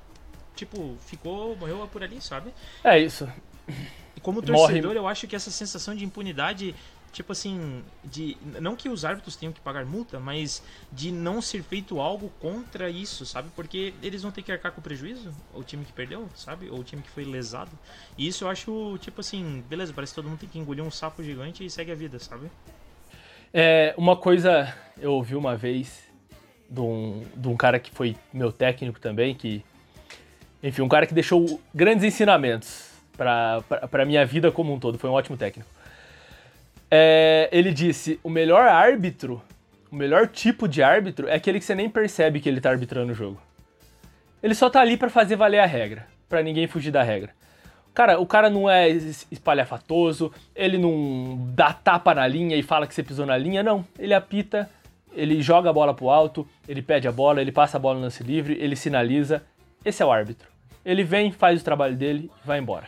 tipo, 0.55 0.95
ficou 1.05 1.53
morreu 1.57 1.85
por 1.91 2.01
ali, 2.01 2.21
sabe? 2.21 2.53
É 2.81 2.97
isso. 2.97 3.27
E 4.15 4.21
como 4.21 4.41
Morre- 4.41 4.53
torcedor, 4.53 4.93
eu 4.95 5.05
acho 5.05 5.27
que 5.27 5.35
essa 5.35 5.51
sensação 5.51 5.93
de 5.93 6.05
impunidade, 6.05 6.73
tipo 7.15 7.31
assim, 7.31 7.81
de 8.03 8.35
não 8.59 8.75
que 8.75 8.89
os 8.89 9.05
árbitros 9.05 9.37
tenham 9.37 9.53
que 9.53 9.61
pagar 9.61 9.85
multa, 9.85 10.19
mas 10.19 10.61
de 10.91 11.13
não 11.13 11.41
ser 11.41 11.63
feito 11.63 12.01
algo 12.01 12.29
contra 12.41 12.89
isso, 12.89 13.25
sabe? 13.25 13.49
Porque 13.55 13.93
eles 14.03 14.21
vão 14.21 14.31
ter 14.31 14.41
que 14.41 14.51
arcar 14.51 14.73
com 14.73 14.81
o 14.81 14.83
prejuízo, 14.83 15.33
o 15.53 15.63
time 15.63 15.85
que 15.85 15.93
perdeu, 15.93 16.27
sabe? 16.35 16.69
Ou 16.69 16.79
o 16.79 16.83
time 16.83 17.01
que 17.01 17.09
foi 17.09 17.23
lesado. 17.23 17.71
E 18.17 18.27
isso 18.27 18.43
eu 18.43 18.49
acho, 18.49 18.97
tipo 18.99 19.21
assim, 19.21 19.63
beleza, 19.69 19.93
parece 19.93 20.11
que 20.11 20.15
todo 20.15 20.29
mundo 20.29 20.39
tem 20.39 20.49
que 20.49 20.59
engolir 20.59 20.83
um 20.83 20.91
sapo 20.91 21.23
gigante 21.23 21.65
e 21.65 21.69
segue 21.69 21.91
a 21.91 21.95
vida, 21.95 22.19
sabe? 22.19 22.51
É, 23.53 23.95
uma 23.97 24.17
coisa 24.17 24.75
eu 24.97 25.13
ouvi 25.13 25.35
uma 25.35 25.55
vez 25.55 26.03
de 26.69 26.81
um, 26.81 27.23
de 27.33 27.47
um 27.47 27.55
cara 27.55 27.79
que 27.79 27.91
foi 27.91 28.17
meu 28.33 28.51
técnico 28.51 28.99
também, 28.99 29.33
que. 29.33 29.63
Enfim, 30.61 30.81
um 30.81 30.89
cara 30.89 31.05
que 31.05 31.13
deixou 31.13 31.61
grandes 31.73 32.03
ensinamentos 32.03 32.89
pra, 33.15 33.61
pra 33.89 34.05
minha 34.05 34.25
vida 34.25 34.51
como 34.51 34.73
um 34.73 34.79
todo. 34.79 34.97
Foi 34.97 35.09
um 35.09 35.13
ótimo 35.13 35.37
técnico. 35.37 35.74
É, 36.97 37.49
ele 37.51 37.73
disse: 37.73 38.17
o 38.23 38.29
melhor 38.29 38.65
árbitro, 38.69 39.41
o 39.91 39.95
melhor 39.95 40.27
tipo 40.27 40.65
de 40.65 40.81
árbitro 40.81 41.27
é 41.27 41.35
aquele 41.35 41.59
que 41.59 41.65
você 41.65 41.75
nem 41.75 41.89
percebe 41.89 42.39
que 42.39 42.47
ele 42.47 42.61
tá 42.61 42.69
arbitrando 42.69 43.11
o 43.11 43.15
jogo. 43.15 43.37
Ele 44.41 44.55
só 44.55 44.69
tá 44.69 44.79
ali 44.79 44.95
pra 44.95 45.09
fazer 45.09 45.35
valer 45.35 45.59
a 45.59 45.65
regra, 45.65 46.07
pra 46.29 46.41
ninguém 46.41 46.67
fugir 46.67 46.91
da 46.91 47.03
regra. 47.03 47.31
Cara, 47.93 48.17
o 48.19 48.25
cara 48.25 48.49
não 48.49 48.69
é 48.69 48.87
es- 48.89 49.27
espalhafatoso, 49.29 50.31
ele 50.55 50.77
não 50.77 51.49
dá 51.53 51.73
tapa 51.73 52.13
na 52.15 52.25
linha 52.27 52.55
e 52.55 52.63
fala 52.63 52.87
que 52.87 52.93
você 52.93 53.03
pisou 53.03 53.25
na 53.25 53.37
linha, 53.37 53.61
não. 53.61 53.85
Ele 53.99 54.13
apita, 54.13 54.69
ele 55.13 55.41
joga 55.41 55.69
a 55.69 55.73
bola 55.73 55.93
pro 55.93 56.09
alto, 56.09 56.47
ele 56.67 56.81
pede 56.81 57.07
a 57.09 57.11
bola, 57.11 57.41
ele 57.41 57.51
passa 57.51 57.75
a 57.75 57.79
bola 57.79 57.95
no 57.95 58.01
lance 58.05 58.23
livre, 58.23 58.57
ele 58.59 58.75
sinaliza. 58.77 59.43
Esse 59.83 60.01
é 60.01 60.05
o 60.05 60.11
árbitro. 60.11 60.47
Ele 60.85 61.03
vem, 61.03 61.31
faz 61.31 61.61
o 61.61 61.65
trabalho 61.65 61.95
dele 61.95 62.31
e 62.43 62.47
vai 62.47 62.59
embora. 62.59 62.87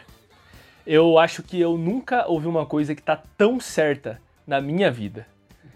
Eu 0.87 1.19
acho 1.19 1.43
que 1.43 1.59
eu 1.59 1.77
nunca 1.77 2.25
ouvi 2.27 2.47
uma 2.47 2.65
coisa 2.65 2.95
que 2.95 3.03
tá 3.03 3.21
tão 3.37 3.59
certa 3.59 4.21
na 4.47 4.61
minha 4.61 4.89
vida. 4.89 5.27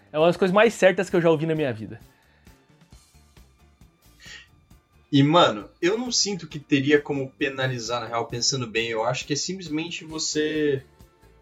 É 0.09 0.17
uma 0.17 0.27
das 0.27 0.37
coisas 0.37 0.55
mais 0.55 0.73
certas 0.73 1.09
que 1.09 1.15
eu 1.17 1.21
já 1.21 1.29
ouvi 1.29 1.45
na 1.45 1.53
minha 1.53 1.73
vida. 1.73 1.99
E, 5.11 5.21
mano, 5.21 5.69
eu 5.81 5.97
não 5.97 6.09
sinto 6.13 6.47
que 6.47 6.57
teria 6.57 7.01
como 7.01 7.29
penalizar, 7.31 7.99
na 7.99 8.07
real, 8.07 8.25
pensando 8.25 8.65
bem. 8.65 8.87
Eu 8.87 9.03
acho 9.03 9.27
que 9.27 9.33
é 9.33 9.35
simplesmente 9.35 10.05
você 10.05 10.81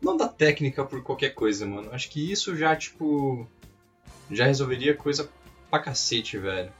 não 0.01 0.17
dar 0.17 0.29
técnica 0.29 0.83
por 0.83 1.03
qualquer 1.03 1.35
coisa, 1.35 1.67
mano. 1.67 1.89
Acho 1.91 2.09
que 2.09 2.31
isso 2.31 2.55
já, 2.55 2.75
tipo. 2.75 3.47
Já 4.31 4.45
resolveria 4.45 4.95
coisa 4.95 5.29
pra 5.69 5.77
cacete, 5.77 6.39
velho. 6.39 6.71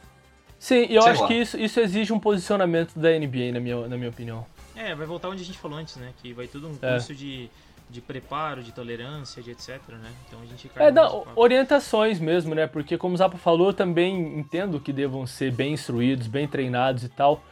Sim, 0.58 0.88
e 0.90 0.96
eu 0.96 1.04
Sei 1.04 1.12
acho 1.12 1.22
lá. 1.22 1.28
que 1.28 1.34
isso, 1.36 1.60
isso 1.60 1.80
exige 1.80 2.12
um 2.12 2.20
posicionamento 2.20 2.98
da 2.98 3.10
NBA, 3.12 3.52
na 3.54 3.60
minha, 3.60 3.88
na 3.88 3.96
minha 3.96 4.10
opinião. 4.10 4.46
É, 4.80 4.96
vai 4.96 5.06
voltar 5.06 5.28
onde 5.30 5.42
a 5.44 5.46
gente 5.46 5.58
falou 5.58 5.78
antes, 5.78 5.96
né? 5.98 6.12
Que 6.22 6.32
vai 6.34 6.48
tudo 6.48 6.68
um 6.70 6.78
É. 6.82 6.92
curso 6.94 7.14
de 7.14 7.50
de 7.92 8.02
preparo, 8.02 8.62
de 8.62 8.72
tolerância, 8.72 9.42
de 9.42 9.50
etc, 9.50 9.80
né? 9.90 10.12
Então 10.28 10.40
a 10.44 10.46
gente 10.46 10.70
É, 10.76 10.92
papo. 10.92 11.28
orientações 11.36 12.20
mesmo, 12.20 12.54
né? 12.54 12.68
Porque 12.68 13.00
como 13.00 13.16
o 13.16 13.18
Zapa 13.18 13.36
falou, 13.36 13.70
eu 13.70 13.74
também 13.74 14.38
entendo 14.38 14.80
que 14.80 14.94
devam 14.94 15.26
ser 15.26 15.52
bem 15.52 15.74
instruídos, 15.74 16.28
bem 16.28 16.48
treinados 16.48 17.04
e 17.04 17.10
tal. 17.10 17.44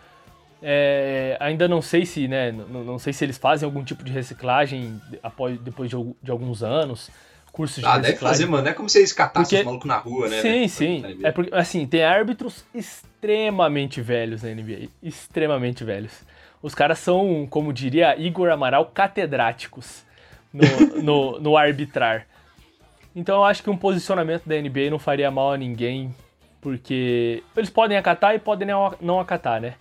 É, 0.62 1.36
ainda 1.40 1.68
não 1.68 1.82
sei 1.82 2.06
se, 2.06 2.28
né? 2.28 2.52
Não, 2.52 2.84
não 2.84 3.00
sei 3.00 3.14
se 3.14 3.26
eles 3.26 3.36
fazem 3.36 3.66
algum 3.66 3.84
tipo 3.84 4.04
de 4.04 4.12
reciclagem 4.12 5.02
após, 5.24 5.60
depois 5.60 5.90
de, 5.90 5.96
de 6.22 6.30
alguns 6.30 6.62
anos, 6.62 7.10
cursos 7.52 7.80
de 7.80 7.86
Ah, 7.86 7.94
deve 7.98 8.10
reciclagem. 8.10 8.38
fazer, 8.42 8.46
mano. 8.52 8.64
Não 8.64 8.70
é 8.70 8.74
como 8.76 8.88
se 8.88 9.00
eles 9.00 9.14
catassem 9.14 9.44
Porque- 9.44 9.60
os 9.62 9.66
malucos 9.66 9.88
na 9.88 9.98
rua, 9.98 10.30
né? 10.30 10.40
Sim, 10.44 10.50
velho? 10.52 10.70
sim. 10.70 10.98
NBA. 11.04 11.28
É 11.28 11.32
porque, 11.32 11.52
assim, 11.56 11.88
tem 11.88 12.04
árbitros 12.04 12.64
extremamente 12.76 14.02
velhos 14.02 14.44
na 14.44 14.50
NBA. 14.52 14.88
Extremamente 15.02 15.84
velhos. 15.84 16.14
Os 16.62 16.74
caras 16.74 17.00
são, 17.00 17.48
como 17.50 17.72
diria 17.72 18.20
Igor 18.20 18.50
Amaral, 18.50 18.86
catedráticos 18.88 20.04
no, 20.52 20.64
no, 21.02 21.40
no 21.40 21.58
arbitrar. 21.58 22.26
Então 23.16 23.38
eu 23.38 23.44
acho 23.44 23.64
que 23.64 23.70
um 23.70 23.78
posicionamento 23.78 24.46
da 24.46 24.56
NBA 24.56 24.90
não 24.90 25.00
faria 25.00 25.32
mal 25.32 25.54
a 25.54 25.58
ninguém, 25.58 26.14
porque 26.62 27.44
eles 27.56 27.70
podem 27.70 27.98
acatar 27.98 28.36
e 28.36 28.40
podem 28.40 28.68
não 29.02 29.20
acatar, 29.20 29.62
né? 29.62 29.76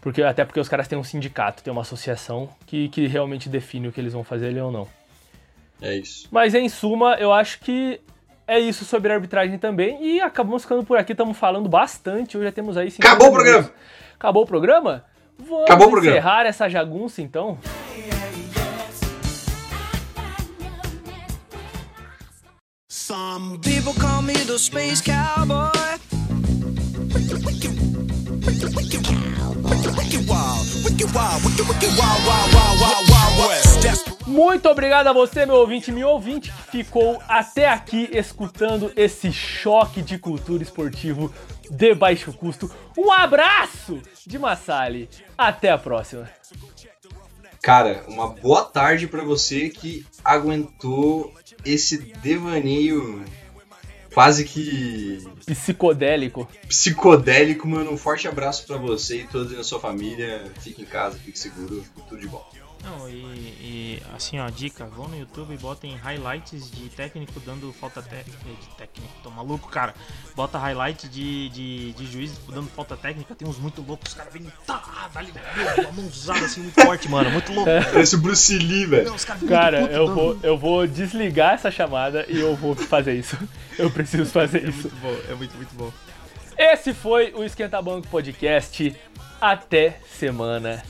Porque, 0.00 0.22
até 0.22 0.44
porque 0.44 0.60
os 0.60 0.68
caras 0.68 0.86
têm 0.86 0.98
um 0.98 1.04
sindicato, 1.04 1.62
tem 1.62 1.72
uma 1.72 1.80
associação 1.80 2.50
que, 2.66 2.88
que 2.90 3.06
realmente 3.06 3.48
define 3.48 3.88
o 3.88 3.92
que 3.92 4.00
eles 4.00 4.12
vão 4.12 4.22
fazer 4.22 4.48
ali 4.48 4.60
ou 4.60 4.70
não. 4.70 4.86
É 5.80 5.96
isso. 5.96 6.28
Mas 6.30 6.54
em 6.54 6.68
suma, 6.68 7.14
eu 7.14 7.32
acho 7.32 7.60
que 7.60 8.00
é 8.46 8.58
isso 8.58 8.84
sobre 8.84 9.10
a 9.10 9.14
arbitragem 9.14 9.58
também. 9.58 10.04
E 10.04 10.20
acabamos 10.20 10.62
ficando 10.62 10.84
por 10.84 10.98
aqui, 10.98 11.12
estamos 11.12 11.38
falando 11.38 11.68
bastante. 11.68 12.36
Hoje 12.36 12.46
já 12.46 12.52
temos 12.52 12.76
aí 12.76 12.90
50 12.90 13.08
Acabou 13.08 13.28
o 13.28 13.32
programa. 13.32 13.70
Acabou 14.14 14.42
o 14.42 14.46
programa? 14.46 15.04
Vamos 15.38 15.64
Acabou 15.64 15.88
o 15.88 15.90
programa. 15.90 16.16
encerrar 16.18 16.46
essa 16.46 16.68
jagunça 16.68 17.20
então. 17.22 17.58
Some 22.88 23.58
people 23.60 23.92
call 23.94 24.22
me 24.22 24.34
the 24.34 24.58
space 24.58 25.00
cowboy. 25.00 25.70
Wicked, 27.12 27.44
wicked, 27.44 27.74
wicked, 28.76 29.06
wicked 29.96 30.28
wild, 30.28 30.66
wicked 30.84 31.14
wild, 31.14 31.44
wicked 31.44 31.98
wild, 31.98 32.26
wild. 32.26 32.53
Muito 34.34 34.68
obrigado 34.68 35.06
a 35.06 35.12
você, 35.12 35.46
meu 35.46 35.54
ouvinte, 35.54 35.92
meu 35.92 36.08
ouvinte, 36.08 36.52
que 36.72 36.82
ficou 36.82 37.22
até 37.28 37.68
aqui 37.68 38.08
escutando 38.12 38.90
esse 38.96 39.32
choque 39.32 40.02
de 40.02 40.18
cultura 40.18 40.60
esportivo 40.60 41.32
de 41.70 41.94
baixo 41.94 42.32
custo. 42.32 42.68
Um 42.98 43.12
abraço 43.12 44.02
de 44.26 44.36
Massali. 44.36 45.08
Até 45.38 45.70
a 45.70 45.78
próxima. 45.78 46.28
Cara, 47.62 48.02
uma 48.08 48.26
boa 48.26 48.64
tarde 48.64 49.06
pra 49.06 49.22
você 49.22 49.68
que 49.68 50.04
aguentou 50.24 51.32
esse 51.64 51.96
devaneio 51.96 53.24
quase 54.12 54.44
que 54.44 55.24
Psicodélico. 55.46 56.48
psicodélico, 56.66 57.68
mano. 57.68 57.92
Um 57.92 57.96
forte 57.96 58.26
abraço 58.26 58.66
pra 58.66 58.78
você 58.78 59.20
e 59.20 59.28
todos 59.28 59.56
na 59.56 59.62
sua 59.62 59.78
família. 59.78 60.50
Fique 60.58 60.82
em 60.82 60.86
casa, 60.86 61.16
fique 61.20 61.38
seguro, 61.38 61.84
tudo 62.08 62.20
de 62.20 62.26
bom. 62.26 62.44
Não, 62.84 63.08
e, 63.08 63.14
e, 63.14 64.02
assim, 64.14 64.38
ó, 64.38 64.48
dica, 64.50 64.84
vão 64.84 65.08
no 65.08 65.18
YouTube 65.18 65.54
e 65.54 65.56
botem 65.56 65.96
highlights 65.96 66.70
de 66.70 66.88
técnico 66.90 67.40
dando 67.40 67.72
falta 67.72 68.02
técnica. 68.02 68.38
De 68.44 68.68
técnico, 68.76 69.12
tô 69.22 69.30
maluco, 69.30 69.68
cara. 69.70 69.94
Bota 70.36 70.58
highlight 70.58 71.08
de, 71.08 71.48
de, 71.48 71.92
de 71.94 72.06
juiz 72.06 72.32
dando 72.48 72.68
falta 72.68 72.94
técnica, 72.96 73.34
tem 73.34 73.48
uns 73.48 73.58
muito 73.58 73.80
loucos, 73.80 74.10
os 74.10 74.14
caras 74.16 74.32
vêm, 74.32 74.46
tá, 74.66 75.08
dá 75.12 75.20
ali, 75.20 75.32
meu, 75.32 75.84
uma 75.84 76.02
mãozada 76.02 76.44
assim 76.44 76.60
muito 76.60 76.80
forte, 76.82 77.08
mano, 77.08 77.30
muito 77.30 77.52
louco. 77.52 77.70
Parece 77.92 78.14
o 78.16 78.18
Bruce 78.18 78.58
Lee, 78.58 78.84
velho. 78.86 79.14
Cara, 79.48 79.80
puto 79.82 79.92
eu 79.92 80.06
dando- 80.06 80.14
vou, 80.14 80.38
eu 80.42 80.58
vou 80.58 80.86
desligar 80.86 81.54
essa 81.54 81.70
chamada 81.70 82.26
e 82.28 82.38
eu 82.38 82.54
vou 82.54 82.74
fazer 82.74 83.14
isso. 83.14 83.36
Eu 83.76 83.90
preciso 83.90 84.26
fazer 84.30 84.64
É 84.64 84.68
isso. 84.68 84.82
muito 84.88 84.96
bom, 85.00 85.32
é 85.32 85.34
muito, 85.34 85.56
muito 85.56 85.74
bom. 85.74 85.92
Esse 86.56 86.94
foi 86.94 87.32
o 87.34 87.42
Esquenta 87.42 87.82
Banco 87.82 88.06
Podcast. 88.06 88.94
Até 89.40 89.98
semana 90.16 90.80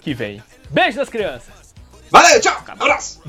que 0.00 0.12
vem. 0.12 0.42
Beijo 0.72 0.96
das 0.96 1.08
crianças! 1.08 1.74
Valeu, 2.10 2.40
tchau, 2.40 2.56
abraço. 2.66 3.22